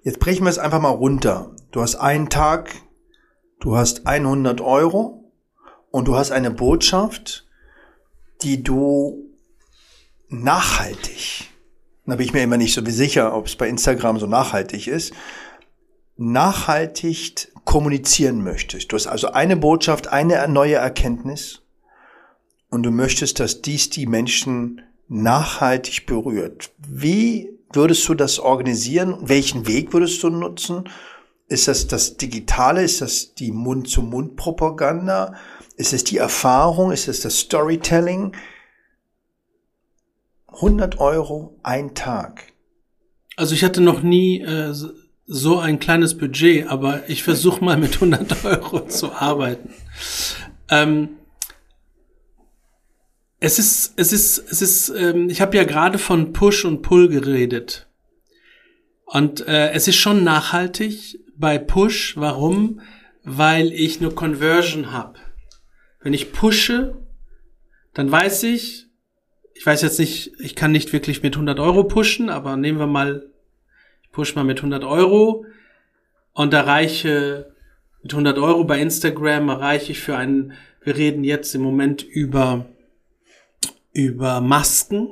Jetzt 0.03 0.19
brechen 0.19 0.43
wir 0.43 0.51
es 0.51 0.59
einfach 0.59 0.81
mal 0.81 0.89
runter. 0.89 1.55
Du 1.71 1.81
hast 1.81 1.95
einen 1.95 2.29
Tag, 2.29 2.75
du 3.61 3.77
hast 3.77 4.05
100 4.05 4.61
Euro 4.63 5.33
und 5.93 6.09
du 6.09 6.17
hast 6.17 6.33
eine 6.33 6.51
Botschaft, 6.51 7.47
die 8.43 8.65
du 8.65 9.27
nachhaltig, 10.29 11.49
da 12.07 12.17
bin 12.17 12.27
ich 12.27 12.33
mir 12.33 12.43
immer 12.43 12.57
nicht 12.57 12.75
so 12.75 12.85
sicher, 12.85 13.35
ob 13.35 13.47
es 13.47 13.57
bei 13.57 13.69
Instagram 13.69 14.19
so 14.19 14.27
nachhaltig 14.27 14.87
ist, 14.87 15.13
nachhaltig 16.17 17.53
kommunizieren 17.65 18.43
möchtest. 18.43 18.93
Du 18.93 18.97
hast 18.97 19.07
also 19.07 19.33
eine 19.33 19.57
Botschaft, 19.57 20.09
eine 20.09 20.47
neue 20.49 20.77
Erkenntnis 20.77 21.63
und 22.71 22.85
du 22.85 22.91
möchtest, 22.91 23.41
dass 23.41 23.61
dies 23.63 23.91
die 23.91 24.07
Menschen 24.07 24.83
nachhaltig 25.09 26.07
berührt. 26.07 26.71
Wie 26.79 27.51
würdest 27.73 28.09
du 28.09 28.15
das 28.15 28.39
organisieren? 28.39 29.19
Welchen 29.23 29.67
Weg 29.67 29.93
würdest 29.93 30.23
du 30.23 30.31
nutzen? 30.31 30.89
Ist 31.49 31.69
das 31.69 31.87
das 31.87 32.17
Digitale? 32.17 32.83
Ist 32.83 33.01
das 33.01 33.35
die 33.35 33.53
Mund-zu-Mund-Propaganda? 33.53 35.35
Ist 35.77 35.93
es 35.93 36.05
die 36.05 36.19
Erfahrung? 36.19 36.91
Ist 36.93 37.09
es 37.09 37.21
das 37.21 37.39
Storytelling? 37.39 38.33
100 40.57 40.99
Euro 40.99 41.59
ein 41.63 41.95
Tag. 41.95 42.53
Also 43.37 43.55
ich 43.55 43.65
hatte 43.65 43.81
noch 43.81 44.03
nie 44.03 44.41
äh, 44.41 44.75
so 45.27 45.59
ein 45.59 45.79
kleines 45.79 46.17
Budget, 46.17 46.67
aber 46.69 47.09
ich 47.09 47.23
versuche 47.23 47.65
mal 47.65 47.77
mit 47.77 47.95
100 47.95 48.45
Euro 48.45 48.87
zu 48.87 49.13
arbeiten. 49.13 49.71
Ähm, 50.71 51.17
es 53.39 53.59
ist, 53.59 53.95
es 53.97 54.13
ist, 54.13 54.39
es 54.39 54.63
ist, 54.63 54.89
ähm, 54.89 55.29
ich 55.29 55.41
habe 55.41 55.57
ja 55.57 55.65
gerade 55.65 55.99
von 55.99 56.33
Push 56.33 56.65
und 56.65 56.83
Pull 56.83 57.09
geredet. 57.09 57.89
Und 59.05 59.47
äh, 59.47 59.71
es 59.71 59.87
ist 59.87 59.97
schon 59.97 60.25
nachhaltig 60.25 61.21
bei 61.37 61.59
Push. 61.59 62.17
Warum? 62.17 62.81
Weil 63.23 63.73
ich 63.73 64.01
eine 64.01 64.11
Conversion 64.11 64.93
habe. 64.93 65.19
Wenn 66.01 66.15
ich 66.15 66.33
pushe, 66.33 66.97
dann 67.95 68.11
weiß 68.11 68.45
ich, 68.45 68.86
ich 69.59 69.65
weiß 69.65 69.83
jetzt 69.83 69.99
nicht, 69.99 70.33
ich 70.39 70.55
kann 70.55 70.73
nicht 70.73 70.93
wirklich 70.93 71.23
mit 71.23 71.35
100 71.35 71.59
Euro 71.59 71.85
pushen, 71.85 72.29
aber 72.29 72.57
nehmen 72.57 72.79
wir 72.79 72.87
mal, 72.87 73.27
ich 74.03 74.11
push 74.13 74.35
mal 74.35 74.45
mit 74.45 74.59
100 74.59 74.85
Euro 74.85 75.47
und 76.33 76.53
erreiche 76.53 77.55
mit 78.03 78.13
100 78.13 78.39
Euro 78.39 78.65
bei 78.65 78.79
Instagram 78.81 79.49
erreiche 79.49 79.93
ich 79.93 80.01
für 80.01 80.17
einen, 80.17 80.53
wir 80.83 80.97
reden 80.97 81.25
jetzt 81.25 81.55
im 81.55 81.63
Moment 81.63 82.03
über 82.03 82.67
über 83.93 84.43
Masken, 84.43 85.09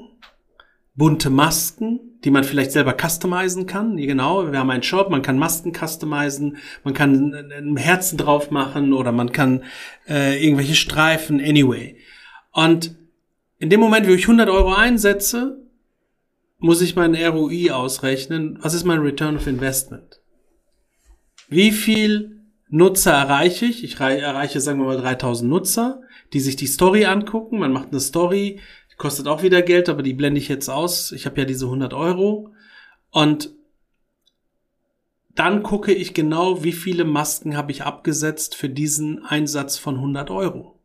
bunte 0.95 1.31
Masken, 1.31 2.19
die 2.23 2.31
man 2.31 2.45
vielleicht 2.45 2.73
selber 2.73 2.95
customizen 2.95 3.67
kann. 3.67 3.97
Genau, 3.97 4.53
wir 4.53 4.59
haben 4.59 4.71
einen 4.71 4.83
Shop, 4.83 5.11
man 5.11 5.23
kann 5.23 5.39
Masken 5.39 5.73
customizen, 5.75 6.59
man 6.85 6.93
kann 6.93 7.33
ein 7.35 7.77
Herzen 7.79 8.19
drauf 8.19 8.51
machen 8.51 8.93
oder 8.93 9.11
man 9.11 9.33
kann 9.33 9.65
äh, 10.07 10.45
irgendwelche 10.45 10.75
Streifen, 10.75 11.41
anyway. 11.41 11.97
Und 12.53 12.95
in 13.59 13.71
dem 13.71 13.81
Moment, 13.81 14.07
wo 14.07 14.13
ich 14.13 14.25
100 14.25 14.49
Euro 14.49 14.75
einsetze, 14.75 15.63
muss 16.59 16.81
ich 16.81 16.97
meinen 16.97 17.15
ROI 17.15 17.71
ausrechnen. 17.73 18.59
Was 18.61 18.75
ist 18.75 18.85
mein 18.85 19.01
Return 19.01 19.37
of 19.37 19.47
Investment? 19.47 20.21
Wie 21.49 21.73
viel 21.73 22.41
Nutzer 22.69 23.13
erreiche 23.13 23.67
ich? 23.67 23.85
Ich 23.85 24.01
erreiche, 24.01 24.61
sagen 24.61 24.81
wir 24.81 24.87
mal, 24.87 24.97
3000 24.97 25.49
Nutzer 25.49 26.01
die 26.35 26.41
sich 26.41 26.57
die 26.57 26.67
Story 26.67 27.05
angucken. 27.07 27.59
Man 27.59 27.73
macht 27.73 27.91
eine 27.91 28.01
Story, 28.01 28.61
kostet 28.99 29.29
auch 29.29 29.43
wieder 29.43 29.63
Geld, 29.63 29.89
aber 29.89 30.03
die 30.03 30.15
blende 30.15 30.41
ich 30.41 30.49
jetzt 30.49 30.69
aus. 30.69 31.13
Ich 31.13 31.27
habe 31.27 31.41
ja 31.41 31.45
diese 31.47 31.67
100 31.67 31.95
Euro. 31.95 32.53
Und 33.11 33.55
dann 35.35 35.63
gucke 35.63 35.93
ich 35.93 36.13
genau, 36.13 36.63
wie 36.63 36.73
viele 36.73 37.05
Masken 37.05 37.57
habe 37.57 37.73
ich 37.73 37.83
abgesetzt 37.83 38.55
für 38.55 38.69
diesen 38.69 39.25
Einsatz 39.25 39.79
von 39.79 39.97
100 39.97 40.31
Euro. 40.31 40.81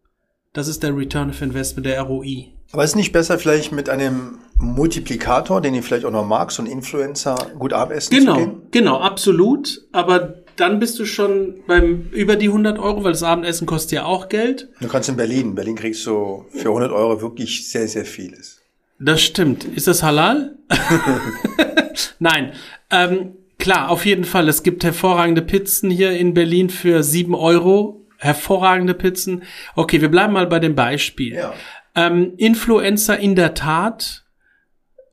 Das 0.53 0.67
ist 0.67 0.83
der 0.83 0.95
Return 0.95 1.29
of 1.29 1.41
Investment, 1.41 1.85
der 1.85 2.01
ROI. 2.01 2.53
Aber 2.71 2.83
ist 2.83 2.95
nicht 2.95 3.11
besser 3.11 3.39
vielleicht 3.39 3.71
mit 3.71 3.89
einem 3.89 4.39
Multiplikator, 4.57 5.61
den 5.61 5.73
ihr 5.73 5.83
vielleicht 5.83 6.05
auch 6.05 6.11
noch 6.11 6.25
magst, 6.25 6.57
so 6.57 6.63
ein 6.63 6.67
Influencer 6.67 7.35
gut 7.57 7.73
abessen 7.73 8.15
genau, 8.15 8.33
zu 8.33 8.39
gehen? 8.39 8.61
Genau, 8.71 8.99
absolut. 8.99 9.81
Aber 9.91 10.35
dann 10.55 10.79
bist 10.79 10.99
du 10.99 11.05
schon 11.05 11.55
beim 11.67 12.09
über 12.11 12.35
die 12.35 12.47
100 12.47 12.77
Euro, 12.77 13.03
weil 13.03 13.13
das 13.13 13.23
Abendessen 13.23 13.65
kostet 13.65 13.93
ja 13.93 14.05
auch 14.05 14.29
Geld. 14.29 14.69
Du 14.81 14.87
kannst 14.87 15.09
in 15.09 15.15
Berlin. 15.15 15.47
In 15.47 15.55
Berlin 15.55 15.75
kriegst 15.75 16.05
du 16.05 16.45
für 16.51 16.67
100 16.69 16.91
Euro 16.91 17.21
wirklich 17.21 17.69
sehr, 17.69 17.87
sehr 17.87 18.05
vieles. 18.05 18.61
Das 18.99 19.21
stimmt. 19.21 19.63
Ist 19.63 19.87
das 19.87 20.03
halal? 20.03 20.57
Nein. 22.19 22.51
Ähm, 22.91 23.37
klar, 23.57 23.89
auf 23.89 24.05
jeden 24.05 24.25
Fall. 24.25 24.47
Es 24.49 24.61
gibt 24.61 24.83
hervorragende 24.83 25.41
Pizzen 25.41 25.89
hier 25.89 26.11
in 26.11 26.33
Berlin 26.33 26.69
für 26.69 27.01
7 27.01 27.33
Euro. 27.33 28.05
Hervorragende 28.17 28.93
Pizzen. 28.93 29.43
Okay, 29.75 30.01
wir 30.01 30.11
bleiben 30.11 30.33
mal 30.33 30.47
bei 30.47 30.59
dem 30.59 30.75
Beispiel. 30.75 31.35
Ja. 31.35 31.53
Ähm, 31.95 32.33
Influencer 32.37 33.17
in 33.19 33.35
der 33.35 33.53
Tat, 33.53 34.25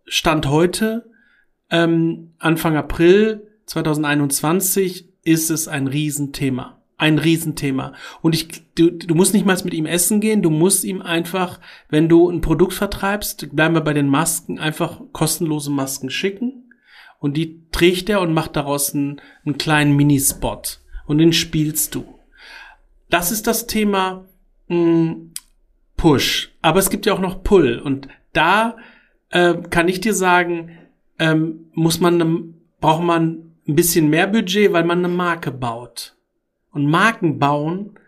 Stand 0.06 0.46
heute, 0.46 1.10
ähm, 1.70 2.34
Anfang 2.38 2.76
April 2.76 3.48
2021, 3.66 5.08
ist 5.24 5.50
es 5.50 5.66
ein 5.66 5.88
Riesenthema. 5.88 6.80
Ein 6.98 7.18
Riesenthema. 7.18 7.92
Und 8.22 8.34
ich, 8.34 8.48
du, 8.74 8.90
du 8.90 9.14
musst 9.14 9.34
nicht 9.34 9.44
mal 9.44 9.58
mit 9.64 9.74
ihm 9.74 9.84
essen 9.84 10.20
gehen, 10.20 10.40
du 10.40 10.50
musst 10.50 10.84
ihm 10.84 11.02
einfach, 11.02 11.60
wenn 11.90 12.08
du 12.08 12.30
ein 12.30 12.40
Produkt 12.40 12.72
vertreibst, 12.72 13.54
bleiben 13.54 13.74
wir 13.74 13.82
bei 13.82 13.92
den 13.92 14.08
Masken, 14.08 14.58
einfach 14.58 15.00
kostenlose 15.12 15.70
Masken 15.70 16.08
schicken. 16.08 16.70
Und 17.18 17.36
die 17.36 17.66
trägt 17.72 18.08
er 18.08 18.20
und 18.20 18.32
macht 18.32 18.56
daraus 18.56 18.94
einen, 18.94 19.20
einen 19.44 19.58
kleinen 19.58 19.96
Minispot. 19.96 20.80
Und 21.06 21.18
den 21.18 21.32
spielst 21.32 21.94
du. 21.94 22.04
Das 23.10 23.30
ist 23.30 23.46
das 23.46 23.66
Thema 23.66 24.28
mh, 24.68 24.76
hm, 24.76 25.32
Push. 26.06 26.52
Aber 26.62 26.78
es 26.78 26.88
gibt 26.88 27.04
ja 27.04 27.14
auch 27.14 27.18
noch 27.18 27.42
Pull. 27.42 27.80
Und 27.80 28.06
da 28.32 28.76
äh, 29.30 29.54
kann 29.70 29.88
ich 29.88 30.00
dir 30.00 30.14
sagen, 30.14 30.78
ähm, 31.18 31.66
muss 31.72 31.98
man, 31.98 32.16
ne, 32.16 32.44
braucht 32.80 33.02
man 33.02 33.56
ein 33.66 33.74
bisschen 33.74 34.08
mehr 34.08 34.28
Budget, 34.28 34.72
weil 34.72 34.84
man 34.84 34.98
eine 34.98 35.12
Marke 35.12 35.50
baut. 35.50 36.16
Und 36.70 36.88
Marken 36.88 37.40
bauen, 37.40 37.98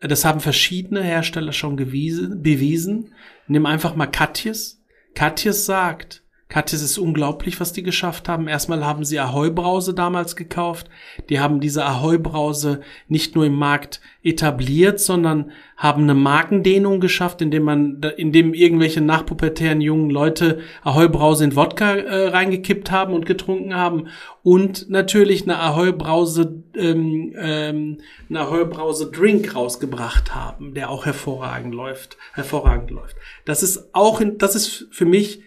das 0.00 0.24
haben 0.24 0.40
verschiedene 0.40 1.02
Hersteller 1.02 1.52
schon 1.52 1.76
gewiesen, 1.76 2.40
bewiesen. 2.40 3.12
Nimm 3.46 3.66
einfach 3.66 3.94
mal 3.94 4.06
Katjes. 4.06 4.82
Katjes 5.14 5.66
sagt, 5.66 6.22
Katjes 6.48 6.80
ist 6.80 6.96
unglaublich, 6.96 7.60
was 7.60 7.74
die 7.74 7.82
geschafft 7.82 8.26
haben. 8.26 8.48
Erstmal 8.48 8.86
haben 8.86 9.04
sie 9.04 9.20
Ahoi-Brause 9.20 9.92
damals 9.92 10.34
gekauft. 10.34 10.88
Die 11.28 11.40
haben 11.40 11.60
diese 11.60 11.84
Ahoi-Brause 11.84 12.80
nicht 13.06 13.34
nur 13.34 13.44
im 13.44 13.54
Markt 13.54 14.00
etabliert, 14.22 14.98
sondern 14.98 15.52
haben 15.76 16.04
eine 16.04 16.14
Markendehnung 16.14 17.00
geschafft, 17.00 17.42
indem 17.42 17.64
man, 17.64 18.00
indem 18.16 18.54
irgendwelche 18.54 19.02
nachpubertären 19.02 19.82
jungen 19.82 20.08
Leute 20.08 20.60
Ahoi-Brause 20.84 21.44
in 21.44 21.54
Wodka 21.54 21.96
äh, 21.96 22.28
reingekippt 22.28 22.90
haben 22.90 23.12
und 23.12 23.26
getrunken 23.26 23.74
haben. 23.74 24.08
Und 24.42 24.88
natürlich 24.88 25.42
eine 25.42 25.58
Ahoi-Brause, 25.58 26.62
ähm, 26.74 27.34
ähm, 27.38 27.98
eine 28.30 28.40
Ahoi-Brause-Drink 28.40 29.54
rausgebracht 29.54 30.34
haben, 30.34 30.72
der 30.72 30.88
auch 30.88 31.04
hervorragend 31.04 31.74
läuft, 31.74 32.16
hervorragend 32.32 32.90
läuft. 32.90 33.16
Das 33.44 33.62
ist 33.62 33.94
auch, 33.94 34.22
in, 34.22 34.38
das 34.38 34.54
ist 34.54 34.88
für 34.90 35.04
mich 35.04 35.42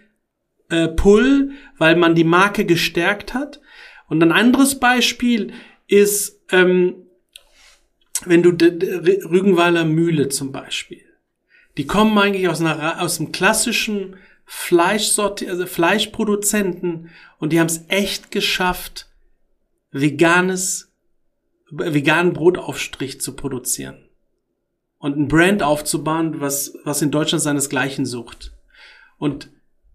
äh, 0.72 0.88
Pull, 0.88 1.52
weil 1.78 1.96
man 1.96 2.16
die 2.16 2.24
Marke 2.24 2.66
gestärkt 2.66 3.34
hat. 3.34 3.62
Und 4.08 4.24
ein 4.24 4.32
anderes 4.32 4.80
Beispiel 4.80 5.54
ist, 5.88 6.42
ähm, 6.52 6.96
wenn 8.26 8.44
du 8.44 8.50
Rügenwalder 8.50 9.86
Mühle 9.86 10.30
zum 10.30 10.52
Beispiel. 10.52 11.04
Die 11.78 11.88
kommen 11.88 12.18
eigentlich 12.18 12.48
aus, 12.50 12.62
einer, 12.62 13.02
aus 13.02 13.20
einem 13.20 13.32
klassischen 13.32 14.18
Fleischsorti 14.46 15.50
also 15.50 15.66
Fleischproduzenten 15.66 17.10
und 17.40 17.54
die 17.54 17.60
haben 17.60 17.68
es 17.68 17.86
echt 17.88 18.32
geschafft, 18.32 19.08
veganes, 19.92 20.92
veganen 21.70 22.34
Brotaufstrich 22.34 23.22
zu 23.22 23.36
produzieren 23.36 24.10
und 24.98 25.18
ein 25.18 25.28
Brand 25.28 25.64
aufzubauen, 25.64 26.42
was, 26.42 26.74
was 26.84 27.02
in 27.02 27.12
Deutschland 27.12 27.42
seinesgleichen 27.42 28.06
sucht. 28.06 28.54
Und 29.18 29.51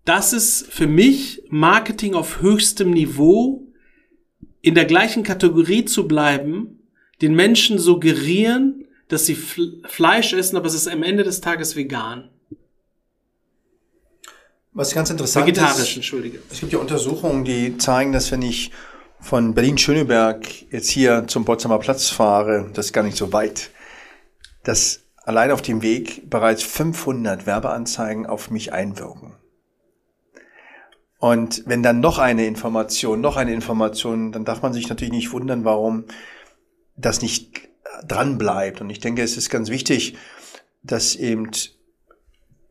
das 0.07 0.33
ist 0.33 0.73
für 0.73 0.87
mich 0.87 1.43
Marketing 1.51 2.15
auf 2.15 2.41
höchstem 2.41 2.91
Niveau, 2.91 3.67
in 4.63 4.75
der 4.75 4.85
gleichen 4.85 5.23
Kategorie 5.23 5.85
zu 5.85 6.09
bleiben, 6.09 6.81
den 7.21 7.35
Menschen 7.35 7.79
suggerieren, 7.79 8.87
dass 9.09 9.27
sie 9.27 9.35
Fleisch 9.35 10.33
essen, 10.33 10.57
aber 10.57 10.67
es 10.67 10.75
ist 10.75 10.89
am 10.89 11.03
Ende 11.03 11.23
des 11.23 11.41
Tages 11.41 11.77
vegan. 11.77 12.31
Was 14.73 14.95
ganz 14.95 15.11
interessant 15.11 15.47
Vegetarisch, 15.47 15.91
ist, 15.91 15.97
entschuldige. 15.97 16.39
es 16.51 16.61
gibt 16.61 16.73
ja 16.73 16.79
Untersuchungen, 16.79 17.45
die 17.45 17.79
zeigen, 17.79 18.13
dass 18.13 18.31
wenn 18.31 18.43
ich 18.43 18.71
von 19.21 19.55
Berlin-Schöneberg 19.55 20.71
jetzt 20.71 20.91
hier 20.91 21.25
zum 21.27 21.45
Potsdamer 21.45 21.79
Platz 21.79 22.11
fahre, 22.11 22.71
das 22.75 22.87
ist 22.87 22.93
gar 22.93 23.03
nicht 23.03 23.17
so 23.17 23.33
weit, 23.33 23.71
dass 24.65 25.01
allein 25.25 25.51
auf 25.51 25.63
dem 25.63 25.83
Weg 25.83 26.29
bereits 26.29 26.63
500 26.63 27.47
Werbeanzeigen 27.47 28.27
auf 28.27 28.51
mich 28.51 28.73
einwirken. 28.73 29.35
Und 31.19 31.62
wenn 31.67 31.83
dann 31.83 32.01
noch 32.01 32.19
eine 32.19 32.47
Information, 32.47 33.21
noch 33.21 33.37
eine 33.37 33.55
Information, 33.55 34.33
dann 34.33 34.45
darf 34.45 34.62
man 34.62 34.73
sich 34.73 34.89
natürlich 34.89 35.14
nicht 35.14 35.33
wundern, 35.33 35.64
warum 35.64 36.05
das 36.97 37.23
nicht 37.23 37.69
dran 38.07 38.39
bleibt. 38.39 38.81
Und 38.81 38.91
ich 38.91 39.01
denke, 39.01 39.23
es 39.23 39.37
ist 39.37 39.51
ganz 39.51 39.71
wichtig, 39.71 40.17
dass 40.83 41.17
eben 41.17 41.51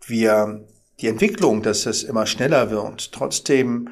wir 0.06 0.66
die 1.02 1.08
Entwicklung, 1.08 1.62
dass 1.62 1.86
es 1.86 2.04
immer 2.04 2.26
schneller 2.26 2.70
wird, 2.70 3.12
trotzdem 3.12 3.90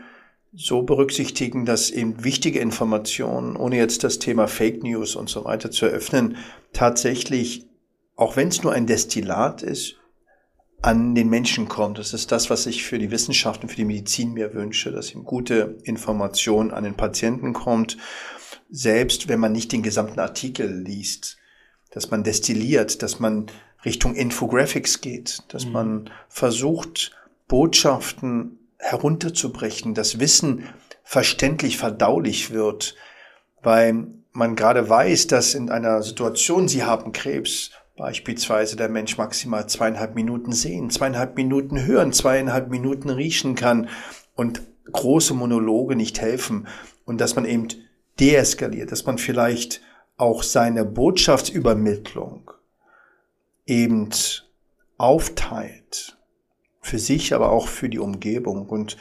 so 0.56 0.84
berücksichtigen, 0.84 1.66
dass 1.66 1.90
eben 1.90 2.24
wichtige 2.24 2.60
Informationen, 2.60 3.56
ohne 3.56 3.78
jetzt 3.78 4.04
das 4.04 4.20
Thema 4.20 4.48
Fake 4.48 4.84
News 4.84 5.16
und 5.16 5.30
so 5.30 5.46
weiter 5.46 5.72
zu 5.72 5.88
eröffnen, 5.88 6.38
tatsächlich, 6.74 7.66
auch 8.16 8.36
wenn 8.36 8.50
es 8.50 8.62
nur 8.62 8.72
ein 8.72 8.86
Destillat 8.86 9.64
ist, 9.64 9.96
an 10.84 11.16
den 11.16 11.30
Menschen 11.30 11.70
kommt. 11.70 11.98
Das 11.98 12.14
ist 12.14 12.32
das, 12.32 12.50
was 12.50 12.66
ich 12.66 12.84
für 12.84 13.00
die 13.00 13.10
Wissenschaft 13.10 13.64
und 13.64 13.70
für 13.70 13.78
die 13.78 13.86
Medizin 13.86 14.34
mir 14.34 14.54
wünsche, 14.54 14.92
dass 14.92 15.14
ihm 15.14 15.24
gute 15.24 15.78
Information 15.84 16.72
an 16.72 16.84
den 16.84 16.96
Patienten 16.96 17.54
kommt, 17.54 17.98
selbst 18.70 19.30
wenn 19.30 19.40
man 19.40 19.54
nicht 19.54 19.72
den 19.72 19.82
gesamten 19.82 20.20
Artikel 20.20 20.70
liest, 20.70 21.38
dass 21.92 22.12
man 22.12 22.24
destilliert, 22.24 23.02
dass 23.02 23.20
man 23.20 23.48
Richtung 23.86 24.14
Infographics 24.14 25.00
geht, 25.00 25.44
dass 25.48 25.66
mhm. 25.66 25.72
man 25.72 26.10
versucht, 26.28 27.16
Botschaften 27.48 28.60
herunterzubrechen, 28.78 29.94
dass 29.94 30.20
Wissen 30.20 30.68
verständlich 31.04 31.78
verdaulich 31.78 32.52
wird, 32.52 32.96
weil 33.62 34.08
man 34.34 34.58
gerade 34.58 34.90
weiß, 34.90 35.28
dass 35.28 35.54
in 35.54 35.70
einer 35.70 36.02
Situation, 36.04 36.68
Sie 36.68 36.84
haben 36.84 37.14
Krebs, 37.14 37.72
Beispielsweise 37.96 38.76
der 38.76 38.90
Mensch 38.90 39.18
maximal 39.18 39.68
zweieinhalb 39.68 40.16
Minuten 40.16 40.52
sehen, 40.52 40.90
zweieinhalb 40.90 41.36
Minuten 41.36 41.86
hören, 41.86 42.12
zweieinhalb 42.12 42.70
Minuten 42.70 43.10
riechen 43.10 43.56
kann 43.56 43.88
und 44.36 44.64
große 44.92 45.34
Monologe 45.34 45.96
nicht 45.96 46.20
helfen 46.20 46.68
und 47.06 47.22
dass 47.22 47.36
man 47.36 47.46
eben 47.46 47.68
deeskaliert, 48.20 48.92
dass 48.92 49.06
man 49.06 49.18
vielleicht 49.18 49.82
auch 50.18 50.44
seine 50.44 50.86
Botschaftsübermittlung 50.86 52.52
eben 53.66 54.10
aufteilt. 54.98 56.18
Für 56.82 57.00
sich, 57.00 57.34
aber 57.34 57.50
auch 57.50 57.68
für 57.68 57.88
die 57.88 58.00
Umgebung. 58.00 58.68
Und 58.68 58.98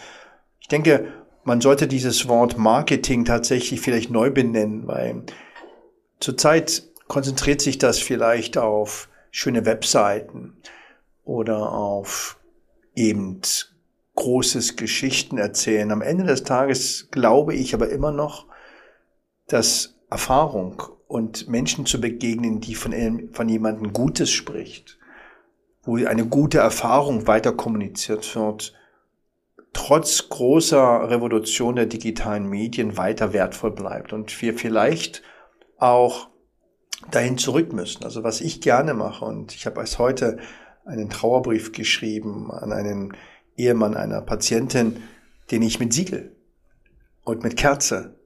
ich 0.61 0.68
denke, 0.68 1.12
man 1.43 1.61
sollte 1.61 1.88
dieses 1.88 2.28
Wort 2.28 2.57
Marketing 2.57 3.24
tatsächlich 3.24 3.80
vielleicht 3.80 4.11
neu 4.11 4.30
benennen, 4.30 4.86
weil 4.86 5.24
zurzeit 6.20 6.91
konzentriert 7.12 7.60
sich 7.60 7.76
das 7.76 7.98
vielleicht 7.98 8.56
auf 8.56 9.10
schöne 9.30 9.66
Webseiten 9.66 10.56
oder 11.24 11.70
auf 11.70 12.40
eben 12.94 13.42
großes 14.14 14.76
Geschichten 14.76 15.36
erzählen. 15.36 15.90
Am 15.90 16.00
Ende 16.00 16.24
des 16.24 16.42
Tages 16.42 17.08
glaube 17.10 17.54
ich 17.54 17.74
aber 17.74 17.90
immer 17.90 18.12
noch, 18.12 18.46
dass 19.46 19.98
Erfahrung 20.08 20.82
und 21.06 21.48
Menschen 21.48 21.84
zu 21.84 22.00
begegnen, 22.00 22.62
die 22.62 22.74
von, 22.74 23.28
von 23.30 23.46
jemandem 23.46 23.92
Gutes 23.92 24.30
spricht, 24.30 24.98
wo 25.82 25.96
eine 25.96 26.24
gute 26.24 26.60
Erfahrung 26.60 27.26
weiter 27.26 27.52
kommuniziert 27.52 28.34
wird, 28.34 28.72
trotz 29.74 30.30
großer 30.30 31.10
Revolution 31.10 31.76
der 31.76 31.84
digitalen 31.84 32.48
Medien 32.48 32.96
weiter 32.96 33.34
wertvoll 33.34 33.72
bleibt 33.72 34.14
und 34.14 34.40
wir 34.40 34.54
vielleicht 34.54 35.22
auch 35.76 36.31
dahin 37.11 37.38
zurück 37.38 37.72
müssen. 37.72 38.05
Also 38.05 38.22
was 38.24 38.40
ich 38.40 38.61
gerne 38.61 38.94
mache 38.94 39.24
und 39.24 39.55
ich 39.55 39.66
habe 39.66 39.80
erst 39.80 39.98
heute 39.98 40.38
einen 40.84 41.11
Trauerbrief 41.11 41.72
geschrieben 41.72 42.50
an 42.50 42.72
einen 42.72 43.16
Ehemann 43.57 43.96
einer 43.96 44.20
Patientin, 44.22 45.03
den 45.50 45.62
ich 45.62 45.78
mit 45.78 45.92
Siegel 45.92 46.34
und 47.24 47.42
mit 47.42 47.57
Kerze 47.57 48.16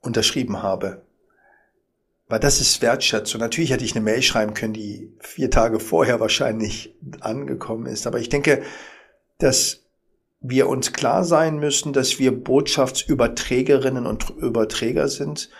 unterschrieben 0.00 0.62
habe. 0.62 1.02
Weil 2.28 2.40
das 2.40 2.60
ist 2.60 2.82
Wertschätzung. 2.82 3.40
Natürlich 3.40 3.70
hätte 3.70 3.84
ich 3.84 3.94
eine 3.94 4.04
Mail 4.04 4.22
schreiben 4.22 4.54
können, 4.54 4.72
die 4.72 5.12
vier 5.20 5.50
Tage 5.50 5.80
vorher 5.80 6.18
wahrscheinlich 6.18 6.96
angekommen 7.20 7.86
ist. 7.86 8.06
Aber 8.06 8.18
ich 8.18 8.28
denke, 8.28 8.62
dass 9.38 9.84
wir 10.40 10.68
uns 10.68 10.92
klar 10.92 11.24
sein 11.24 11.58
müssen, 11.58 11.92
dass 11.92 12.18
wir 12.18 12.32
Botschaftsüberträgerinnen 12.32 14.06
und 14.06 14.30
Überträger 14.30 15.08
sind 15.08 15.50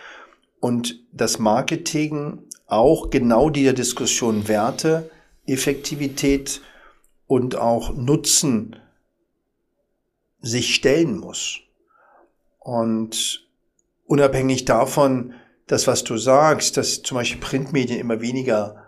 und 0.63 1.05
das 1.13 1.41
Marketing 1.41 2.45
auch 2.69 3.11
genau 3.11 3.51
dieser 3.51 3.73
Diskussion 3.73 4.47
Werte, 4.47 5.11
Effektivität 5.45 6.63
und 7.27 7.57
auch 7.57 7.93
Nutzen 7.93 8.77
sich 10.41 10.73
stellen 10.73 11.19
muss. 11.19 11.59
Und 12.61 13.49
unabhängig 14.07 14.65
davon, 14.65 15.35
das, 15.67 15.89
was 15.89 16.05
du 16.05 16.17
sagst, 16.17 16.77
dass 16.77 17.03
zum 17.03 17.17
Beispiel 17.17 17.41
Printmedien 17.41 17.99
immer 17.99 18.21
weniger 18.21 18.87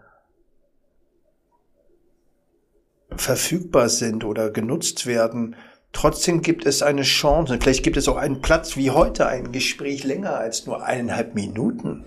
verfügbar 3.16 3.88
sind 3.88 4.22
oder 4.22 4.50
genutzt 4.50 5.06
werden, 5.06 5.56
trotzdem 5.94 6.42
gibt 6.42 6.66
es 6.66 6.82
eine 6.82 7.02
Chance. 7.02 7.58
Vielleicht 7.58 7.82
gibt 7.82 7.96
es 7.96 8.08
auch 8.08 8.16
einen 8.16 8.42
Platz 8.42 8.76
wie 8.76 8.90
heute, 8.90 9.26
ein 9.26 9.52
Gespräch 9.52 10.04
länger 10.04 10.36
als 10.36 10.66
nur 10.66 10.84
eineinhalb 10.84 11.34
Minuten 11.34 12.04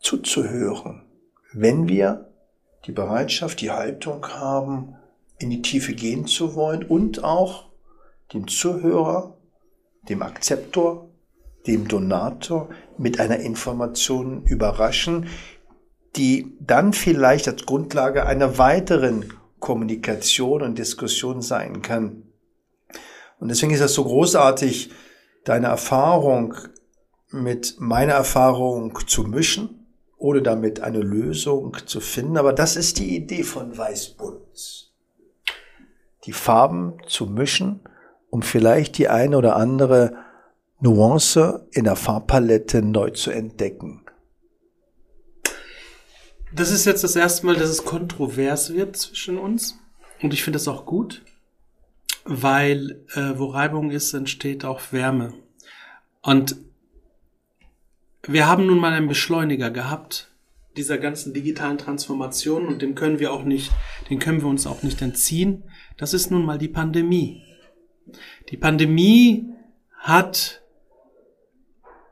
zuzuhören, 0.00 1.02
wenn 1.52 1.88
wir 1.88 2.32
die 2.86 2.92
Bereitschaft, 2.92 3.60
die 3.60 3.70
Haltung 3.70 4.26
haben, 4.28 4.94
in 5.38 5.50
die 5.50 5.62
Tiefe 5.62 5.92
gehen 5.92 6.26
zu 6.26 6.54
wollen 6.54 6.84
und 6.84 7.24
auch 7.24 7.68
dem 8.32 8.48
Zuhörer, 8.48 9.36
dem 10.08 10.22
Akzeptor, 10.22 11.10
dem 11.66 11.88
Donator 11.88 12.68
mit 12.96 13.20
einer 13.20 13.40
Information 13.40 14.44
überraschen, 14.44 15.28
die 16.14 16.56
dann 16.60 16.92
vielleicht 16.92 17.48
als 17.48 17.66
Grundlage 17.66 18.24
einer 18.24 18.56
weiteren 18.56 19.32
Kommunikation 19.58 20.62
und 20.62 20.78
Diskussion 20.78 21.42
sein 21.42 21.82
kann. 21.82 22.22
Und 23.38 23.48
deswegen 23.48 23.72
ist 23.72 23.82
das 23.82 23.94
so 23.94 24.04
großartig, 24.04 24.90
deine 25.44 25.68
Erfahrung 25.68 26.54
mit 27.30 27.76
meiner 27.78 28.14
Erfahrung 28.14 28.98
zu 29.06 29.24
mischen, 29.24 29.86
ohne 30.16 30.42
damit 30.42 30.80
eine 30.80 31.00
Lösung 31.00 31.76
zu 31.86 32.00
finden. 32.00 32.36
Aber 32.36 32.52
das 32.52 32.76
ist 32.76 32.98
die 32.98 33.14
Idee 33.14 33.42
von 33.42 33.76
Weißbunt. 33.76 34.92
Die 36.24 36.32
Farben 36.32 36.98
zu 37.06 37.26
mischen, 37.26 37.80
um 38.30 38.42
vielleicht 38.42 38.98
die 38.98 39.08
eine 39.08 39.36
oder 39.36 39.56
andere 39.56 40.16
Nuance 40.80 41.66
in 41.72 41.84
der 41.84 41.96
Farbpalette 41.96 42.82
neu 42.82 43.10
zu 43.10 43.30
entdecken. 43.30 44.02
Das 46.54 46.70
ist 46.70 46.86
jetzt 46.86 47.04
das 47.04 47.16
erste 47.16 47.46
Mal, 47.46 47.56
dass 47.56 47.68
es 47.68 47.84
kontrovers 47.84 48.72
wird 48.72 48.96
zwischen 48.96 49.38
uns. 49.38 49.78
Und 50.22 50.32
ich 50.32 50.42
finde 50.42 50.58
das 50.58 50.68
auch 50.68 50.86
gut, 50.86 51.22
weil 52.26 53.02
äh, 53.14 53.38
wo 53.38 53.46
Reibung 53.46 53.90
ist, 53.90 54.12
entsteht 54.12 54.64
auch 54.64 54.92
Wärme. 54.92 55.34
Und 56.22 56.56
wir 58.22 58.46
haben 58.46 58.66
nun 58.66 58.78
mal 58.78 58.92
einen 58.92 59.08
Beschleuniger 59.08 59.70
gehabt 59.70 60.30
dieser 60.76 60.98
ganzen 60.98 61.32
digitalen 61.32 61.78
Transformation 61.78 62.66
und 62.66 62.82
dem 62.82 62.94
können 62.94 63.18
wir 63.18 63.32
auch 63.32 63.44
nicht, 63.44 63.72
den 64.10 64.18
können 64.18 64.42
wir 64.42 64.48
uns 64.48 64.66
auch 64.66 64.82
nicht 64.82 65.00
entziehen. 65.00 65.62
Das 65.96 66.12
ist 66.12 66.30
nun 66.30 66.44
mal 66.44 66.58
die 66.58 66.68
Pandemie. 66.68 67.42
Die 68.50 68.56
Pandemie 68.56 69.46
hat 69.98 70.62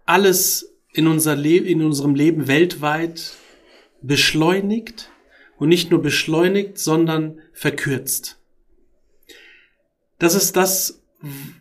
alles 0.06 0.74
in, 0.92 1.06
unser 1.06 1.36
Le 1.36 1.56
in 1.58 1.82
unserem 1.82 2.14
Leben 2.14 2.48
weltweit 2.48 3.34
beschleunigt 4.02 5.10
und 5.58 5.68
nicht 5.68 5.90
nur 5.90 6.00
beschleunigt, 6.00 6.78
sondern 6.78 7.40
verkürzt. 7.52 8.38
Das 10.24 10.34
ist 10.34 10.56
das, 10.56 11.02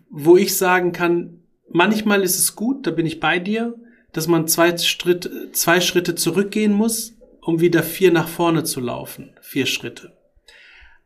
wo 0.10 0.38
ich 0.38 0.56
sagen 0.56 0.94
kann, 0.94 1.42
manchmal 1.70 2.24
ist 2.24 2.40
es 2.40 2.56
gut, 2.56 2.88
da 2.88 2.92
bin 2.92 3.06
ich 3.06 3.20
bei 3.20 3.38
dir, 3.38 3.76
dass 4.14 4.30
man 4.30 4.48
zwei, 4.48 4.78
Schritt, 4.78 5.30
zwei 5.52 5.82
Schritte 5.82 6.16
zurückgehen 6.16 6.72
muss, 6.72 7.14
um 7.42 7.60
wieder 7.60 7.84
vier 7.84 8.14
nach 8.14 8.30
vorne 8.30 8.64
zu 8.64 8.80
laufen. 8.80 9.36
Vier 9.42 9.66
Schritte. 9.66 10.18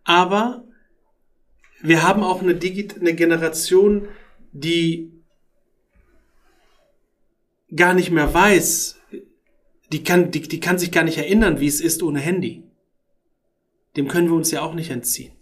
Aber 0.04 0.66
wir 1.82 2.04
haben 2.04 2.22
auch 2.22 2.44
eine, 2.44 2.54
Digi 2.54 2.90
eine 3.00 3.16
Generation, 3.16 4.08
die 4.52 5.12
gar 7.76 7.96
nicht 7.96 8.12
mehr 8.12 8.32
weiß, 8.32 9.00
die 9.92 10.04
kann, 10.04 10.30
die, 10.30 10.42
die 10.42 10.60
kann 10.60 10.78
sich 10.78 10.92
gar 10.92 11.04
nicht 11.04 11.18
erinnern, 11.18 11.60
wie 11.60 11.66
es 11.68 11.82
ist 11.82 12.04
ohne 12.04 12.20
Handy. 12.20 12.62
Dem 13.96 14.08
können 14.08 14.28
wir 14.28 14.36
uns 14.36 14.52
ja 14.52 14.62
auch 14.62 14.76
nicht 14.76 14.92
entziehen. 14.92 15.34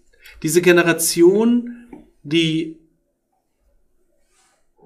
Diese 0.44 0.62
Generation, 0.62 1.75
die 2.26 2.78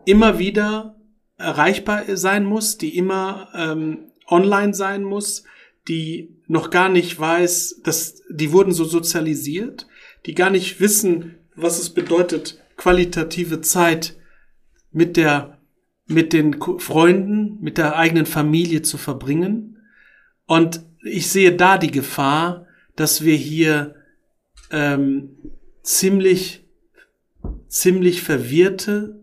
immer 0.06 0.38
wieder 0.38 0.96
erreichbar 1.38 2.04
sein 2.16 2.46
muss, 2.46 2.78
die 2.78 2.98
immer 2.98 3.50
ähm, 3.56 4.12
online 4.28 4.74
sein 4.74 5.04
muss, 5.04 5.44
die 5.88 6.36
noch 6.48 6.70
gar 6.70 6.90
nicht 6.90 7.20
weiß, 7.20 7.82
dass 7.84 8.22
die 8.30 8.52
wurden 8.52 8.74
so 8.74 8.84
sozialisiert, 8.84 9.88
die 10.26 10.36
gar 10.36 10.50
nicht 10.50 10.80
wissen, 10.80 11.36
was 11.56 11.80
es 11.80 11.90
bedeutet, 11.90 12.62
qualitative 12.78 13.62
Zeit 13.62 14.16
mit 14.92 15.18
der 15.18 15.58
mit 16.06 16.34
den 16.34 16.60
Freunden, 16.80 17.60
mit 17.62 17.78
der 17.78 17.96
eigenen 17.96 18.26
Familie 18.26 18.82
zu 18.82 18.98
verbringen. 18.98 19.78
Und 20.48 20.82
ich 21.04 21.28
sehe 21.28 21.56
da 21.56 21.78
die 21.78 21.92
Gefahr, 21.92 22.66
dass 22.96 23.24
wir 23.24 23.36
hier 23.36 23.94
ähm, 24.72 25.30
ziemlich, 25.84 26.66
ziemlich 27.70 28.22
verwirrte, 28.22 29.22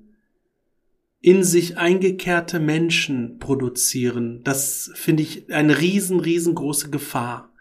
in 1.20 1.42
sich 1.42 1.76
eingekehrte 1.76 2.60
Menschen 2.60 3.38
produzieren. 3.38 4.42
Das 4.44 4.92
finde 4.94 5.24
ich 5.24 5.52
eine 5.52 5.80
riesen, 5.80 6.20
riesengroße 6.20 6.88
Gefahr, 6.90 7.52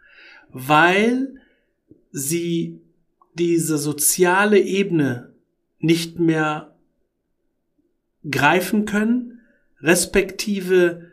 weil 0.49 1.41
sie 2.11 2.79
diese 3.33 3.77
soziale 3.77 4.59
Ebene 4.59 5.33
nicht 5.79 6.19
mehr 6.19 6.75
greifen 8.29 8.85
können, 8.85 9.41
respektive 9.81 11.11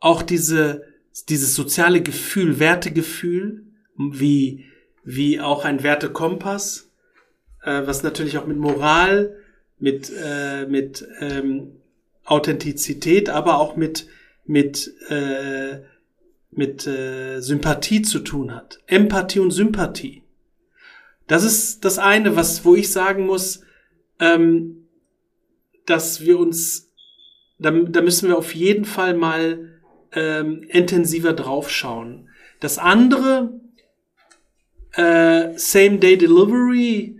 auch 0.00 0.22
diese, 0.22 0.84
dieses 1.28 1.54
soziale 1.54 2.02
Gefühl, 2.02 2.58
Wertegefühl, 2.58 3.66
wie, 3.96 4.64
wie 5.04 5.40
auch 5.40 5.64
ein 5.64 5.82
Wertekompass, 5.82 6.83
äh, 7.64 7.86
was 7.86 8.02
natürlich 8.02 8.38
auch 8.38 8.46
mit 8.46 8.56
Moral, 8.56 9.36
mit, 9.78 10.12
äh, 10.22 10.66
mit 10.66 11.06
ähm, 11.20 11.72
Authentizität, 12.24 13.28
aber 13.28 13.58
auch 13.58 13.76
mit, 13.76 14.06
mit, 14.46 14.94
äh, 15.08 15.80
mit 16.50 16.86
äh, 16.86 17.40
Sympathie 17.40 18.02
zu 18.02 18.20
tun 18.20 18.54
hat. 18.54 18.80
Empathie 18.86 19.40
und 19.40 19.50
Sympathie. 19.50 20.22
Das 21.26 21.44
ist 21.44 21.84
das 21.84 21.98
eine, 21.98 22.36
was, 22.36 22.64
wo 22.64 22.74
ich 22.74 22.92
sagen 22.92 23.26
muss, 23.26 23.62
ähm, 24.20 24.86
dass 25.86 26.20
wir 26.20 26.38
uns, 26.38 26.92
da, 27.58 27.70
da 27.70 28.02
müssen 28.02 28.28
wir 28.28 28.38
auf 28.38 28.54
jeden 28.54 28.84
Fall 28.84 29.14
mal 29.14 29.80
ähm, 30.12 30.62
intensiver 30.68 31.32
draufschauen. 31.32 32.28
Das 32.60 32.78
andere, 32.78 33.60
äh, 34.92 35.56
Same-Day 35.56 36.16
Delivery, 36.16 37.13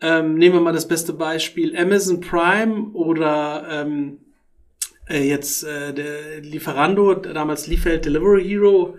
ähm, 0.00 0.34
nehmen 0.34 0.56
wir 0.56 0.60
mal 0.60 0.72
das 0.72 0.88
beste 0.88 1.12
Beispiel, 1.12 1.76
Amazon 1.76 2.20
Prime 2.20 2.90
oder 2.92 3.66
ähm, 3.70 4.18
äh, 5.08 5.26
jetzt 5.26 5.64
äh, 5.64 5.92
der 5.92 6.40
Lieferando, 6.40 7.14
damals 7.14 7.66
Liefeld 7.66 8.04
Delivery 8.04 8.44
Hero 8.44 8.96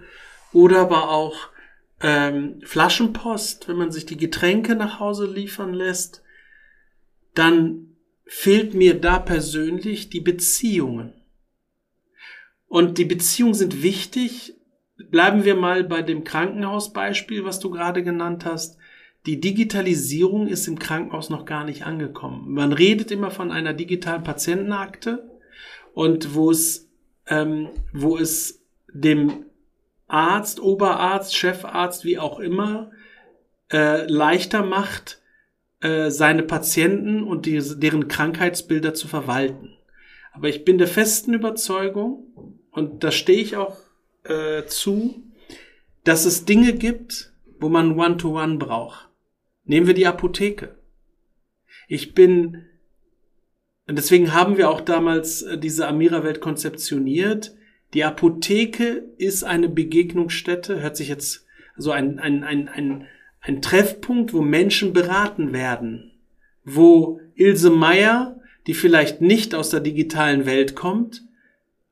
oder 0.51 0.79
aber 0.79 1.09
auch 1.09 1.49
ähm, 2.01 2.61
Flaschenpost, 2.63 3.67
wenn 3.67 3.77
man 3.77 3.91
sich 3.91 4.05
die 4.05 4.17
Getränke 4.17 4.75
nach 4.75 4.99
Hause 4.99 5.25
liefern 5.25 5.73
lässt, 5.73 6.23
dann 7.35 7.95
fehlt 8.25 8.73
mir 8.73 8.99
da 8.99 9.19
persönlich 9.19 10.09
die 10.09 10.21
Beziehungen. 10.21 11.13
Und 12.67 12.97
die 12.97 13.05
Beziehungen 13.05 13.55
sind 13.55 13.81
wichtig. 13.83 14.55
Bleiben 15.09 15.43
wir 15.43 15.55
mal 15.55 15.83
bei 15.83 16.01
dem 16.01 16.23
Krankenhausbeispiel, 16.23 17.43
was 17.43 17.59
du 17.59 17.71
gerade 17.71 18.03
genannt 18.03 18.45
hast. 18.45 18.77
Die 19.25 19.39
Digitalisierung 19.39 20.47
ist 20.47 20.67
im 20.67 20.79
Krankenhaus 20.79 21.29
noch 21.29 21.45
gar 21.45 21.65
nicht 21.65 21.85
angekommen. 21.85 22.51
Man 22.53 22.71
redet 22.71 23.11
immer 23.11 23.31
von 23.31 23.51
einer 23.51 23.73
digitalen 23.73 24.23
Patientenakte 24.23 25.29
und 25.93 26.33
wo 26.35 26.51
es, 26.51 26.89
ähm, 27.27 27.69
wo 27.91 28.17
es 28.17 28.61
dem 28.91 29.45
Arzt, 30.07 30.59
Oberarzt, 30.59 31.35
Chefarzt, 31.35 32.05
wie 32.05 32.17
auch 32.17 32.39
immer, 32.39 32.91
äh, 33.71 34.05
leichter 34.05 34.63
macht, 34.63 35.21
äh, 35.81 36.09
seine 36.09 36.43
Patienten 36.43 37.23
und 37.23 37.45
die, 37.45 37.61
deren 37.77 38.07
Krankheitsbilder 38.07 38.93
zu 38.93 39.07
verwalten. 39.07 39.75
Aber 40.31 40.47
ich 40.47 40.65
bin 40.65 40.77
der 40.77 40.87
festen 40.87 41.33
Überzeugung, 41.33 42.59
und 42.71 43.03
da 43.03 43.11
stehe 43.11 43.41
ich 43.41 43.57
auch 43.57 43.77
äh, 44.23 44.65
zu, 44.65 45.23
dass 46.03 46.25
es 46.25 46.45
Dinge 46.45 46.73
gibt, 46.73 47.33
wo 47.59 47.69
man 47.69 47.99
One-to-One 47.99 48.53
-One 48.53 48.57
braucht. 48.57 49.08
Nehmen 49.69 49.85
wir 49.85 49.93
die 49.93 50.07
Apotheke. 50.07 50.79
Ich 51.87 52.15
bin, 52.15 52.65
deswegen 53.87 54.33
haben 54.33 54.57
wir 54.57 54.67
auch 54.67 54.81
damals 54.81 55.43
äh, 55.43 55.59
diese 55.59 55.87
Amira-Welt 55.87 56.41
konzeptioniert. 56.41 57.55
Die 57.93 58.03
Apotheke 58.03 59.03
ist 59.19 59.43
eine 59.43 59.69
Begegnungsstätte, 59.69 60.81
hört 60.81 60.97
sich 60.97 61.07
jetzt 61.07 61.45
so 61.77 61.91
ein, 61.91 62.17
ein, 62.17 62.43
ein, 62.43 62.67
ein, 62.67 63.05
ein 63.41 63.61
Treffpunkt, 63.61 64.33
wo 64.33 64.41
Menschen 64.41 64.91
beraten 64.91 65.53
werden, 65.53 66.13
wo 66.63 67.21
Ilse 67.35 67.69
Meier, 67.69 68.41
die 68.65 68.73
vielleicht 68.73 69.21
nicht 69.21 69.53
aus 69.53 69.69
der 69.69 69.81
digitalen 69.81 70.47
Welt 70.47 70.75
kommt, 70.75 71.21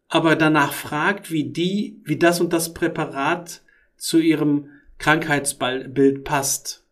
aber 0.08 0.36
danach 0.36 0.74
fragt, 0.74 1.32
wie 1.32 1.44
die, 1.44 2.02
wie 2.06 2.18
das 2.18 2.42
und 2.42 2.54
das 2.54 2.74
Präparat 2.74 3.62
zu 3.98 4.18
ihrem 4.18 4.70
Krankheitsbild 4.98 6.24
passt. 6.24 6.87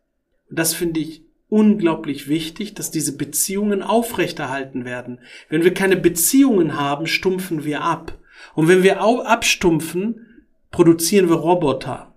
Und 0.48 0.58
das 0.58 0.74
finde 0.74 1.00
ich 1.00 1.24
unglaublich 1.48 2.28
wichtig, 2.28 2.74
dass 2.74 2.90
diese 2.90 3.16
Beziehungen 3.16 3.82
aufrechterhalten 3.82 4.84
werden. 4.84 5.20
Wenn 5.48 5.64
wir 5.64 5.74
keine 5.74 5.96
Beziehungen 5.96 6.76
haben, 6.76 7.06
stumpfen 7.06 7.64
wir 7.64 7.82
ab. 7.82 8.18
Und 8.54 8.68
wenn 8.68 8.82
wir 8.82 9.00
abstumpfen, 9.00 10.26
produzieren 10.70 11.28
wir 11.28 11.36
Roboter. 11.36 12.14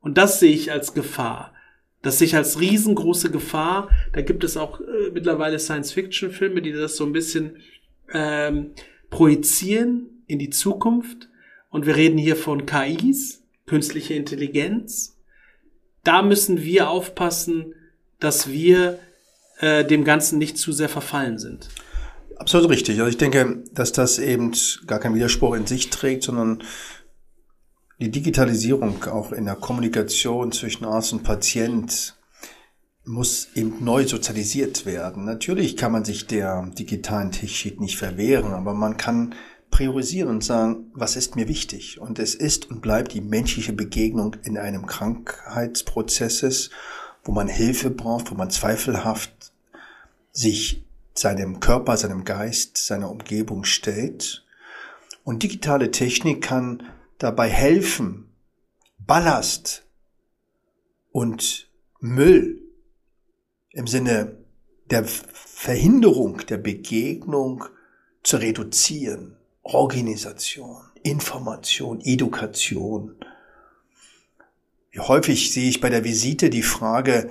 Und 0.00 0.18
das 0.18 0.40
sehe 0.40 0.52
ich 0.52 0.70
als 0.70 0.94
Gefahr. 0.94 1.52
Das 2.02 2.18
sehe 2.18 2.26
ich 2.26 2.36
als 2.36 2.60
riesengroße 2.60 3.30
Gefahr. 3.30 3.90
Da 4.12 4.22
gibt 4.22 4.44
es 4.44 4.56
auch 4.56 4.80
äh, 4.80 5.10
mittlerweile 5.12 5.58
Science-Fiction-Filme, 5.58 6.62
die 6.62 6.72
das 6.72 6.96
so 6.96 7.04
ein 7.04 7.12
bisschen 7.12 7.56
ähm, 8.12 8.70
projizieren 9.10 10.22
in 10.26 10.38
die 10.38 10.50
Zukunft. 10.50 11.28
Und 11.70 11.86
wir 11.86 11.96
reden 11.96 12.18
hier 12.18 12.36
von 12.36 12.64
KIs, 12.64 13.42
künstliche 13.66 14.14
Intelligenz. 14.14 15.15
Da 16.06 16.22
müssen 16.22 16.62
wir 16.62 16.88
aufpassen, 16.88 17.74
dass 18.20 18.48
wir 18.48 19.00
äh, 19.58 19.84
dem 19.84 20.04
Ganzen 20.04 20.38
nicht 20.38 20.56
zu 20.56 20.70
sehr 20.70 20.88
verfallen 20.88 21.38
sind. 21.38 21.68
Absolut 22.36 22.70
richtig. 22.70 22.98
Also 23.00 23.10
ich 23.10 23.16
denke, 23.16 23.64
dass 23.72 23.90
das 23.90 24.20
eben 24.20 24.52
gar 24.86 25.00
keinen 25.00 25.16
Widerspruch 25.16 25.56
in 25.56 25.66
sich 25.66 25.90
trägt, 25.90 26.22
sondern 26.22 26.62
die 27.98 28.10
Digitalisierung 28.10 29.02
auch 29.04 29.32
in 29.32 29.46
der 29.46 29.56
Kommunikation 29.56 30.52
zwischen 30.52 30.84
Arzt 30.84 31.12
und 31.12 31.24
Patient 31.24 32.14
muss 33.04 33.48
eben 33.54 33.82
neu 33.82 34.06
sozialisiert 34.06 34.86
werden. 34.86 35.24
Natürlich 35.24 35.76
kann 35.76 35.92
man 35.92 36.04
sich 36.04 36.28
der 36.28 36.70
digitalen 36.78 37.32
Technik 37.32 37.80
nicht 37.80 37.96
verwehren, 37.96 38.52
aber 38.52 38.74
man 38.74 38.96
kann 38.96 39.34
priorisieren 39.70 40.30
und 40.30 40.44
sagen, 40.44 40.90
was 40.94 41.16
ist 41.16 41.36
mir 41.36 41.48
wichtig? 41.48 42.00
Und 42.00 42.18
es 42.18 42.34
ist 42.34 42.70
und 42.70 42.80
bleibt 42.80 43.12
die 43.12 43.20
menschliche 43.20 43.72
Begegnung 43.72 44.36
in 44.44 44.58
einem 44.58 44.86
Krankheitsprozesses, 44.86 46.70
wo 47.24 47.32
man 47.32 47.48
Hilfe 47.48 47.90
braucht, 47.90 48.30
wo 48.30 48.34
man 48.34 48.50
zweifelhaft 48.50 49.52
sich 50.32 50.86
seinem 51.14 51.60
Körper, 51.60 51.96
seinem 51.96 52.24
Geist, 52.24 52.76
seiner 52.76 53.10
Umgebung 53.10 53.64
stellt. 53.64 54.44
Und 55.24 55.42
digitale 55.42 55.90
Technik 55.90 56.42
kann 56.42 56.82
dabei 57.18 57.48
helfen, 57.48 58.30
Ballast 58.98 59.84
und 61.12 61.68
Müll 62.00 62.62
im 63.70 63.86
Sinne 63.86 64.36
der 64.90 65.04
Verhinderung 65.04 66.38
der 66.46 66.58
Begegnung 66.58 67.64
zu 68.22 68.36
reduzieren. 68.36 69.36
Organisation, 69.74 70.76
Information, 71.02 72.00
Education. 72.00 73.16
Wie 74.90 75.00
häufig 75.00 75.52
sehe 75.52 75.68
ich 75.68 75.80
bei 75.80 75.90
der 75.90 76.04
Visite 76.04 76.50
die 76.50 76.62
Frage, 76.62 77.30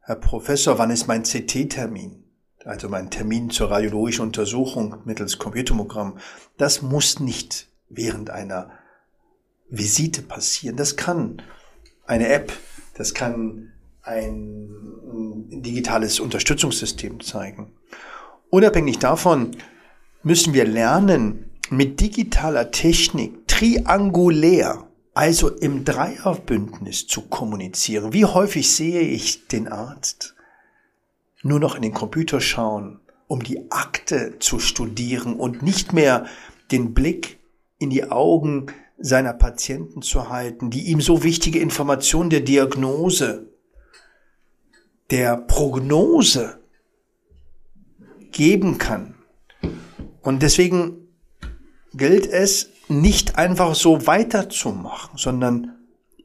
Herr 0.00 0.16
Professor, 0.16 0.78
wann 0.78 0.90
ist 0.90 1.08
mein 1.08 1.24
CT-Termin? 1.24 2.22
Also 2.64 2.88
mein 2.88 3.10
Termin 3.10 3.50
zur 3.50 3.70
radiologischen 3.70 4.22
Untersuchung 4.22 4.96
mittels 5.04 5.38
Computermogramm. 5.38 6.18
Das 6.56 6.82
muss 6.82 7.20
nicht 7.20 7.68
während 7.88 8.30
einer 8.30 8.70
Visite 9.68 10.22
passieren. 10.22 10.76
Das 10.76 10.96
kann 10.96 11.42
eine 12.06 12.28
App, 12.28 12.52
das 12.94 13.12
kann 13.14 13.72
ein 14.02 14.68
digitales 15.50 16.20
Unterstützungssystem 16.20 17.20
zeigen. 17.20 17.72
Unabhängig 18.50 18.98
davon 19.00 19.56
müssen 20.22 20.54
wir 20.54 20.64
lernen, 20.64 21.50
mit 21.70 22.00
digitaler 22.00 22.70
Technik 22.70 23.46
triangulär, 23.48 24.86
also 25.14 25.48
im 25.48 25.84
Dreierbündnis 25.84 27.06
zu 27.06 27.22
kommunizieren. 27.22 28.12
Wie 28.12 28.24
häufig 28.24 28.70
sehe 28.72 29.00
ich 29.00 29.48
den 29.48 29.68
Arzt 29.68 30.34
nur 31.42 31.60
noch 31.60 31.74
in 31.74 31.82
den 31.82 31.94
Computer 31.94 32.40
schauen, 32.40 33.00
um 33.28 33.42
die 33.42 33.70
Akte 33.70 34.38
zu 34.38 34.58
studieren 34.58 35.34
und 35.36 35.62
nicht 35.62 35.92
mehr 35.92 36.26
den 36.70 36.94
Blick 36.94 37.38
in 37.78 37.90
die 37.90 38.10
Augen 38.10 38.66
seiner 38.98 39.32
Patienten 39.32 40.02
zu 40.02 40.28
halten, 40.28 40.70
die 40.70 40.84
ihm 40.86 41.00
so 41.00 41.22
wichtige 41.22 41.58
Informationen 41.58 42.30
der 42.30 42.40
Diagnose, 42.40 43.48
der 45.10 45.36
Prognose 45.36 46.60
geben 48.32 48.78
kann. 48.78 49.14
Und 50.22 50.42
deswegen 50.42 51.05
gilt 51.96 52.26
es, 52.26 52.70
nicht 52.88 53.36
einfach 53.36 53.74
so 53.74 54.06
weiterzumachen, 54.06 55.18
sondern 55.18 55.76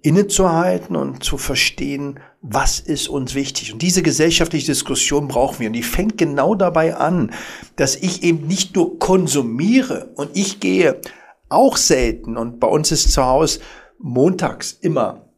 innezuhalten 0.03 0.95
und 0.95 1.23
zu 1.23 1.37
verstehen, 1.37 2.19
was 2.41 2.79
ist 2.79 3.07
uns 3.07 3.35
wichtig. 3.35 3.71
Und 3.71 3.81
diese 3.81 4.01
gesellschaftliche 4.01 4.67
Diskussion 4.67 5.27
brauchen 5.27 5.59
wir. 5.59 5.67
Und 5.67 5.73
die 5.73 5.83
fängt 5.83 6.17
genau 6.17 6.55
dabei 6.55 6.95
an, 6.95 7.31
dass 7.75 7.95
ich 7.95 8.23
eben 8.23 8.47
nicht 8.47 8.75
nur 8.75 8.97
konsumiere 8.99 10.11
und 10.15 10.31
ich 10.35 10.59
gehe 10.59 11.01
auch 11.49 11.77
selten. 11.77 12.37
Und 12.37 12.59
bei 12.59 12.67
uns 12.67 12.91
ist 12.91 13.11
zu 13.11 13.23
Hause 13.23 13.59
montags 13.99 14.71
immer 14.81 15.29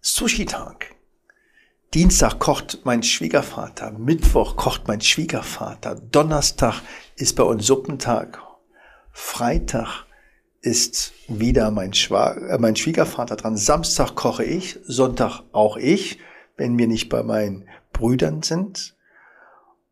Sushi-Tag. 0.00 0.94
Dienstag 1.92 2.38
kocht 2.38 2.80
mein 2.84 3.02
Schwiegervater, 3.02 3.90
Mittwoch 3.90 4.54
kocht 4.54 4.86
mein 4.86 5.00
Schwiegervater, 5.00 5.96
Donnerstag 5.96 6.82
ist 7.16 7.34
bei 7.34 7.42
uns 7.42 7.66
Suppentag, 7.66 8.40
Freitag 9.12 10.06
ist 10.62 11.12
wieder 11.28 11.70
mein, 11.70 11.94
Schwa 11.94 12.32
äh, 12.32 12.58
mein 12.58 12.76
Schwiegervater 12.76 13.36
dran, 13.36 13.56
Samstag 13.56 14.14
koche 14.14 14.44
ich, 14.44 14.78
Sonntag 14.84 15.42
auch 15.52 15.76
ich, 15.76 16.18
wenn 16.56 16.78
wir 16.78 16.86
nicht 16.86 17.08
bei 17.08 17.22
meinen 17.22 17.68
Brüdern 17.92 18.42
sind. 18.42 18.94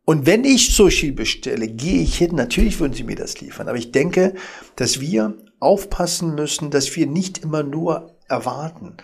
Und 0.05 0.25
wenn 0.25 0.43
ich 0.43 0.73
Sushi 0.75 1.11
bestelle, 1.11 1.67
gehe 1.67 2.01
ich 2.01 2.17
hin. 2.17 2.35
Natürlich 2.35 2.79
würden 2.79 2.93
sie 2.93 3.03
mir 3.03 3.15
das 3.15 3.39
liefern. 3.41 3.67
Aber 3.67 3.77
ich 3.77 3.91
denke, 3.91 4.33
dass 4.75 4.99
wir 4.99 5.37
aufpassen 5.59 6.33
müssen, 6.33 6.71
dass 6.71 6.95
wir 6.95 7.05
nicht 7.05 7.39
immer 7.39 7.61
nur 7.61 8.15
erwarten, 8.27 8.97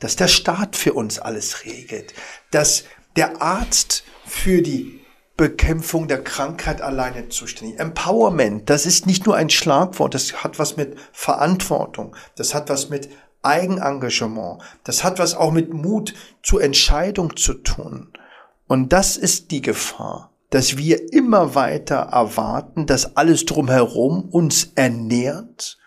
dass 0.00 0.16
der 0.16 0.28
Staat 0.28 0.74
für 0.74 0.94
uns 0.94 1.18
alles 1.18 1.64
regelt, 1.64 2.14
dass 2.50 2.84
der 3.14 3.40
Arzt 3.40 4.04
für 4.26 4.62
die 4.62 5.01
Bekämpfung 5.36 6.08
der 6.08 6.22
Krankheit 6.22 6.82
alleine 6.82 7.28
zuständig. 7.28 7.78
Empowerment, 7.78 8.68
das 8.68 8.86
ist 8.86 9.06
nicht 9.06 9.26
nur 9.26 9.36
ein 9.36 9.50
Schlagwort, 9.50 10.14
das 10.14 10.44
hat 10.44 10.58
was 10.58 10.76
mit 10.76 10.96
Verantwortung, 11.12 12.14
das 12.36 12.54
hat 12.54 12.68
was 12.68 12.90
mit 12.90 13.08
Eigenengagement, 13.42 14.62
das 14.84 15.02
hat 15.02 15.18
was 15.18 15.34
auch 15.34 15.50
mit 15.50 15.72
Mut 15.72 16.14
zur 16.42 16.62
Entscheidung 16.62 17.36
zu 17.36 17.54
tun. 17.54 18.12
Und 18.68 18.92
das 18.92 19.16
ist 19.16 19.50
die 19.50 19.62
Gefahr 19.62 20.32
dass 20.52 20.76
wir 20.76 21.14
immer 21.14 21.54
weiter 21.54 21.96
erwarten, 22.12 22.84
dass 22.84 23.16
alles 23.16 23.46
drumherum 23.46 24.28
uns 24.28 24.72
ernährt, 24.74 25.78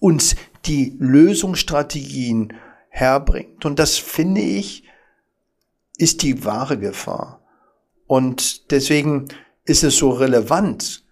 uns 0.00 0.34
die 0.64 0.96
Lösungsstrategien 0.98 2.54
herbringt. 2.88 3.66
Und 3.66 3.78
das 3.78 3.98
finde 3.98 4.40
ich, 4.40 4.84
ist 5.98 6.22
die 6.22 6.42
wahre 6.46 6.78
Gefahr. 6.78 7.43
Und 8.06 8.70
deswegen 8.70 9.28
ist 9.64 9.84
es 9.84 9.96
so 9.96 10.10
relevant. 10.10 11.04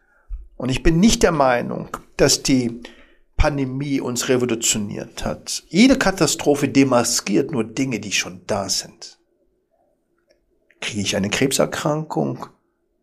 Und 0.56 0.68
ich 0.68 0.82
bin 0.82 1.00
nicht 1.00 1.22
der 1.22 1.32
Meinung, 1.32 1.96
dass 2.16 2.42
die 2.42 2.82
Pandemie 3.36 4.00
uns 4.00 4.28
revolutioniert 4.28 5.24
hat. 5.24 5.64
Jede 5.68 5.98
Katastrophe 5.98 6.68
demaskiert 6.68 7.50
nur 7.50 7.64
Dinge, 7.64 7.98
die 7.98 8.12
schon 8.12 8.42
da 8.46 8.68
sind. 8.68 9.18
Kriege 10.80 11.00
ich 11.00 11.16
eine 11.16 11.30
Krebserkrankung? 11.30 12.46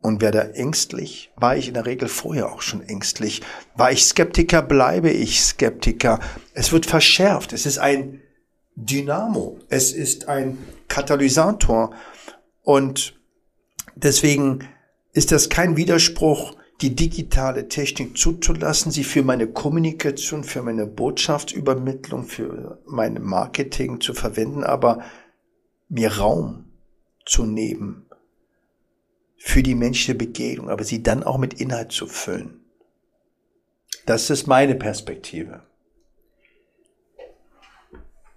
und 0.01 0.21
werde 0.21 0.53
ängstlich, 0.55 1.31
war 1.35 1.57
ich 1.57 1.67
in 1.67 1.73
der 1.73 1.85
Regel 1.85 2.07
vorher 2.07 2.51
auch 2.51 2.61
schon 2.61 2.81
ängstlich. 2.81 3.41
War 3.75 3.91
ich 3.91 4.05
Skeptiker, 4.05 4.61
bleibe 4.61 5.09
ich 5.09 5.41
Skeptiker. 5.41 6.19
Es 6.53 6.71
wird 6.71 6.85
verschärft. 6.85 7.51
Es 7.53 7.65
ist 7.65 7.79
ein 7.79 8.21
Dynamo. 8.75 9.59
Es 9.67 9.91
ist 9.91 10.29
ein 10.29 10.57
Katalysator. 10.87 11.93
Und 12.61 13.18
deswegen 14.03 14.67
ist 15.13 15.31
das 15.31 15.49
kein 15.49 15.77
Widerspruch, 15.77 16.55
die 16.81 16.95
digitale 16.95 17.67
Technik 17.67 18.17
zuzulassen, 18.17 18.91
sie 18.91 19.03
für 19.03 19.23
meine 19.23 19.47
Kommunikation, 19.47 20.43
für 20.43 20.61
meine 20.61 20.85
Botschaftsübermittlung, 20.85 22.23
für 22.23 22.79
mein 22.85 23.21
Marketing 23.21 23.99
zu 23.99 24.13
verwenden, 24.13 24.63
aber 24.63 25.03
mir 25.89 26.17
Raum 26.17 26.65
zu 27.25 27.45
nehmen 27.45 28.05
für 29.35 29.63
die 29.63 29.75
menschliche 29.75 30.15
Begegnung, 30.15 30.69
aber 30.69 30.83
sie 30.83 31.03
dann 31.03 31.23
auch 31.23 31.37
mit 31.37 31.59
Inhalt 31.59 31.91
zu 31.91 32.07
füllen. 32.07 32.59
Das 34.05 34.29
ist 34.29 34.47
meine 34.47 34.75
Perspektive. 34.75 35.63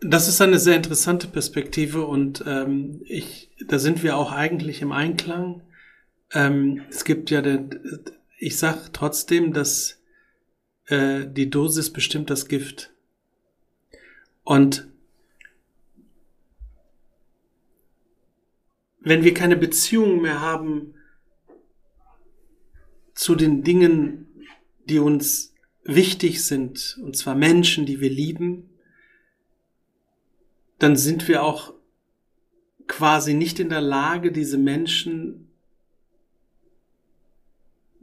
Das 0.00 0.26
ist 0.26 0.40
eine 0.40 0.58
sehr 0.58 0.76
interessante 0.76 1.28
Perspektive 1.28 2.06
und 2.06 2.42
ähm, 2.46 3.02
ich, 3.04 3.51
da 3.68 3.78
sind 3.78 4.02
wir 4.02 4.16
auch 4.16 4.32
eigentlich 4.32 4.82
im 4.82 4.92
Einklang. 4.92 5.62
Ähm, 6.32 6.82
es 6.88 7.04
gibt 7.04 7.30
ja, 7.30 7.42
den, 7.42 7.80
ich 8.38 8.58
sag 8.58 8.92
trotzdem, 8.92 9.52
dass 9.52 10.00
äh, 10.86 11.26
die 11.26 11.50
Dosis 11.50 11.92
bestimmt 11.92 12.30
das 12.30 12.48
Gift. 12.48 12.92
Und 14.44 14.88
wenn 19.00 19.24
wir 19.24 19.34
keine 19.34 19.56
Beziehung 19.56 20.20
mehr 20.20 20.40
haben 20.40 20.94
zu 23.14 23.34
den 23.34 23.62
Dingen, 23.62 24.26
die 24.86 24.98
uns 24.98 25.54
wichtig 25.84 26.44
sind, 26.44 26.98
und 27.02 27.16
zwar 27.16 27.34
Menschen, 27.34 27.86
die 27.86 28.00
wir 28.00 28.10
lieben, 28.10 28.70
dann 30.78 30.96
sind 30.96 31.28
wir 31.28 31.42
auch 31.42 31.74
quasi 32.92 33.32
nicht 33.32 33.58
in 33.58 33.70
der 33.70 33.80
Lage, 33.80 34.32
diese 34.32 34.58
Menschen 34.58 35.48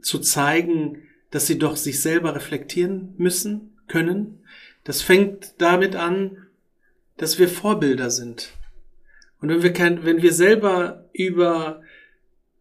zu 0.02 0.18
zeigen, 0.18 1.02
dass 1.30 1.46
sie 1.46 1.58
doch 1.58 1.76
sich 1.76 2.00
selber 2.00 2.34
reflektieren 2.34 3.14
müssen, 3.16 3.78
können. 3.86 4.42
Das 4.82 5.00
fängt 5.00 5.54
damit 5.58 5.94
an, 5.94 6.38
dass 7.16 7.38
wir 7.38 7.48
Vorbilder 7.48 8.10
sind. 8.10 8.50
Und 9.40 9.48
wenn 9.48 9.62
wir, 9.62 9.72
kein, 9.72 10.04
wenn 10.04 10.22
wir 10.22 10.32
selber 10.32 11.08
über 11.12 11.82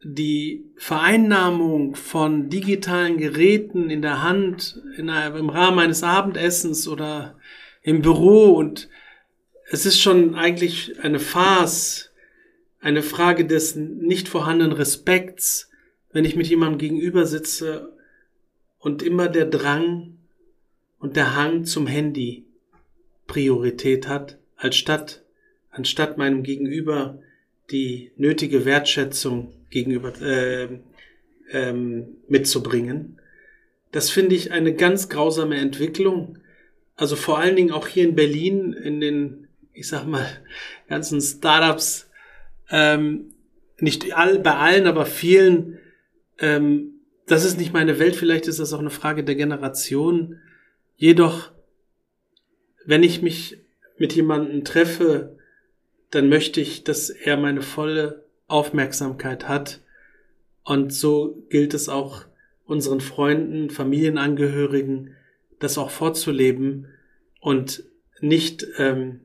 die 0.03 0.65
Vereinnahmung 0.77 1.95
von 1.95 2.51
digitalen 2.51 3.17
Geräten 3.17 3.89
in 3.89 4.03
der 4.03 4.21
Hand, 4.21 4.79
in 4.97 5.09
einer, 5.09 5.35
im 5.35 5.49
Rahmen 5.49 5.79
eines 5.79 6.03
Abendessens 6.03 6.87
oder 6.87 7.39
im 7.81 8.03
Büro 8.03 8.53
und 8.53 8.87
es 9.71 9.87
ist 9.87 9.99
schon 9.99 10.35
eigentlich 10.35 10.99
eine 11.01 11.19
Farce, 11.19 12.08
eine 12.79 13.03
Frage 13.03 13.45
des 13.45 13.75
nicht 13.75 14.27
vorhandenen 14.27 14.73
Respekts, 14.73 15.69
wenn 16.11 16.25
ich 16.25 16.35
mit 16.35 16.47
jemandem 16.47 16.79
gegenüber 16.79 17.25
sitze 17.25 17.93
und 18.79 19.03
immer 19.03 19.27
der 19.27 19.45
Drang 19.45 20.17
und 20.99 21.15
der 21.15 21.35
Hang 21.35 21.65
zum 21.65 21.87
Handy 21.87 22.45
Priorität 23.27 24.07
hat, 24.07 24.37
als 24.55 24.75
statt, 24.75 25.23
anstatt 25.71 26.17
meinem 26.17 26.43
Gegenüber 26.43 27.19
die 27.69 28.11
nötige 28.17 28.65
Wertschätzung 28.65 29.53
gegenüber 29.69 30.19
äh, 30.21 30.79
ähm, 31.51 32.17
mitzubringen. 32.27 33.19
Das 33.91 34.09
finde 34.09 34.35
ich 34.35 34.51
eine 34.51 34.73
ganz 34.73 35.09
grausame 35.09 35.57
Entwicklung. 35.57 36.39
Also 36.95 37.15
vor 37.15 37.37
allen 37.37 37.55
Dingen 37.55 37.71
auch 37.71 37.87
hier 37.87 38.03
in 38.03 38.15
Berlin 38.15 38.73
in 38.73 38.99
den 38.99 39.47
ich 39.79 39.87
sag 39.87 40.05
mal, 40.05 40.27
ganzen 40.89 41.21
Startups, 41.21 42.08
ähm, 42.69 43.33
nicht 43.79 44.15
all, 44.15 44.39
bei 44.39 44.55
allen, 44.55 44.87
aber 44.87 45.05
vielen, 45.05 45.79
ähm, 46.39 46.93
das 47.25 47.45
ist 47.45 47.57
nicht 47.57 47.73
meine 47.73 47.99
Welt, 47.99 48.15
vielleicht 48.15 48.47
ist 48.47 48.59
das 48.59 48.73
auch 48.73 48.79
eine 48.79 48.89
Frage 48.89 49.23
der 49.23 49.35
Generation. 49.35 50.39
Jedoch, 50.95 51.51
wenn 52.85 53.03
ich 53.03 53.21
mich 53.21 53.57
mit 53.97 54.13
jemandem 54.13 54.63
treffe, 54.63 55.37
dann 56.11 56.29
möchte 56.29 56.59
ich, 56.59 56.83
dass 56.83 57.09
er 57.09 57.37
meine 57.37 57.61
volle 57.61 58.25
Aufmerksamkeit 58.47 59.47
hat. 59.47 59.81
Und 60.63 60.93
so 60.93 61.43
gilt 61.49 61.73
es 61.73 61.87
auch 61.87 62.25
unseren 62.65 63.01
Freunden, 63.01 63.69
Familienangehörigen, 63.69 65.15
das 65.59 65.77
auch 65.77 65.89
vorzuleben 65.89 66.87
und 67.41 67.83
nicht 68.21 68.65
ähm, 68.77 69.21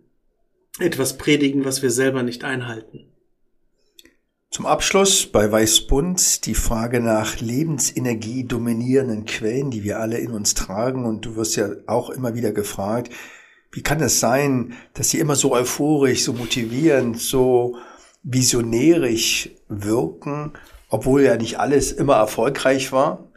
etwas 0.79 1.19
predigen, 1.19 1.65
was 1.65 1.83
wir 1.83 1.91
selber 1.91 2.23
nicht 2.23 2.45
einhalten. 2.45 3.07
Zum 4.55 4.67
Abschluss 4.67 5.27
bei 5.27 5.51
Weißbund 5.51 6.47
die 6.47 6.55
Frage 6.55 7.01
nach 7.01 7.41
Lebensenergie 7.41 8.45
dominierenden 8.45 9.25
Quellen, 9.25 9.73
die 9.73 9.83
wir 9.83 9.99
alle 9.99 10.19
in 10.19 10.31
uns 10.31 10.55
tragen. 10.55 11.07
Und 11.07 11.27
du 11.27 11.35
wirst 11.35 11.57
ja 11.57 11.71
auch 11.89 12.09
immer 12.09 12.37
wieder 12.37 12.53
gefragt, 12.53 13.13
wie 13.73 13.83
kann 13.83 14.01
es 14.01 14.21
sein, 14.21 14.75
dass 14.93 15.11
sie 15.11 15.19
immer 15.19 15.35
so 15.35 15.53
euphorisch, 15.53 16.23
so 16.23 16.35
motivierend, 16.35 17.21
so 17.21 17.79
visionärisch 18.23 19.51
wirken, 19.67 20.53
obwohl 20.89 21.23
ja 21.25 21.37
nicht 21.37 21.59
alles 21.59 21.91
immer 21.91 22.15
erfolgreich 22.15 22.93
war? 22.93 23.33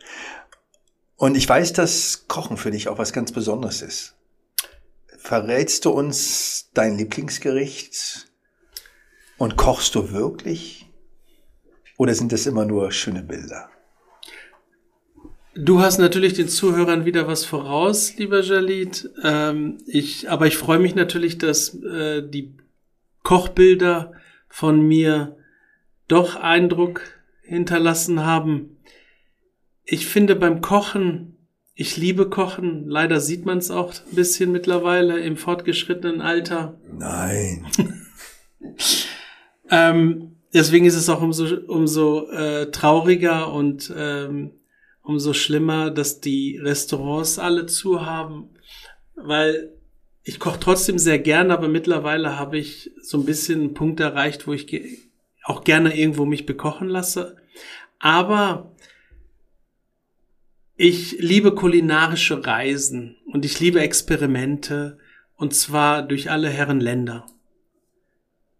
Und 1.16 1.36
ich 1.36 1.50
weiß, 1.50 1.74
dass 1.74 2.26
Kochen 2.28 2.58
für 2.58 2.70
dich 2.70 2.90
auch 2.90 3.00
was 3.00 3.12
ganz 3.12 3.32
Besonderes 3.32 3.82
ist. 3.82 4.14
Verrätst 5.18 5.86
du 5.86 5.90
uns 5.90 6.70
dein 6.76 6.96
Lieblingsgericht 6.96 8.28
und 9.40 9.58
kochst 9.58 9.96
du 9.96 10.12
wirklich? 10.12 10.87
Oder 11.98 12.14
sind 12.14 12.32
das 12.32 12.46
immer 12.46 12.66
nur 12.66 12.92
schöne 12.92 13.24
Bilder? 13.24 13.70
Du 15.56 15.80
hast 15.82 15.98
natürlich 15.98 16.34
den 16.34 16.48
Zuhörern 16.48 17.06
wieder 17.06 17.28
was 17.28 17.44
voraus, 17.44 18.16
lieber 18.18 18.42
Jalit. 18.42 19.10
Ähm, 19.24 19.80
ich, 19.88 20.30
aber 20.30 20.46
ich 20.46 20.56
freue 20.56 20.80
mich 20.80 20.94
natürlich, 20.94 21.40
dass 21.40 21.74
äh, 21.84 22.22
die 22.22 22.56
Kochbilder 23.24 24.14
von 24.48 24.88
mir 24.88 25.38
doch 26.08 26.36
Eindruck 26.36 27.02
hinterlassen 27.42 28.24
haben. 28.24 28.78
Ich 29.84 30.06
finde 30.06 30.36
beim 30.36 30.62
Kochen 30.62 31.38
ich 31.80 31.96
liebe 31.96 32.28
Kochen. 32.28 32.88
Leider 32.88 33.20
sieht 33.20 33.46
man 33.46 33.60
es 33.60 33.70
auch 33.70 33.94
ein 33.94 34.16
bisschen 34.16 34.52
mittlerweile 34.52 35.20
im 35.20 35.38
fortgeschrittenen 35.38 36.22
Alter. 36.22 36.80
Nein. 36.92 37.68
ähm, 39.70 40.37
deswegen 40.54 40.86
ist 40.86 40.96
es 40.96 41.10
auch 41.10 41.22
umso, 41.22 41.46
umso 41.68 42.30
äh, 42.30 42.72
trauriger 42.72 43.52
und 43.52 43.94
ähm, 43.96 44.52
umso 45.02 45.34
schlimmer, 45.34 45.90
dass 45.92 46.20
die 46.20 46.58
Restaurants 46.58 47.40
alle 47.40 47.66
zu 47.66 48.06
haben, 48.06 48.50
weil 49.16 49.74
ich 50.24 50.40
koche 50.40 50.60
trotzdem 50.60 51.00
sehr 51.00 51.20
gern, 51.20 51.52
aber 51.52 51.70
mittlerweile 51.70 52.38
habe 52.38 52.58
ich 52.58 52.92
so 53.02 53.18
ein 53.18 53.26
bisschen 53.26 53.62
einen 53.62 53.74
Punkt 53.74 54.02
erreicht, 54.02 54.46
wo 54.46 54.54
ich 54.54 54.68
auch 55.44 55.64
gerne 55.64 55.98
irgendwo 55.98 56.26
mich 56.26 56.46
bekochen 56.46 56.90
lasse. 56.90 57.38
Aber 58.00 58.76
ich 60.76 61.18
liebe 61.20 61.56
kulinarische 61.56 62.46
Reisen 62.46 63.16
und 63.26 63.46
ich 63.46 63.60
liebe 63.62 63.80
Experimente 63.80 65.00
und 65.38 65.56
zwar 65.56 66.04
durch 66.04 66.30
alle 66.30 66.50
Herren 66.50 66.82
Länder. 66.82 67.26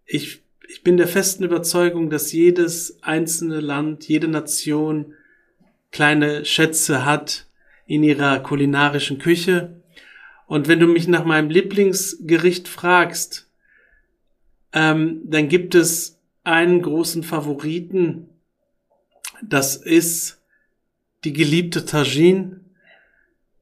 Ich, 0.06 0.42
ich 0.68 0.84
bin 0.84 0.98
der 0.98 1.08
festen 1.08 1.44
Überzeugung, 1.44 2.10
dass 2.10 2.32
jedes 2.32 3.02
einzelne 3.02 3.62
Land, 3.62 4.08
jede 4.08 4.28
Nation 4.28 5.14
kleine 5.92 6.46
Schätze 6.46 7.06
hat 7.06 7.48
in 7.86 8.04
ihrer 8.04 8.40
kulinarischen 8.40 9.18
Küche. 9.18 9.82
Und 10.46 10.68
wenn 10.68 10.80
du 10.80 10.88
mich 10.88 11.08
nach 11.08 11.26
meinem 11.26 11.50
Lieblingsgericht 11.50 12.68
fragst, 12.68 13.50
ähm, 14.74 15.22
dann 15.24 15.48
gibt 15.48 15.74
es 15.76 16.20
einen 16.44 16.82
großen 16.82 17.24
Favoriten. 17.24 18.30
Das 19.42 19.76
ist 19.78 20.42
die 21.24 21.34
geliebte 21.34 21.86
Tagine. 21.86 22.60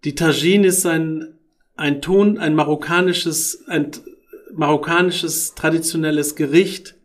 Die 0.04 0.16
Tagine 0.16 0.68
ist 0.68 0.86
ein, 0.86 1.36
ein 1.76 2.02
Ton, 2.02 2.38
ein 2.38 2.56
marokkanisches, 2.56 3.68
ein 3.68 3.92
marokkanisches 4.58 5.56
traditionelles 5.56 6.36
Gericht. 6.36 6.96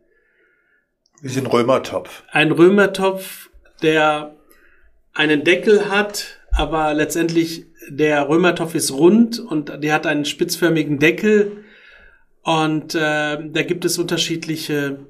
Wie 1.23 1.39
ein 1.39 1.47
Römertopf. 1.47 2.23
Ein 2.31 2.51
Römertopf, 2.51 3.51
der 3.83 4.37
einen 5.13 5.45
Deckel 5.45 5.89
hat, 5.89 6.39
aber 6.53 6.95
letztendlich 6.95 7.67
der 7.89 8.29
Römertopf 8.29 8.75
ist 8.75 8.93
rund 8.93 9.39
und 9.39 9.83
der 9.83 9.95
hat 9.95 10.07
einen 10.07 10.25
spitzförmigen 10.25 10.99
Deckel 10.99 11.65
und 12.43 12.95
äh, 12.95 12.99
da 12.99 13.63
gibt 13.63 13.85
es 13.85 13.99
unterschiedliche 13.99 15.07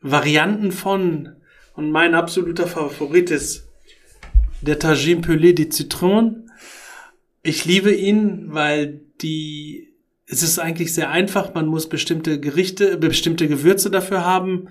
Varianten 0.00 0.72
von 0.72 1.36
und 1.74 1.90
mein 1.90 2.14
absoluter 2.14 2.66
Favorit 2.66 3.30
ist 3.30 3.68
der 4.60 4.78
Tagine 4.78 5.20
Pelé 5.20 5.54
de 5.54 5.70
Citron. 5.70 6.50
Ich 7.42 7.64
liebe 7.64 7.92
ihn, 7.92 8.46
weil 8.54 9.00
die, 9.20 9.93
es 10.26 10.42
ist 10.42 10.58
eigentlich 10.58 10.94
sehr 10.94 11.10
einfach. 11.10 11.54
Man 11.54 11.66
muss 11.66 11.88
bestimmte 11.88 12.40
Gerichte, 12.40 12.96
bestimmte 12.96 13.48
Gewürze 13.48 13.90
dafür 13.90 14.24
haben. 14.24 14.68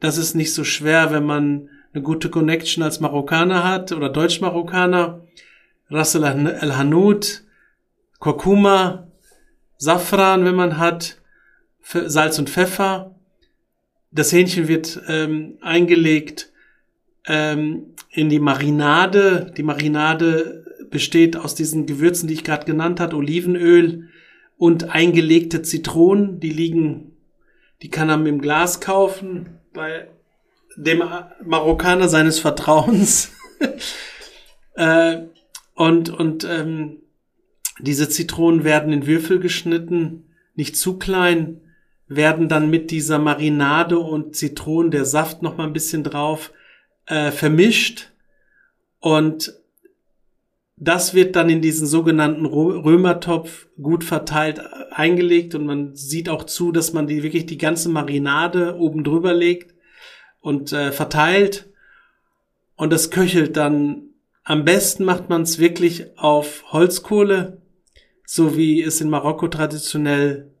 Das 0.00 0.18
ist 0.18 0.34
nicht 0.34 0.52
so 0.52 0.64
schwer, 0.64 1.12
wenn 1.12 1.24
man 1.24 1.68
eine 1.92 2.02
gute 2.02 2.28
Connection 2.28 2.82
als 2.82 3.00
Marokkaner 3.00 3.64
hat 3.64 3.92
oder 3.92 4.08
Deutsch-Marokkaner. 4.08 5.22
Ras 5.88 6.14
el 6.14 6.76
Hanout, 6.76 7.42
Kurkuma, 8.18 9.06
Safran, 9.78 10.44
wenn 10.44 10.56
man 10.56 10.78
hat, 10.78 11.18
Salz 11.82 12.38
und 12.38 12.50
Pfeffer. 12.50 13.14
Das 14.10 14.32
Hähnchen 14.32 14.66
wird 14.66 15.00
ähm, 15.08 15.58
eingelegt 15.60 16.50
ähm, 17.26 17.94
in 18.10 18.28
die 18.28 18.40
Marinade. 18.40 19.52
Die 19.56 19.62
Marinade 19.62 20.64
besteht 20.90 21.36
aus 21.36 21.54
diesen 21.54 21.86
Gewürzen, 21.86 22.26
die 22.26 22.34
ich 22.34 22.44
gerade 22.44 22.66
genannt 22.66 22.98
hat, 22.98 23.14
Olivenöl 23.14 24.08
und 24.56 24.90
eingelegte 24.90 25.62
Zitronen. 25.62 26.40
Die 26.40 26.50
liegen, 26.50 27.16
die 27.82 27.90
kann 27.90 28.08
er 28.08 28.24
im 28.24 28.40
Glas 28.40 28.80
kaufen 28.80 29.60
bei 29.72 30.08
dem 30.76 31.02
Marokkaner 31.44 32.08
seines 32.08 32.38
Vertrauens. 32.38 33.32
äh, 34.74 35.22
und 35.74 36.10
und 36.10 36.44
ähm, 36.44 37.02
diese 37.80 38.08
Zitronen 38.08 38.64
werden 38.64 38.92
in 38.92 39.06
Würfel 39.06 39.38
geschnitten, 39.38 40.30
nicht 40.54 40.76
zu 40.76 40.98
klein, 40.98 41.60
werden 42.08 42.48
dann 42.48 42.70
mit 42.70 42.90
dieser 42.90 43.18
Marinade 43.18 43.98
und 43.98 44.36
Zitronen, 44.36 44.90
der 44.90 45.04
Saft 45.04 45.42
noch 45.42 45.56
mal 45.56 45.66
ein 45.66 45.72
bisschen 45.72 46.04
drauf, 46.04 46.52
äh, 47.06 47.30
vermischt 47.30 48.12
und 49.00 49.55
das 50.76 51.14
wird 51.14 51.36
dann 51.36 51.48
in 51.48 51.62
diesen 51.62 51.86
sogenannten 51.86 52.44
Römertopf 52.44 53.66
gut 53.80 54.04
verteilt 54.04 54.58
äh, 54.58 54.92
eingelegt 54.92 55.54
und 55.54 55.66
man 55.66 55.96
sieht 55.96 56.28
auch 56.28 56.44
zu, 56.44 56.70
dass 56.70 56.92
man 56.92 57.06
die 57.06 57.22
wirklich 57.22 57.46
die 57.46 57.58
ganze 57.58 57.88
Marinade 57.88 58.76
oben 58.76 59.02
drüber 59.02 59.32
legt 59.32 59.74
und 60.40 60.72
äh, 60.72 60.92
verteilt 60.92 61.68
und 62.76 62.92
das 62.92 63.10
köchelt 63.10 63.56
dann. 63.56 64.02
Am 64.44 64.64
besten 64.64 65.04
macht 65.04 65.28
man 65.28 65.42
es 65.42 65.58
wirklich 65.58 66.16
auf 66.16 66.62
Holzkohle, 66.70 67.60
so 68.24 68.56
wie 68.56 68.80
es 68.80 69.00
in 69.00 69.10
Marokko 69.10 69.48
traditionell 69.48 70.52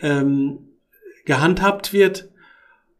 ähm, 0.00 0.68
gehandhabt 1.24 1.92
wird. 1.92 2.28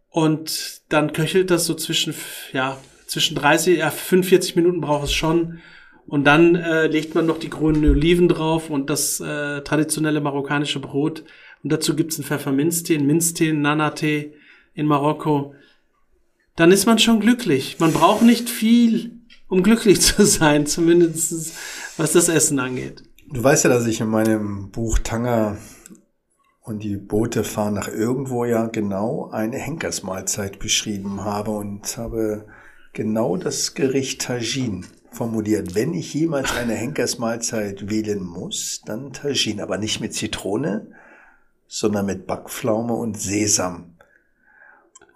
Und 0.09 0.81
dann 0.89 1.12
köchelt 1.12 1.51
das 1.51 1.67
so 1.67 1.75
zwischen, 1.75 2.14
ja, 2.53 2.79
zwischen 3.07 3.37
30, 3.37 3.79
ja, 3.79 3.91
45 3.91 4.57
Minuten 4.57 4.81
braucht 4.81 5.05
es 5.05 5.12
schon. 5.12 5.61
Und 6.07 6.25
dann 6.25 6.55
äh, 6.55 6.87
legt 6.87 7.15
man 7.15 7.27
noch 7.27 7.39
die 7.39 7.51
grünen 7.51 7.85
Oliven 7.85 8.29
drauf 8.29 8.71
und 8.71 8.91
das 8.91 9.21
äh, 9.21 9.63
traditionelle 9.63 10.21
marokkanische 10.21 10.81
Brot. 10.81 11.25
Und 11.63 11.73
dazu 11.73 11.97
gibt's 11.97 12.17
einen 12.17 12.27
Pfefferminztee, 12.27 12.97
einen 12.97 13.07
Minztee, 13.07 13.51
einen 13.51 13.63
Nana-Tee 13.63 14.35
in 14.75 14.87
Marokko. 14.87 15.55
Dann 16.55 16.71
ist 16.71 16.87
man 16.87 16.99
schon 16.99 17.21
glücklich. 17.21 17.79
Man 17.81 17.93
braucht 17.93 18.23
nicht 18.23 18.49
viel, 18.49 19.21
um 19.49 19.63
glücklich 19.63 20.01
zu 20.03 20.25
sein, 20.25 20.67
zumindest 20.67 21.55
was 21.97 22.13
das 22.13 22.29
Essen 22.29 22.61
angeht. 22.61 23.03
Du 23.33 23.43
weißt 23.43 23.65
ja, 23.65 23.71
dass 23.71 23.87
ich 23.87 24.01
in 24.01 24.09
meinem 24.09 24.71
Buch 24.71 25.01
Tanger 25.01 25.59
und 26.63 26.85
die 26.85 26.97
Boote 26.97 27.43
fahren 27.43 27.75
nach 27.75 27.89
irgendwo 27.89 28.45
ja 28.45 28.67
genau 28.67 29.31
eine 29.31 29.57
Henkersmahlzeit 29.57 30.61
beschrieben 30.61 31.25
habe 31.25 31.51
und 31.53 31.97
habe 31.97 32.47
genau 32.93 33.37
das 33.37 33.75
Gericht 33.75 34.23
Tagine 34.23 34.83
formuliert. 35.11 35.75
Wenn 35.75 35.95
ich 35.95 36.15
jemals 36.15 36.55
eine 36.57 36.75
Henkersmahlzeit 36.75 37.91
wählen 37.91 38.23
muss, 38.23 38.83
dann 38.85 39.13
Tagine, 39.13 39.63
aber 39.63 39.79
nicht 39.79 40.01
mit 40.01 40.15
Zitrone, 40.15 40.89
sondern 41.67 42.07
mit 42.07 42.27
Backpflaume 42.27 42.93
und 42.93 43.19
Sesam. 43.19 43.97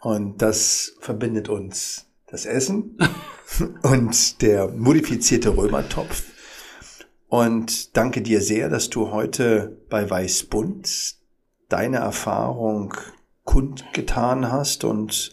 Und 0.01 0.41
das 0.41 0.97
verbindet 1.01 1.49
uns 1.49 2.07
das 2.27 2.47
Essen 2.47 2.97
und 3.83 4.43
der 4.43 4.69
modifizierte 4.69 5.57
Römertopf. 5.57 6.25
Und 7.29 7.97
danke 7.97 8.23
dir 8.23 8.41
sehr, 8.41 8.69
dass 8.69 8.91
du 8.91 9.11
heute 9.11 9.77
bei 9.89 10.09
Weißbund 10.09 11.17
deine 11.69 11.99
Erfahrung 11.99 12.95
kundgetan 13.45 14.51
hast 14.51 14.85
und 14.85 15.33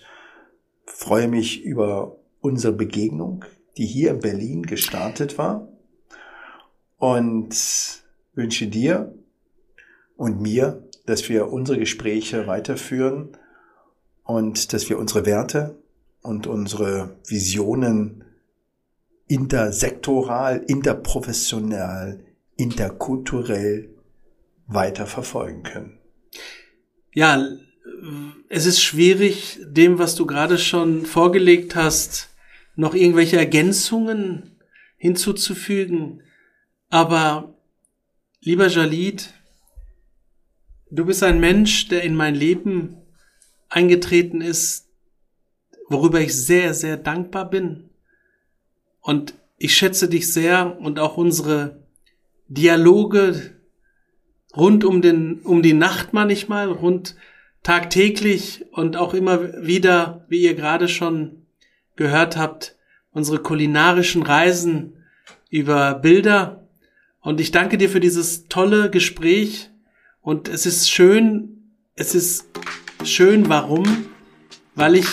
freue 0.86 1.28
mich 1.28 1.64
über 1.64 2.18
unsere 2.40 2.74
Begegnung, 2.74 3.46
die 3.78 3.86
hier 3.86 4.12
in 4.12 4.20
Berlin 4.20 4.64
gestartet 4.64 5.38
war 5.38 5.68
und 6.98 7.56
wünsche 8.34 8.68
dir 8.68 9.14
und 10.16 10.42
mir, 10.42 10.84
dass 11.06 11.30
wir 11.30 11.52
unsere 11.52 11.78
Gespräche 11.78 12.48
weiterführen 12.48 13.38
und 14.24 14.74
dass 14.74 14.90
wir 14.90 14.98
unsere 14.98 15.26
Werte 15.26 15.78
und 16.22 16.48
unsere 16.48 17.16
Visionen 17.26 18.24
intersektoral, 19.28 20.64
interprofessional, 20.68 22.20
interkulturell 22.56 23.90
weiter 24.68 25.06
verfolgen 25.06 25.64
können. 25.64 26.00
Ja, 27.14 27.48
es 28.50 28.66
ist 28.66 28.82
schwierig, 28.82 29.60
dem, 29.66 30.00
was 30.00 30.16
du 30.16 30.26
gerade 30.26 30.58
schon 30.58 31.06
vorgelegt 31.06 31.76
hast, 31.76 32.30
noch 32.78 32.94
irgendwelche 32.94 33.38
Ergänzungen 33.38 34.56
hinzuzufügen. 34.98 36.22
Aber 36.90 37.56
lieber 38.40 38.68
Jalid, 38.68 39.34
du 40.90 41.06
bist 41.06 41.24
ein 41.24 41.40
Mensch, 41.40 41.90
der 41.90 42.04
in 42.04 42.16
mein 42.16 42.36
Leben 42.36 42.98
eingetreten 43.68 44.42
ist, 44.42 44.90
worüber 45.90 46.22
ich 46.22 46.34
sehr, 46.36 46.74
sehr 46.74 46.98
dankbar 46.98 47.50
bin. 47.50 47.90
Und 49.02 49.34
ich 49.58 49.76
schätze 49.76 50.08
dich 50.08 50.32
sehr 50.32 50.80
und 50.80 51.00
auch 51.00 51.18
unsere 51.18 51.84
Dialoge 52.48 53.56
rund 54.56 54.86
um 54.86 55.02
den, 55.02 55.40
um 55.42 55.62
die 55.62 55.74
Nacht 55.74 56.14
manchmal, 56.14 56.70
rund 56.72 57.16
tagtäglich 57.64 58.66
und 58.72 58.98
auch 58.98 59.14
immer 59.16 59.66
wieder, 59.66 60.26
wie 60.30 60.44
ihr 60.44 60.54
gerade 60.54 60.88
schon 60.88 61.47
gehört 61.98 62.38
habt, 62.38 62.78
unsere 63.12 63.40
kulinarischen 63.40 64.24
Reisen 64.24 65.04
über 65.50 65.96
Bilder. 65.96 66.68
Und 67.20 67.42
ich 67.42 67.52
danke 67.52 67.78
dir 67.78 67.90
für 67.90 68.00
dieses 68.00 68.48
tolle 68.48 68.90
Gespräch. 68.90 69.70
Und 70.22 70.48
es 70.48 70.66
ist 70.66 70.90
schön, 70.90 71.74
es 71.96 72.16
ist 72.16 72.46
schön, 73.04 73.50
warum? 73.50 74.06
Weil 74.76 74.96
ich 74.96 75.08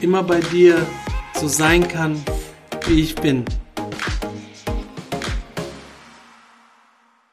immer 0.00 0.22
bei 0.22 0.40
dir 0.40 0.86
so 1.34 1.48
sein 1.48 1.86
kann, 1.88 2.22
wie 2.86 3.00
ich 3.00 3.14
bin. 3.16 3.44